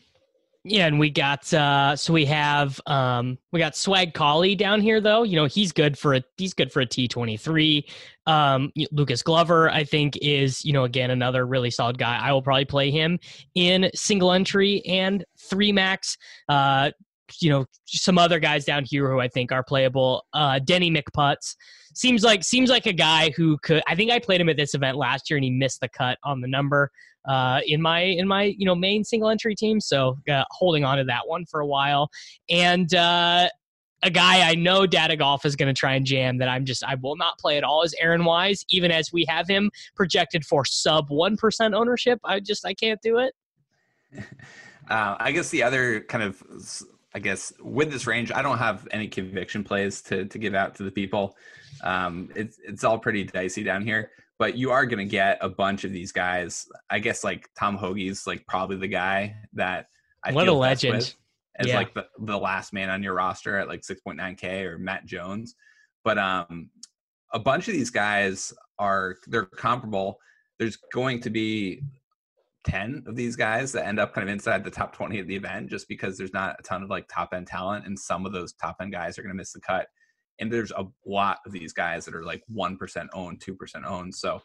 Yeah, 0.64 0.86
and 0.86 0.98
we 0.98 1.08
got 1.08 1.52
uh 1.54 1.94
so 1.96 2.12
we 2.12 2.24
have 2.26 2.80
um 2.86 3.38
we 3.52 3.60
got 3.60 3.76
Swag 3.76 4.12
Collie 4.12 4.56
down 4.56 4.80
here 4.80 5.00
though. 5.00 5.22
You 5.22 5.36
know, 5.36 5.44
he's 5.46 5.72
good 5.72 5.96
for 5.96 6.14
a 6.14 6.22
he's 6.36 6.52
good 6.52 6.72
for 6.72 6.80
a 6.80 6.86
T23. 6.86 7.84
Um 8.26 8.72
Lucas 8.90 9.22
Glover 9.22 9.70
I 9.70 9.84
think 9.84 10.18
is, 10.20 10.64
you 10.64 10.72
know, 10.72 10.84
again 10.84 11.10
another 11.10 11.46
really 11.46 11.70
solid 11.70 11.96
guy. 11.96 12.18
I 12.20 12.32
will 12.32 12.42
probably 12.42 12.64
play 12.64 12.90
him 12.90 13.18
in 13.54 13.88
single 13.94 14.32
entry 14.32 14.82
and 14.84 15.24
3 15.38 15.72
max. 15.72 16.18
Uh 16.48 16.90
you 17.40 17.50
know, 17.50 17.66
some 17.86 18.18
other 18.18 18.38
guys 18.38 18.64
down 18.64 18.84
here 18.86 19.10
who 19.10 19.20
I 19.20 19.28
think 19.28 19.52
are 19.52 19.62
playable. 19.62 20.24
Uh 20.32 20.58
Denny 20.58 20.90
McPutts 20.90 21.54
seems 21.94 22.22
like 22.22 22.44
seems 22.44 22.70
like 22.70 22.86
a 22.86 22.92
guy 22.92 23.30
who 23.36 23.58
could 23.62 23.82
I 23.86 23.94
think 23.94 24.10
I 24.10 24.18
played 24.18 24.40
him 24.40 24.48
at 24.48 24.56
this 24.56 24.74
event 24.74 24.96
last 24.96 25.30
year 25.30 25.36
and 25.36 25.44
he 25.44 25.50
missed 25.50 25.80
the 25.80 25.88
cut 25.88 26.18
on 26.24 26.40
the 26.40 26.48
number 26.48 26.90
uh, 27.28 27.60
in 27.66 27.80
my 27.80 28.00
in 28.00 28.26
my 28.26 28.54
you 28.58 28.64
know 28.64 28.74
main 28.74 29.04
single 29.04 29.28
entry 29.28 29.54
team. 29.54 29.80
So 29.80 30.18
uh, 30.30 30.44
holding 30.50 30.84
on 30.84 30.98
to 30.98 31.04
that 31.04 31.26
one 31.26 31.44
for 31.46 31.60
a 31.60 31.66
while, 31.66 32.08
and 32.48 32.92
uh, 32.94 33.48
a 34.02 34.10
guy 34.10 34.48
I 34.48 34.54
know 34.54 34.86
Data 34.86 35.16
Golf 35.16 35.44
is 35.44 35.54
going 35.54 35.72
to 35.72 35.78
try 35.78 35.94
and 35.94 36.06
jam 36.06 36.38
that 36.38 36.48
I'm 36.48 36.64
just 36.64 36.82
I 36.84 36.94
will 36.96 37.16
not 37.16 37.38
play 37.38 37.58
at 37.58 37.64
all 37.64 37.82
is 37.82 37.94
Aaron 38.00 38.24
Wise. 38.24 38.64
Even 38.70 38.90
as 38.90 39.12
we 39.12 39.24
have 39.28 39.46
him 39.46 39.70
projected 39.94 40.44
for 40.44 40.64
sub 40.64 41.10
one 41.10 41.36
percent 41.36 41.74
ownership, 41.74 42.18
I 42.24 42.40
just 42.40 42.66
I 42.66 42.74
can't 42.74 43.00
do 43.02 43.18
it. 43.18 43.34
Uh, 44.90 45.14
I 45.20 45.32
guess 45.32 45.50
the 45.50 45.62
other 45.62 46.00
kind 46.00 46.24
of, 46.24 46.42
I 47.14 47.18
guess 47.20 47.52
with 47.60 47.90
this 47.90 48.06
range, 48.06 48.30
I 48.32 48.42
don't 48.42 48.58
have 48.58 48.86
any 48.90 49.08
conviction 49.08 49.64
plays 49.64 50.02
to 50.02 50.26
to 50.26 50.38
give 50.38 50.54
out 50.54 50.74
to 50.76 50.82
the 50.82 50.90
people. 50.90 51.36
Um, 51.82 52.30
it's 52.34 52.58
it's 52.66 52.84
all 52.84 52.98
pretty 52.98 53.24
dicey 53.24 53.62
down 53.62 53.82
here, 53.82 54.10
but 54.38 54.56
you 54.56 54.70
are 54.70 54.84
going 54.86 54.98
to 54.98 55.10
get 55.10 55.38
a 55.40 55.48
bunch 55.48 55.84
of 55.84 55.92
these 55.92 56.12
guys. 56.12 56.68
I 56.90 56.98
guess 56.98 57.24
like 57.24 57.48
Tom 57.58 57.76
Hoge's 57.76 58.26
like 58.26 58.46
probably 58.46 58.76
the 58.76 58.88
guy 58.88 59.36
that 59.54 59.88
I 60.24 60.32
What 60.32 60.48
a 60.48 60.52
legend. 60.52 61.14
as 61.56 61.66
Yeah. 61.66 61.76
like 61.76 61.94
the, 61.94 62.06
the 62.20 62.38
last 62.38 62.72
man 62.72 62.90
on 62.90 63.02
your 63.02 63.14
roster 63.14 63.56
at 63.56 63.68
like 63.68 63.82
6.9k 63.82 64.64
or 64.64 64.78
Matt 64.78 65.06
Jones. 65.06 65.56
But 66.04 66.18
um, 66.18 66.70
a 67.32 67.38
bunch 67.38 67.68
of 67.68 67.74
these 67.74 67.90
guys 67.90 68.52
are 68.78 69.16
they're 69.26 69.46
comparable. 69.46 70.20
There's 70.58 70.76
going 70.76 71.20
to 71.22 71.30
be 71.30 71.82
10 72.64 73.04
of 73.06 73.16
these 73.16 73.36
guys 73.36 73.72
that 73.72 73.86
end 73.86 73.98
up 73.98 74.12
kind 74.12 74.28
of 74.28 74.32
inside 74.32 74.64
the 74.64 74.70
top 74.70 74.94
20 74.94 75.18
of 75.20 75.26
the 75.26 75.36
event 75.36 75.70
just 75.70 75.88
because 75.88 76.18
there's 76.18 76.32
not 76.32 76.56
a 76.58 76.62
ton 76.62 76.82
of 76.82 76.90
like 76.90 77.06
top 77.08 77.32
end 77.32 77.46
talent 77.46 77.86
and 77.86 77.98
some 77.98 78.26
of 78.26 78.32
those 78.32 78.52
top 78.54 78.76
end 78.80 78.92
guys 78.92 79.18
are 79.18 79.22
going 79.22 79.32
to 79.32 79.36
miss 79.36 79.52
the 79.52 79.60
cut. 79.60 79.86
And 80.40 80.52
there's 80.52 80.72
a 80.72 80.84
lot 81.06 81.38
of 81.46 81.52
these 81.52 81.72
guys 81.72 82.04
that 82.04 82.14
are 82.14 82.24
like 82.24 82.42
1% 82.52 83.06
owned 83.12 83.40
2% 83.40 83.84
owned. 83.84 84.14
So 84.14 84.40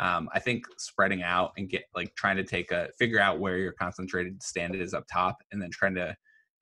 um, 0.00 0.28
i 0.32 0.38
think 0.38 0.64
spreading 0.78 1.22
out 1.22 1.52
and 1.56 1.68
get 1.68 1.84
like 1.94 2.14
trying 2.14 2.36
to 2.36 2.44
take 2.44 2.70
a 2.70 2.88
figure 2.98 3.20
out 3.20 3.40
where 3.40 3.58
your 3.58 3.72
concentrated 3.72 4.42
stand 4.42 4.74
is 4.74 4.94
up 4.94 5.04
top 5.12 5.38
and 5.52 5.60
then 5.60 5.70
trying 5.70 5.94
to 5.94 6.16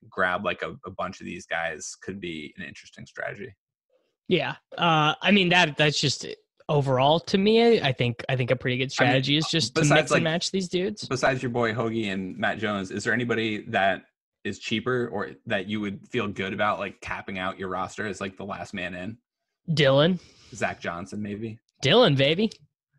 grab 0.09 0.45
like 0.45 0.63
a, 0.63 0.75
a 0.87 0.91
bunch 0.91 1.21
of 1.21 1.27
these 1.27 1.47
guys 1.47 1.97
could 2.03 2.21
be 2.21 2.55
an 2.57 2.65
interesting 2.65 3.07
strategy. 3.07 3.55
Yeah. 4.29 4.57
Uh, 4.77 5.15
i 5.23 5.31
mean 5.31 5.49
that 5.51 5.77
that's 5.77 6.01
just 6.01 6.27
overall 6.69 7.21
to 7.21 7.39
me 7.39 7.81
i 7.81 7.93
think 7.93 8.25
i 8.29 8.35
think 8.35 8.51
a 8.51 8.57
pretty 8.57 8.77
good 8.77 8.91
strategy 8.91 9.35
I 9.35 9.35
mean, 9.35 9.39
is 9.39 9.47
just 9.47 9.75
to 9.77 9.85
mix 9.85 10.11
like, 10.11 10.19
and 10.19 10.25
match 10.25 10.51
these 10.51 10.69
dudes. 10.69 11.07
besides 11.07 11.41
your 11.41 11.51
boy 11.51 11.73
Hoge 11.73 12.09
and 12.09 12.37
matt 12.37 12.59
jones 12.59 12.91
is 12.91 13.05
there 13.05 13.13
anybody 13.13 13.65
that 13.69 14.03
is 14.47 14.59
cheaper 14.61 15.09
or 15.09 15.31
that 15.47 15.69
you 15.69 15.81
would 15.81 16.07
feel 16.09 16.29
good 16.29 16.53
about 16.53 16.79
like 16.79 17.01
capping 17.01 17.39
out 17.39 17.59
your 17.59 17.69
roster 17.69 18.07
as 18.07 18.21
like 18.21 18.37
the 18.37 18.45
last 18.45 18.73
man 18.73 18.95
in? 18.95 19.19
Dylan. 19.71 20.21
Zach 20.55 20.81
johnson 20.81 21.21
maybe. 21.21 21.59
Dylan 21.83 22.17
baby. 22.17 22.51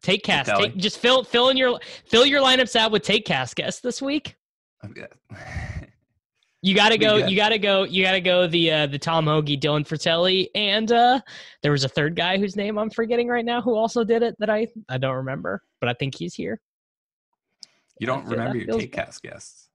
Take 0.03 0.23
cast 0.23 0.51
take, 0.59 0.75
just 0.75 0.99
fill 0.99 1.23
fill 1.23 1.49
in 1.49 1.57
your 1.57 1.79
fill 2.05 2.25
your 2.25 2.41
lineups 2.41 2.75
out 2.75 2.91
with 2.91 3.01
take 3.01 3.25
cast 3.25 3.55
guests 3.55 3.81
this 3.81 4.01
week 4.01 4.35
You 6.67 6.75
got 6.75 6.89
to 6.89 6.97
go. 6.97 7.15
You 7.15 7.37
got 7.37 7.49
to 7.49 7.59
go. 7.59 7.83
You 7.85 8.03
got 8.03 8.11
to 8.11 8.19
go. 8.19 8.45
The 8.45 8.71
uh, 8.71 8.87
the 8.87 8.99
Tom 8.99 9.25
Hoge, 9.25 9.57
Dylan 9.57 9.87
Frittelli, 9.87 10.47
and 10.53 10.91
uh, 10.91 11.21
there 11.63 11.71
was 11.71 11.85
a 11.85 11.89
third 11.89 12.13
guy 12.13 12.37
whose 12.37 12.57
name 12.57 12.77
I'm 12.77 12.89
forgetting 12.89 13.29
right 13.29 13.45
now 13.45 13.61
who 13.61 13.73
also 13.73 14.03
did 14.03 14.21
it 14.21 14.35
that 14.39 14.49
I 14.49 14.67
I 14.89 14.97
don't 14.97 15.15
remember, 15.15 15.63
but 15.79 15.89
I 15.89 15.93
think 15.93 16.15
he's 16.15 16.33
here. 16.33 16.59
You 17.99 18.07
don't 18.07 18.25
remember 18.25 18.57
your 18.57 18.77
take 18.77 18.91
cast 18.91 19.23
guests? 19.23 19.66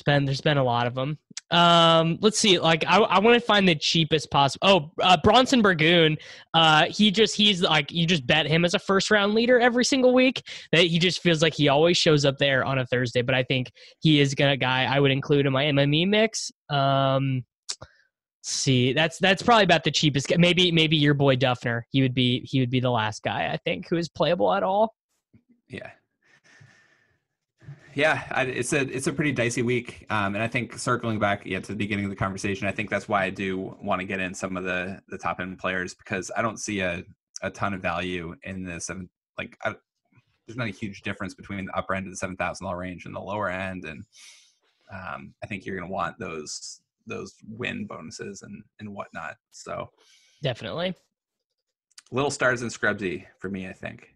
Been 0.00 0.24
there's 0.24 0.40
been 0.40 0.56
a 0.56 0.64
lot 0.64 0.86
of 0.86 0.94
them. 0.94 1.18
Um, 1.52 2.18
let's 2.22 2.38
see. 2.38 2.58
Like 2.58 2.84
I, 2.86 2.96
I 2.98 3.18
want 3.18 3.38
to 3.38 3.46
find 3.46 3.68
the 3.68 3.74
cheapest 3.74 4.30
possible. 4.30 4.66
Oh, 4.66 5.02
uh, 5.02 5.18
Bronson 5.22 5.60
Burgoon. 5.60 6.16
Uh, 6.54 6.86
he 6.86 7.10
just 7.10 7.36
he's 7.36 7.60
like 7.60 7.92
you 7.92 8.06
just 8.06 8.26
bet 8.26 8.46
him 8.46 8.64
as 8.64 8.72
a 8.72 8.78
first 8.78 9.10
round 9.10 9.34
leader 9.34 9.60
every 9.60 9.84
single 9.84 10.14
week. 10.14 10.42
That 10.72 10.86
he 10.86 10.98
just 10.98 11.20
feels 11.20 11.42
like 11.42 11.52
he 11.52 11.68
always 11.68 11.98
shows 11.98 12.24
up 12.24 12.38
there 12.38 12.64
on 12.64 12.78
a 12.78 12.86
Thursday. 12.86 13.20
But 13.20 13.34
I 13.34 13.42
think 13.42 13.70
he 14.00 14.20
is 14.20 14.34
gonna 14.34 14.56
guy 14.56 14.84
I 14.84 14.98
would 14.98 15.10
include 15.10 15.44
in 15.44 15.52
my 15.52 15.64
MME 15.64 16.08
mix. 16.08 16.50
Um, 16.70 17.44
see, 18.42 18.94
that's 18.94 19.18
that's 19.18 19.42
probably 19.42 19.64
about 19.64 19.84
the 19.84 19.90
cheapest. 19.90 20.36
Maybe 20.38 20.72
maybe 20.72 20.96
your 20.96 21.14
boy 21.14 21.36
Duffner. 21.36 21.82
He 21.90 22.00
would 22.00 22.14
be 22.14 22.40
he 22.50 22.60
would 22.60 22.70
be 22.70 22.80
the 22.80 22.90
last 22.90 23.22
guy 23.22 23.52
I 23.52 23.58
think 23.58 23.88
who 23.90 23.98
is 23.98 24.08
playable 24.08 24.54
at 24.54 24.62
all. 24.62 24.94
Yeah, 25.68 25.90
yeah, 27.94 28.22
I, 28.30 28.44
it's 28.44 28.72
a 28.72 28.80
it's 28.80 29.06
a 29.06 29.12
pretty 29.12 29.32
dicey 29.32 29.62
week, 29.62 30.06
um, 30.10 30.34
and 30.34 30.42
I 30.42 30.48
think 30.48 30.78
circling 30.78 31.18
back 31.18 31.42
yeah, 31.44 31.60
to 31.60 31.66
the 31.72 31.76
beginning 31.76 32.04
of 32.04 32.10
the 32.10 32.16
conversation, 32.16 32.66
I 32.66 32.72
think 32.72 32.90
that's 32.90 33.08
why 33.08 33.24
I 33.24 33.30
do 33.30 33.76
want 33.82 34.00
to 34.00 34.06
get 34.06 34.20
in 34.20 34.34
some 34.34 34.56
of 34.56 34.64
the 34.64 35.00
the 35.08 35.18
top 35.18 35.40
end 35.40 35.58
players 35.58 35.94
because 35.94 36.30
I 36.36 36.42
don't 36.42 36.58
see 36.58 36.80
a 36.80 37.02
a 37.42 37.50
ton 37.50 37.74
of 37.74 37.82
value 37.82 38.34
in 38.44 38.64
the 38.64 38.80
seven. 38.80 39.08
Like, 39.36 39.58
I, 39.64 39.74
there's 40.46 40.56
not 40.56 40.68
a 40.68 40.70
huge 40.70 41.02
difference 41.02 41.34
between 41.34 41.66
the 41.66 41.76
upper 41.76 41.94
end 41.94 42.06
of 42.06 42.12
the 42.12 42.16
seven 42.16 42.36
thousand 42.36 42.66
dollar 42.66 42.78
range 42.78 43.04
and 43.04 43.14
the 43.14 43.20
lower 43.20 43.48
end, 43.50 43.84
and 43.84 44.04
um, 44.92 45.34
I 45.42 45.46
think 45.46 45.66
you're 45.66 45.76
going 45.76 45.88
to 45.88 45.92
want 45.92 46.18
those 46.18 46.80
those 47.06 47.34
win 47.48 47.86
bonuses 47.86 48.42
and 48.42 48.62
and 48.80 48.94
whatnot. 48.94 49.36
So, 49.50 49.90
definitely, 50.42 50.94
little 52.10 52.30
stars 52.30 52.62
and 52.62 52.70
scrubsy 52.70 53.26
for 53.38 53.48
me. 53.48 53.68
I 53.68 53.72
think. 53.72 54.14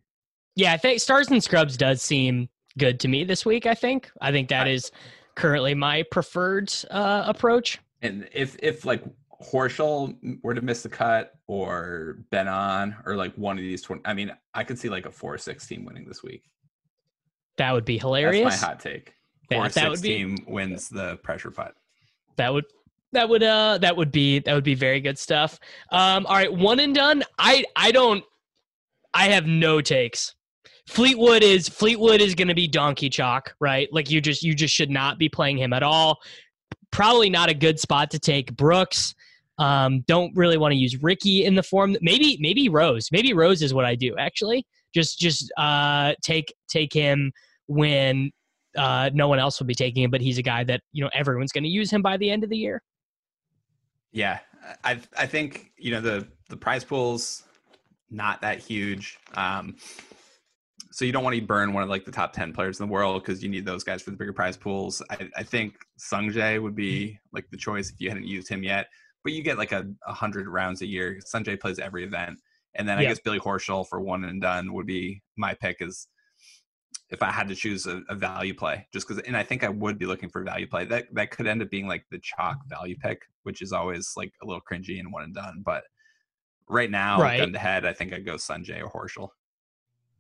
Yeah, 0.55 0.73
I 0.73 0.79
think 0.79 1.01
stars 1.01 1.29
and 1.29 1.45
scrubs 1.45 1.77
does 1.77 2.01
seem 2.01 2.49
good 2.79 3.01
to 3.01 3.09
me 3.09 3.25
this 3.25 3.45
week. 3.45 3.67
I 3.67 3.75
think. 3.75 4.11
I 4.21 4.33
think 4.33 4.49
that 4.49 4.69
is 4.69 4.91
currently 5.35 5.75
my 5.75 6.03
preferred 6.11 6.73
uh, 6.91 7.25
approach. 7.27 7.79
And 8.03 8.29
if 8.33 8.57
if 8.63 8.85
like 8.85 9.03
Horschel 9.43 10.17
were 10.43 10.55
to 10.55 10.63
miss 10.63 10.83
the 10.83 10.89
cut, 10.89 11.35
or 11.47 12.19
Ben 12.31 12.49
An, 12.49 12.97
or 13.05 13.17
like 13.17 13.35
one 13.37 13.57
of 13.57 13.63
these 13.63 13.83
twenty, 13.83 14.03
I 14.05 14.15
mean, 14.15 14.33
I 14.55 14.65
could 14.65 14.79
see 14.79 14.89
like 14.89 15.07
a 15.07 15.11
four 15.11 15.39
six 15.39 15.67
team 15.67 15.85
winning 15.85 16.07
this 16.07 16.23
week. 16.23 16.45
That 17.59 17.73
would 17.73 17.85
be 17.85 17.99
hilarious. 17.99 18.51
That's 18.51 18.63
my 18.63 18.69
hot 18.69 18.81
take. 18.81 19.15
Four 19.51 19.65
that, 19.65 19.73
that 19.75 19.91
would 19.91 20.03
be, 20.03 20.17
team 20.17 20.39
wins 20.47 20.89
the 20.89 21.17
pressure 21.19 21.51
putt. 21.51 21.75
That 22.37 22.53
would 22.53 22.65
that 23.13 23.29
would 23.29 23.43
uh 23.43 23.79
that 23.79 23.97
would 23.97 24.13
be 24.13 24.41
that 24.41 24.55
would 24.55 24.65
be 24.65 24.75
very 24.75 25.01
good 25.01 25.19
stuff. 25.19 25.59
Um, 25.91 26.27
all 26.27 26.35
right, 26.35 26.53
one 26.53 26.81
and 26.81 26.95
done. 26.95 27.23
I 27.39 27.65
I 27.75 27.93
don't. 27.93 28.25
I 29.15 29.29
have 29.29 29.47
no 29.47 29.81
takes. 29.81 30.35
Fleetwood 30.87 31.43
is 31.43 31.69
Fleetwood 31.69 32.21
is 32.21 32.35
going 32.35 32.49
to 32.49 32.55
be 32.55 32.69
donkey 32.69 33.09
chalk, 33.09 33.55
right? 33.61 33.89
Like 33.93 34.11
you 34.11 34.21
just 34.21 34.43
you 34.43 34.55
just 34.55 34.75
should 34.75 34.91
not 34.91 35.19
be 35.19 35.29
playing 35.29 35.59
him 35.59 35.73
at 35.73 35.83
all. 35.83 36.19
Probably 36.91 37.29
not 37.29 37.49
a 37.49 37.55
good 37.55 37.81
spot 37.81 38.11
to 38.13 38.19
take 38.19 38.57
Brooks. 38.57 39.15
Um, 39.59 40.03
don't 40.07 40.35
really 40.37 40.59
want 40.59 40.73
to 40.73 40.79
use 40.79 41.03
Ricky 41.03 41.45
in 41.45 41.55
the 41.55 41.63
form. 41.63 41.97
Maybe 42.01 42.39
maybe 42.41 42.69
Rose. 42.69 43.09
Maybe 43.11 43.33
Rose 43.33 43.63
is 43.63 43.75
what 43.75 43.85
I 43.85 43.95
do 43.95 44.15
actually. 44.17 44.65
Just 44.95 45.19
just 45.19 45.53
uh, 45.59 46.15
take 46.23 46.55
take 46.69 46.93
him 46.93 47.33
when 47.67 48.31
uh, 48.77 49.11
no 49.13 49.29
one 49.29 49.39
else 49.39 49.59
will 49.59 49.67
be 49.67 49.75
taking 49.75 50.05
him, 50.05 50.11
but 50.11 50.21
he's 50.21 50.39
a 50.39 50.43
guy 50.43 50.63
that 50.65 50.83
you 50.93 51.03
know 51.03 51.11
everyone's 51.13 51.53
going 51.53 51.65
to 51.65 51.71
use 51.71 51.91
him 51.91 52.03
by 52.03 52.17
the 52.17 52.31
end 52.31 52.45
of 52.45 52.51
the 52.51 52.57
year. 52.57 52.81
Yeah, 54.13 54.39
I 54.85 55.01
I 55.19 55.27
think 55.27 55.73
you 55.77 55.91
know 55.91 56.01
the 56.01 56.29
the 56.49 56.57
prize 56.57 56.85
pool's 56.85 57.43
not 58.11 58.41
that 58.43 58.61
huge. 58.61 59.19
Um, 59.35 59.77
so 60.97 61.05
you 61.05 61.13
don't 61.13 61.23
want 61.23 61.37
to 61.37 61.43
burn 61.43 61.75
one 61.75 61.83
of 61.83 61.91
like 61.91 62.07
the 62.07 62.11
top 62.11 62.33
10 62.33 62.55
players 62.55 62.81
in 62.81 62.87
the 62.87 62.91
world 62.91 63.23
because 63.23 63.43
you 63.43 63.51
need 63.51 63.67
those 63.67 63.85
guys 63.85 64.01
for 64.01 64.13
the 64.13 64.17
bigger 64.17 64.33
prize 64.33 64.57
pools. 64.57 65.03
I, 65.11 65.29
I 65.37 65.43
think 65.43 65.75
Sungjae 66.01 66.59
would 66.63 66.71
mm-hmm. 66.71 66.75
be 66.75 67.19
like 67.35 67.45
the 67.51 67.59
choice 67.59 67.91
if 67.91 68.01
you 68.01 68.09
hadn't 68.09 68.27
used 68.27 68.49
him 68.49 68.63
yet. 68.63 68.87
But 69.23 69.35
you 69.35 69.43
get 69.43 69.59
like 69.59 69.73
a, 69.73 69.87
a 70.07 70.15
hundred 70.15 70.49
rounds 70.49 70.81
a 70.81 70.87
year. 70.87 71.21
Sungjae 71.31 71.61
plays 71.61 71.79
every 71.79 72.03
event. 72.03 72.39
And 72.77 72.89
then 72.89 72.97
I 72.97 73.03
guess 73.03 73.21
Billy 73.21 73.39
Horschel 73.39 73.87
for 73.87 74.01
one 74.01 74.25
and 74.25 74.41
done 74.41 74.73
would 74.73 74.87
be 74.87 75.21
my 75.37 75.53
pick 75.53 75.77
is 75.81 76.09
if 77.11 77.23
I 77.23 77.31
had 77.31 77.49
to 77.49 77.55
choose 77.55 77.85
a, 77.87 78.01
a 78.09 78.15
value 78.15 78.55
play, 78.55 78.87
just 78.91 79.07
because, 79.07 79.23
and 79.25 79.37
I 79.37 79.43
think 79.43 79.65
I 79.65 79.69
would 79.69 79.99
be 79.99 80.07
looking 80.07 80.31
for 80.31 80.43
value 80.45 80.67
play. 80.67 80.87
That 80.87 81.09
that 81.13 81.31
could 81.31 81.47
end 81.47 81.61
up 81.61 81.69
being 81.69 81.87
like 81.87 82.07
the 82.11 82.21
chalk 82.23 82.57
value 82.69 82.97
pick, 82.97 83.21
which 83.43 83.61
is 83.61 83.71
always 83.71 84.13
like 84.17 84.33
a 84.43 84.47
little 84.47 84.63
cringy 84.63 84.99
and 84.99 85.13
one 85.13 85.25
and 85.25 85.35
done. 85.35 85.63
But 85.63 85.85
right 86.71 86.91
now, 86.91 87.21
right. 87.21 87.41
gun 87.41 87.53
to 87.53 87.59
head, 87.59 87.85
I 87.85 87.93
think 87.93 88.15
I'd 88.15 88.25
go 88.25 88.37
Sungjae 88.37 88.83
or 88.83 88.91
Horschel. 88.91 89.29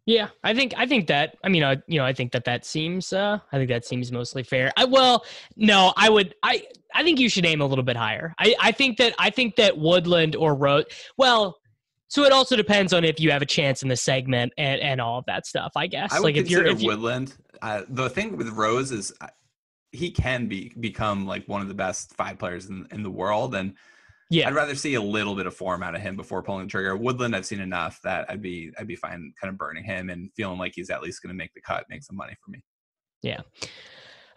Yeah, 0.06 0.28
I 0.44 0.54
think 0.54 0.72
I 0.76 0.86
think 0.86 1.08
that 1.08 1.36
I 1.42 1.48
mean, 1.48 1.64
uh, 1.64 1.76
you 1.88 1.98
know, 1.98 2.04
I 2.04 2.12
think 2.12 2.30
that 2.32 2.44
that 2.44 2.64
seems 2.64 3.12
uh 3.12 3.40
I 3.52 3.56
think 3.56 3.68
that 3.70 3.84
seems 3.84 4.12
mostly 4.12 4.44
fair. 4.44 4.72
I 4.76 4.84
well, 4.84 5.24
no, 5.56 5.92
I 5.96 6.08
would 6.08 6.34
I 6.44 6.62
I 6.94 7.02
think 7.02 7.18
you 7.18 7.28
should 7.28 7.44
aim 7.44 7.60
a 7.60 7.66
little 7.66 7.84
bit 7.84 7.96
higher. 7.96 8.32
I 8.38 8.54
I 8.60 8.72
think 8.72 8.98
that 8.98 9.14
I 9.18 9.30
think 9.30 9.56
that 9.56 9.76
Woodland 9.76 10.36
or 10.36 10.54
Rose 10.54 10.84
well, 11.16 11.58
so 12.06 12.22
it 12.22 12.30
also 12.30 12.54
depends 12.54 12.92
on 12.92 13.04
if 13.04 13.18
you 13.18 13.32
have 13.32 13.42
a 13.42 13.46
chance 13.46 13.82
in 13.82 13.88
the 13.88 13.96
segment 13.96 14.52
and 14.56 14.80
and 14.80 15.00
all 15.00 15.18
of 15.18 15.24
that 15.26 15.44
stuff, 15.44 15.72
I 15.74 15.88
guess. 15.88 16.12
I 16.12 16.18
like 16.20 16.36
if 16.36 16.48
you're 16.48 16.64
if 16.64 16.80
you, 16.80 16.86
Woodland, 16.86 17.34
uh, 17.60 17.82
the 17.88 18.08
thing 18.08 18.36
with 18.36 18.48
Rose 18.50 18.92
is 18.92 19.12
uh, 19.20 19.26
he 19.90 20.12
can 20.12 20.46
be 20.46 20.72
become 20.78 21.26
like 21.26 21.48
one 21.48 21.62
of 21.62 21.68
the 21.68 21.74
best 21.74 22.14
five 22.14 22.38
players 22.38 22.66
in 22.66 22.86
in 22.92 23.02
the 23.02 23.10
world 23.10 23.56
and 23.56 23.74
yeah, 24.30 24.48
I'd 24.48 24.54
rather 24.54 24.74
see 24.74 24.94
a 24.94 25.02
little 25.02 25.34
bit 25.34 25.46
of 25.46 25.54
form 25.54 25.82
out 25.82 25.94
of 25.94 26.00
him 26.00 26.16
before 26.16 26.42
pulling 26.42 26.66
the 26.66 26.70
trigger. 26.70 26.96
Woodland, 26.96 27.36
I've 27.36 27.46
seen 27.46 27.60
enough 27.60 28.00
that 28.02 28.26
I'd 28.28 28.42
be 28.42 28.72
I'd 28.78 28.86
be 28.86 28.96
fine 28.96 29.32
kind 29.40 29.52
of 29.52 29.58
burning 29.58 29.84
him 29.84 30.10
and 30.10 30.30
feeling 30.34 30.58
like 30.58 30.72
he's 30.74 30.90
at 30.90 31.02
least 31.02 31.22
going 31.22 31.34
to 31.34 31.36
make 31.36 31.54
the 31.54 31.60
cut, 31.60 31.84
make 31.88 32.02
some 32.02 32.16
money 32.16 32.34
for 32.44 32.50
me. 32.50 32.62
Yeah. 33.22 33.40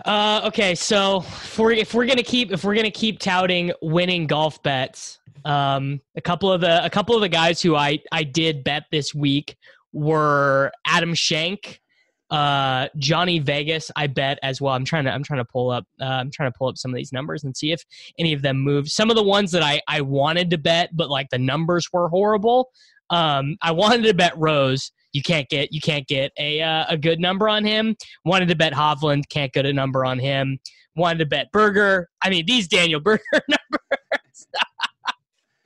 Uh, 0.05 0.41
okay, 0.45 0.75
so 0.75 1.17
if 1.17 1.59
we're 1.59 1.71
if 1.71 1.93
we're 1.93 2.05
gonna 2.05 2.23
keep 2.23 2.51
if 2.51 2.63
we're 2.63 2.75
gonna 2.75 2.89
keep 2.89 3.19
touting 3.19 3.71
winning 3.81 4.27
golf 4.27 4.61
bets, 4.63 5.19
um, 5.43 5.99
a 6.15 6.21
couple 6.21 6.51
of 6.51 6.61
the 6.61 6.83
a 6.85 6.89
couple 6.89 7.15
of 7.15 7.21
the 7.21 7.29
guys 7.29 7.61
who 7.61 7.75
I 7.75 7.99
I 8.11 8.23
did 8.23 8.63
bet 8.63 8.83
this 8.91 9.13
week 9.13 9.57
were 9.91 10.71
Adam 10.87 11.13
Schenk 11.13 11.81
uh, 12.31 12.87
Johnny 12.97 13.39
Vegas, 13.39 13.89
I 13.95 14.07
bet 14.07 14.37
as 14.43 14.61
well. 14.61 14.73
I'm 14.73 14.85
trying 14.85 15.05
to 15.05 15.11
I'm 15.11 15.23
trying 15.23 15.39
to 15.39 15.45
pull 15.45 15.71
up 15.71 15.85
uh, 15.99 16.05
I'm 16.05 16.31
trying 16.31 16.51
to 16.51 16.57
pull 16.57 16.67
up 16.67 16.77
some 16.77 16.91
of 16.91 16.95
these 16.95 17.11
numbers 17.11 17.43
and 17.43 17.55
see 17.55 17.71
if 17.71 17.83
any 18.19 18.33
of 18.33 18.41
them 18.41 18.59
moved. 18.59 18.89
Some 18.89 19.09
of 19.09 19.15
the 19.15 19.23
ones 19.23 19.51
that 19.51 19.63
I 19.63 19.81
I 19.87 20.01
wanted 20.01 20.49
to 20.51 20.57
bet, 20.57 20.95
but 20.95 21.09
like 21.09 21.29
the 21.31 21.39
numbers 21.39 21.87
were 21.91 22.07
horrible. 22.09 22.69
Um, 23.09 23.57
I 23.61 23.71
wanted 23.71 24.03
to 24.03 24.13
bet 24.13 24.33
Rose. 24.37 24.91
You 25.11 25.23
can't 25.23 25.49
get 25.49 25.73
you 25.73 25.81
can't 25.81 26.07
get 26.07 26.31
a 26.37 26.61
uh, 26.61 26.85
a 26.89 26.97
good 26.97 27.19
number 27.19 27.49
on 27.49 27.65
him. 27.65 27.95
Wanted 28.25 28.49
to 28.49 28.55
bet 28.55 28.73
Hovland. 28.73 29.27
Can't 29.29 29.51
get 29.51 29.65
a 29.65 29.73
number 29.73 30.05
on 30.05 30.19
him. 30.19 30.59
Wanted 30.95 31.19
to 31.19 31.25
bet 31.25 31.51
Berger. 31.51 32.09
I 32.21 32.29
mean 32.29 32.45
these 32.45 32.67
Daniel 32.67 32.99
Berger 33.03 33.23
numbers. 33.33 34.47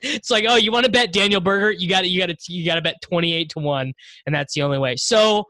it's 0.00 0.30
like 0.30 0.46
oh 0.48 0.56
you 0.56 0.72
want 0.72 0.86
to 0.86 0.92
bet 0.92 1.12
Daniel 1.12 1.42
Berger 1.42 1.70
you 1.70 1.88
got 1.88 2.02
to 2.02 2.08
you 2.08 2.20
got 2.20 2.30
to 2.30 2.52
you 2.52 2.64
got 2.64 2.76
to 2.76 2.82
bet 2.82 3.00
28 3.02 3.48
to 3.50 3.58
1 3.58 3.92
and 4.26 4.34
that's 4.34 4.54
the 4.54 4.62
only 4.62 4.78
way. 4.78 4.96
So 4.96 5.44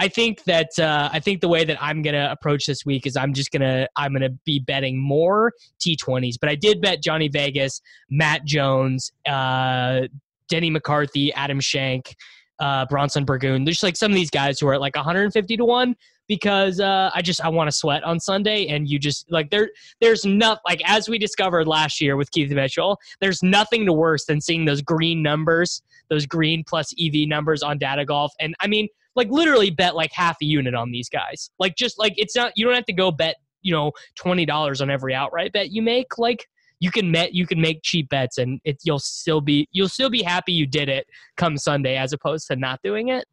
I 0.00 0.08
think 0.08 0.44
that 0.44 0.70
uh, 0.78 1.10
I 1.12 1.20
think 1.20 1.42
the 1.42 1.48
way 1.48 1.62
that 1.62 1.76
I'm 1.78 2.00
gonna 2.00 2.30
approach 2.32 2.64
this 2.64 2.86
week 2.86 3.06
is 3.06 3.18
I'm 3.18 3.34
just 3.34 3.50
gonna 3.52 3.86
I'm 3.96 4.14
gonna 4.14 4.30
be 4.46 4.58
betting 4.58 4.98
more 4.98 5.52
T20s. 5.78 6.36
But 6.40 6.48
I 6.48 6.54
did 6.54 6.80
bet 6.80 7.02
Johnny 7.02 7.28
Vegas, 7.28 7.82
Matt 8.08 8.46
Jones, 8.46 9.12
uh, 9.28 10.08
Denny 10.48 10.70
McCarthy, 10.70 11.34
Adam 11.34 11.60
Schenk, 11.60 12.16
uh, 12.60 12.86
Bronson 12.86 13.26
Burgoon. 13.26 13.64
There's 13.64 13.82
like 13.82 13.94
some 13.94 14.10
of 14.10 14.14
these 14.14 14.30
guys 14.30 14.58
who 14.58 14.68
are 14.68 14.74
at 14.74 14.80
like 14.80 14.96
150 14.96 15.56
to 15.58 15.64
one 15.66 15.94
because 16.28 16.80
uh, 16.80 17.10
I 17.14 17.20
just 17.20 17.44
I 17.44 17.50
want 17.50 17.68
to 17.68 17.76
sweat 17.76 18.02
on 18.02 18.18
Sunday, 18.20 18.68
and 18.68 18.88
you 18.88 18.98
just 18.98 19.30
like 19.30 19.50
there 19.50 19.68
there's 20.00 20.24
not 20.24 20.60
like 20.64 20.80
as 20.86 21.10
we 21.10 21.18
discovered 21.18 21.68
last 21.68 22.00
year 22.00 22.16
with 22.16 22.30
Keith 22.30 22.50
Mitchell, 22.50 22.98
there's 23.20 23.42
nothing 23.42 23.84
to 23.84 23.92
worse 23.92 24.24
than 24.24 24.40
seeing 24.40 24.64
those 24.64 24.80
green 24.80 25.22
numbers, 25.22 25.82
those 26.08 26.24
green 26.24 26.64
plus 26.66 26.94
EV 26.98 27.28
numbers 27.28 27.62
on 27.62 27.76
Data 27.76 28.06
Golf, 28.06 28.32
and 28.40 28.54
I 28.60 28.66
mean 28.66 28.88
like 29.16 29.28
literally 29.28 29.70
bet 29.70 29.94
like 29.94 30.12
half 30.12 30.36
a 30.42 30.44
unit 30.44 30.74
on 30.74 30.90
these 30.90 31.08
guys, 31.08 31.50
like 31.58 31.76
just 31.76 31.98
like 31.98 32.14
it's 32.16 32.36
not 32.36 32.52
you 32.56 32.64
don't 32.64 32.74
have 32.74 32.86
to 32.86 32.92
go 32.92 33.10
bet 33.10 33.36
you 33.62 33.72
know 33.72 33.92
twenty 34.14 34.46
dollars 34.46 34.80
on 34.80 34.90
every 34.90 35.14
outright 35.14 35.52
bet 35.52 35.70
you 35.70 35.82
make, 35.82 36.18
like 36.18 36.46
you 36.80 36.90
can 36.90 37.10
met 37.10 37.34
you 37.34 37.46
can 37.46 37.60
make 37.60 37.80
cheap 37.82 38.08
bets 38.08 38.38
and 38.38 38.60
it 38.64 38.78
you'll 38.84 38.98
still 38.98 39.40
be 39.40 39.68
you'll 39.70 39.88
still 39.88 40.10
be 40.10 40.22
happy 40.22 40.52
you 40.52 40.66
did 40.66 40.88
it 40.88 41.06
come 41.36 41.56
Sunday 41.56 41.96
as 41.96 42.12
opposed 42.12 42.46
to 42.48 42.56
not 42.56 42.80
doing 42.82 43.08
it. 43.08 43.26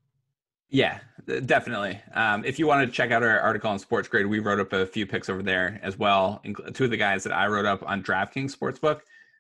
Yeah, 0.70 1.00
definitely. 1.46 2.00
Um, 2.14 2.44
if 2.44 2.60
you 2.60 2.68
want 2.68 2.86
to 2.86 2.94
check 2.94 3.12
out 3.12 3.24
our 3.24 3.40
article 3.40 3.70
on 3.70 3.80
Sports 3.80 4.10
Grid, 4.10 4.26
we 4.26 4.40
wrote 4.40 4.60
up 4.60 4.74
a 4.74 4.86
few 4.86 5.08
picks 5.08 5.30
over 5.30 5.42
there 5.42 5.80
as 5.82 5.98
well. 5.98 6.42
Two 6.74 6.86
of 6.86 6.92
the 6.92 6.98
guys 6.98 7.24
that 7.24 7.32
I 7.32 7.48
wrote 7.48 7.66
up 7.66 7.84
on 7.88 8.04
DraftKings 8.04 8.54
Sportsbook 8.54 9.00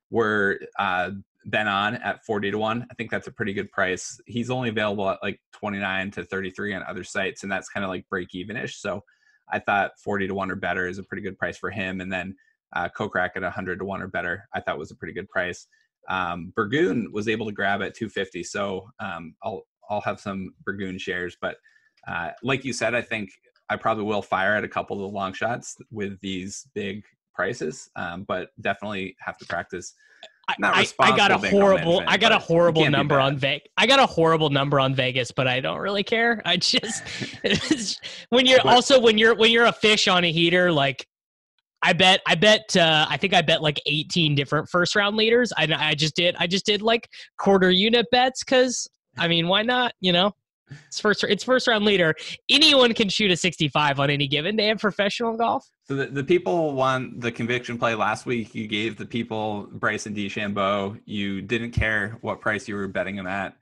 were 0.10 0.60
uh, 0.80 1.12
Ben 1.48 1.68
An 1.68 1.96
at 1.96 2.24
40 2.26 2.52
to 2.52 2.58
1. 2.58 2.88
I 2.90 2.94
think 2.94 3.10
that's 3.10 3.28
a 3.28 3.32
pretty 3.32 3.54
good 3.54 3.72
price. 3.72 4.20
He's 4.26 4.50
only 4.50 4.70
available 4.70 5.10
at 5.10 5.20
like 5.24 5.40
29 5.54 6.12
to 6.12 6.26
33 6.26 6.76
on 6.76 6.84
other 6.84 7.04
sites, 7.04 7.44
and 7.44 7.52
that's 7.52 7.70
kind 7.70 7.84
of 7.84 7.90
like 7.90 8.08
break 8.10 8.36
even 8.36 8.58
ish. 8.58 8.78
So 8.78 9.02
I 9.50 9.60
thought 9.60 9.92
40 10.04 10.28
to 10.28 10.34
1 10.34 10.52
or 10.52 10.56
better 10.56 10.88
is 10.88 11.00
a 11.00 11.04
pretty 11.04 11.24
good 11.24 11.38
price 11.38 11.58
for 11.58 11.72
him. 11.72 12.02
And 12.02 12.12
then 12.12 12.36
uh, 12.76 12.90
Kokrak 12.90 13.32
at 13.36 13.44
100 13.44 13.80
to 13.80 13.86
1 13.86 14.02
or 14.02 14.08
better, 14.08 14.48
I 14.54 14.60
thought 14.60 14.78
was 14.78 14.92
a 14.92 14.96
pretty 14.96 15.14
good 15.14 15.30
price. 15.30 15.68
Um, 16.10 16.52
Burgoon 16.56 17.12
was 17.12 17.30
able 17.30 17.46
to 17.46 17.52
grab 17.54 17.82
at 17.82 17.96
250. 17.96 18.44
So 18.44 18.90
um, 19.00 19.36
I'll, 19.42 19.64
I'll 19.90 20.02
have 20.02 20.20
some 20.20 20.54
Burgoon 20.66 20.98
shares. 20.98 21.38
But 21.40 21.58
uh, 22.08 22.32
like 22.44 22.66
you 22.66 22.74
said, 22.74 22.94
I 22.94 23.02
think 23.02 23.32
I 23.70 23.78
probably 23.78 24.04
will 24.04 24.22
fire 24.22 24.56
at 24.56 24.66
a 24.66 24.70
couple 24.70 24.98
of 24.98 25.10
the 25.10 25.16
long 25.16 25.34
shots 25.34 25.78
with 25.92 26.20
these 26.20 26.68
big 26.74 27.04
prices, 27.34 27.90
um, 27.96 28.24
but 28.28 28.50
definitely 28.62 29.16
have 29.20 29.38
to 29.38 29.46
practice. 29.46 29.94
I, 30.50 30.88
I, 31.00 31.16
got 31.16 31.32
a 31.32 31.38
horrible 31.38 32.04
I 32.08 32.16
got 32.16 32.32
a 32.32 32.40
horrible 32.40 32.90
number 32.90 33.20
on 33.20 33.38
Vegas. 33.38 33.68
I 33.78 33.86
got 33.86 34.00
a 34.00 34.06
horrible 34.06 34.50
number 34.50 34.80
on 34.80 34.96
Vegas, 34.96 35.32
but 35.32 35.46
I 35.46 35.60
don't 35.60 35.80
really 35.80 36.04
care. 36.04 36.42
I 36.46 36.56
just 36.56 37.04
when 38.30 38.46
you're 38.46 38.60
but, 38.64 38.74
also 38.74 39.00
when 39.00 39.18
you're 39.18 39.36
when 39.36 39.52
you're 39.52 39.66
a 39.66 39.74
fish 39.74 40.08
on 40.08 40.24
a 40.24 40.32
heater, 40.32 40.72
like 40.72 41.06
I 41.84 41.94
bet 41.94 42.22
I 42.26 42.36
bet 42.36 42.76
uh, 42.78 43.06
I 43.10 43.18
think 43.18 43.34
I 43.34 43.42
bet 43.42 43.62
like 43.62 43.82
18 43.86 44.36
different 44.36 44.70
first 44.70 44.96
round 44.96 45.18
leaders. 45.18 45.52
I 45.58 45.68
I 45.78 45.96
just 45.96 46.16
did 46.16 46.36
I 46.40 46.48
just 46.48 46.66
did 46.66 46.82
like 46.82 47.10
quarter 47.38 47.70
unit 47.70 48.06
bets 48.12 48.44
because 48.44 48.88
I 49.18 49.28
mean 49.28 49.48
why 49.48 49.64
not 49.64 49.94
you 50.00 50.14
know 50.14 50.32
it's 50.88 51.00
first 51.00 51.24
it's 51.24 51.44
first 51.44 51.68
round 51.68 51.86
leader. 51.86 52.14
Anyone 52.50 52.94
can 52.94 53.10
shoot 53.10 53.32
a 53.32 53.38
65 53.38 54.00
on 54.00 54.10
any 54.10 54.28
given 54.28 54.56
day 54.56 54.70
in 54.70 54.78
professional 54.78 55.36
golf. 55.38 55.66
So 55.86 55.96
the, 55.96 56.08
the 56.08 56.24
people 56.24 56.74
won 56.74 57.20
the 57.20 57.32
conviction 57.32 57.78
play 57.78 57.96
last 57.96 58.26
week. 58.26 58.54
You 58.54 58.68
gave 58.68 58.98
the 58.98 59.06
people 59.06 59.68
Bryson 59.72 60.14
DeChambeau. 60.14 61.00
You 61.06 61.42
didn't 61.42 61.72
care 61.72 62.18
what 62.22 62.42
price 62.42 62.68
you 62.68 62.76
were 62.76 62.88
betting 62.88 63.18
him 63.18 63.28
at. 63.28 63.56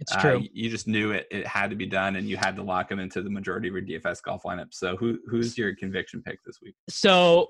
It's 0.00 0.14
true. 0.16 0.38
Uh, 0.38 0.42
you 0.52 0.68
just 0.68 0.86
knew 0.86 1.12
it, 1.12 1.26
it 1.30 1.46
had 1.46 1.70
to 1.70 1.76
be 1.76 1.86
done, 1.86 2.16
and 2.16 2.28
you 2.28 2.36
had 2.36 2.54
to 2.56 2.62
lock 2.62 2.90
him 2.90 2.98
into 2.98 3.22
the 3.22 3.30
majority 3.30 3.68
of 3.68 3.74
your 3.74 3.82
DFS 3.82 4.22
golf 4.22 4.42
lineup. 4.42 4.68
So, 4.72 4.96
who 4.96 5.18
who's 5.26 5.56
your 5.56 5.74
conviction 5.74 6.22
pick 6.22 6.44
this 6.44 6.58
week? 6.62 6.74
So, 6.88 7.48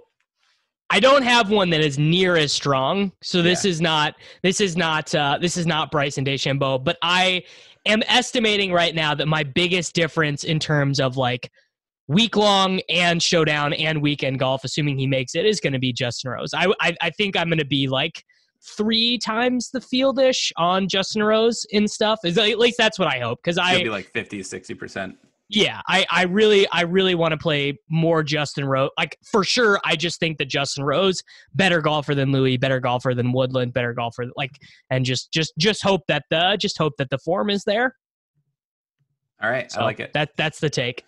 I 0.90 1.00
don't 1.00 1.22
have 1.22 1.50
one 1.50 1.70
that 1.70 1.80
is 1.80 1.98
near 1.98 2.36
as 2.36 2.52
strong. 2.52 3.12
So 3.22 3.42
this 3.42 3.64
yeah. 3.64 3.70
is 3.70 3.80
not 3.80 4.14
this 4.42 4.60
is 4.60 4.76
not 4.76 5.14
uh, 5.14 5.38
this 5.40 5.56
is 5.56 5.66
not 5.66 5.90
Bryson 5.90 6.24
DeChambeau. 6.24 6.82
But 6.82 6.96
I 7.02 7.42
am 7.86 8.02
estimating 8.06 8.72
right 8.72 8.94
now 8.94 9.14
that 9.14 9.26
my 9.26 9.42
biggest 9.42 9.94
difference 9.94 10.44
in 10.44 10.58
terms 10.58 11.00
of 11.00 11.16
like 11.16 11.50
week 12.08 12.36
long 12.36 12.80
and 12.88 13.20
showdown 13.20 13.72
and 13.72 14.00
weekend 14.00 14.38
golf, 14.38 14.62
assuming 14.62 14.96
he 14.96 15.08
makes 15.08 15.34
it, 15.34 15.44
is 15.44 15.58
going 15.58 15.72
to 15.72 15.78
be 15.80 15.92
Justin 15.92 16.30
Rose. 16.30 16.50
I, 16.54 16.72
I 16.80 16.96
I 17.02 17.10
think 17.10 17.36
I'm 17.36 17.48
going 17.48 17.58
to 17.58 17.64
be 17.64 17.88
like 17.88 18.22
three 18.62 19.18
times 19.18 19.70
the 19.70 19.80
fieldish 19.80 20.52
on 20.56 20.88
Justin 20.88 21.22
Rose 21.22 21.66
in 21.70 21.88
stuff. 21.88 22.20
Is 22.24 22.38
at 22.38 22.58
least 22.58 22.78
that's 22.78 22.98
what 22.98 23.08
I 23.08 23.18
hope 23.18 23.40
because 23.42 23.58
I 23.58 23.82
be 23.82 23.90
like 23.90 24.12
50, 24.12 24.42
60 24.42 24.74
percent. 24.74 25.18
Yeah, 25.48 25.80
I, 25.86 26.04
I 26.10 26.24
really 26.24 26.66
I 26.72 26.82
really 26.82 27.14
want 27.14 27.30
to 27.30 27.38
play 27.38 27.78
more 27.88 28.24
Justin 28.24 28.64
Rose. 28.64 28.90
Like 28.98 29.16
for 29.30 29.44
sure, 29.44 29.80
I 29.84 29.94
just 29.94 30.18
think 30.18 30.38
that 30.38 30.46
Justin 30.46 30.84
Rose 30.84 31.22
better 31.54 31.80
golfer 31.80 32.16
than 32.16 32.32
Louis, 32.32 32.56
better 32.56 32.80
golfer 32.80 33.14
than 33.14 33.32
Woodland, 33.32 33.72
better 33.72 33.94
golfer 33.94 34.26
like 34.36 34.50
and 34.90 35.04
just 35.04 35.32
just 35.32 35.52
just 35.56 35.84
hope 35.84 36.02
that 36.08 36.24
the 36.30 36.56
just 36.60 36.78
hope 36.78 36.94
that 36.98 37.10
the 37.10 37.18
form 37.18 37.50
is 37.50 37.62
there. 37.64 37.94
All 39.40 39.50
right, 39.50 39.70
so 39.70 39.82
I 39.82 39.84
like 39.84 40.00
it. 40.00 40.12
That 40.14 40.30
that's 40.36 40.58
the 40.58 40.70
take. 40.70 41.04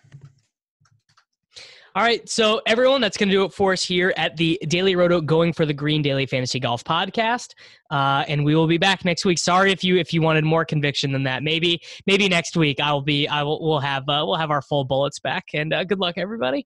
All 1.99 2.05
right, 2.05 2.29
so 2.29 2.61
everyone, 2.65 3.01
that's 3.01 3.17
going 3.17 3.27
to 3.27 3.35
do 3.35 3.43
it 3.43 3.51
for 3.51 3.73
us 3.73 3.83
here 3.83 4.13
at 4.15 4.37
the 4.37 4.57
Daily 4.69 4.95
Roto 4.95 5.19
Going 5.19 5.51
for 5.51 5.65
the 5.65 5.73
Green 5.73 6.01
Daily 6.01 6.25
Fantasy 6.25 6.57
Golf 6.57 6.81
Podcast, 6.81 7.55
uh, 7.91 8.23
and 8.25 8.45
we 8.45 8.55
will 8.55 8.67
be 8.67 8.77
back 8.77 9.03
next 9.03 9.25
week. 9.25 9.37
Sorry 9.37 9.73
if 9.73 9.83
you 9.83 9.97
if 9.97 10.13
you 10.13 10.21
wanted 10.21 10.45
more 10.45 10.63
conviction 10.63 11.11
than 11.11 11.23
that. 11.23 11.43
Maybe 11.43 11.81
maybe 12.07 12.29
next 12.29 12.55
week 12.55 12.79
I'll 12.79 13.01
be 13.01 13.27
I 13.27 13.43
will 13.43 13.61
we'll 13.61 13.81
have 13.81 14.03
uh, 14.03 14.23
we'll 14.25 14.37
have 14.37 14.49
our 14.49 14.61
full 14.61 14.85
bullets 14.85 15.19
back. 15.19 15.47
And 15.53 15.73
uh, 15.73 15.83
good 15.83 15.99
luck, 15.99 16.13
everybody. 16.17 16.65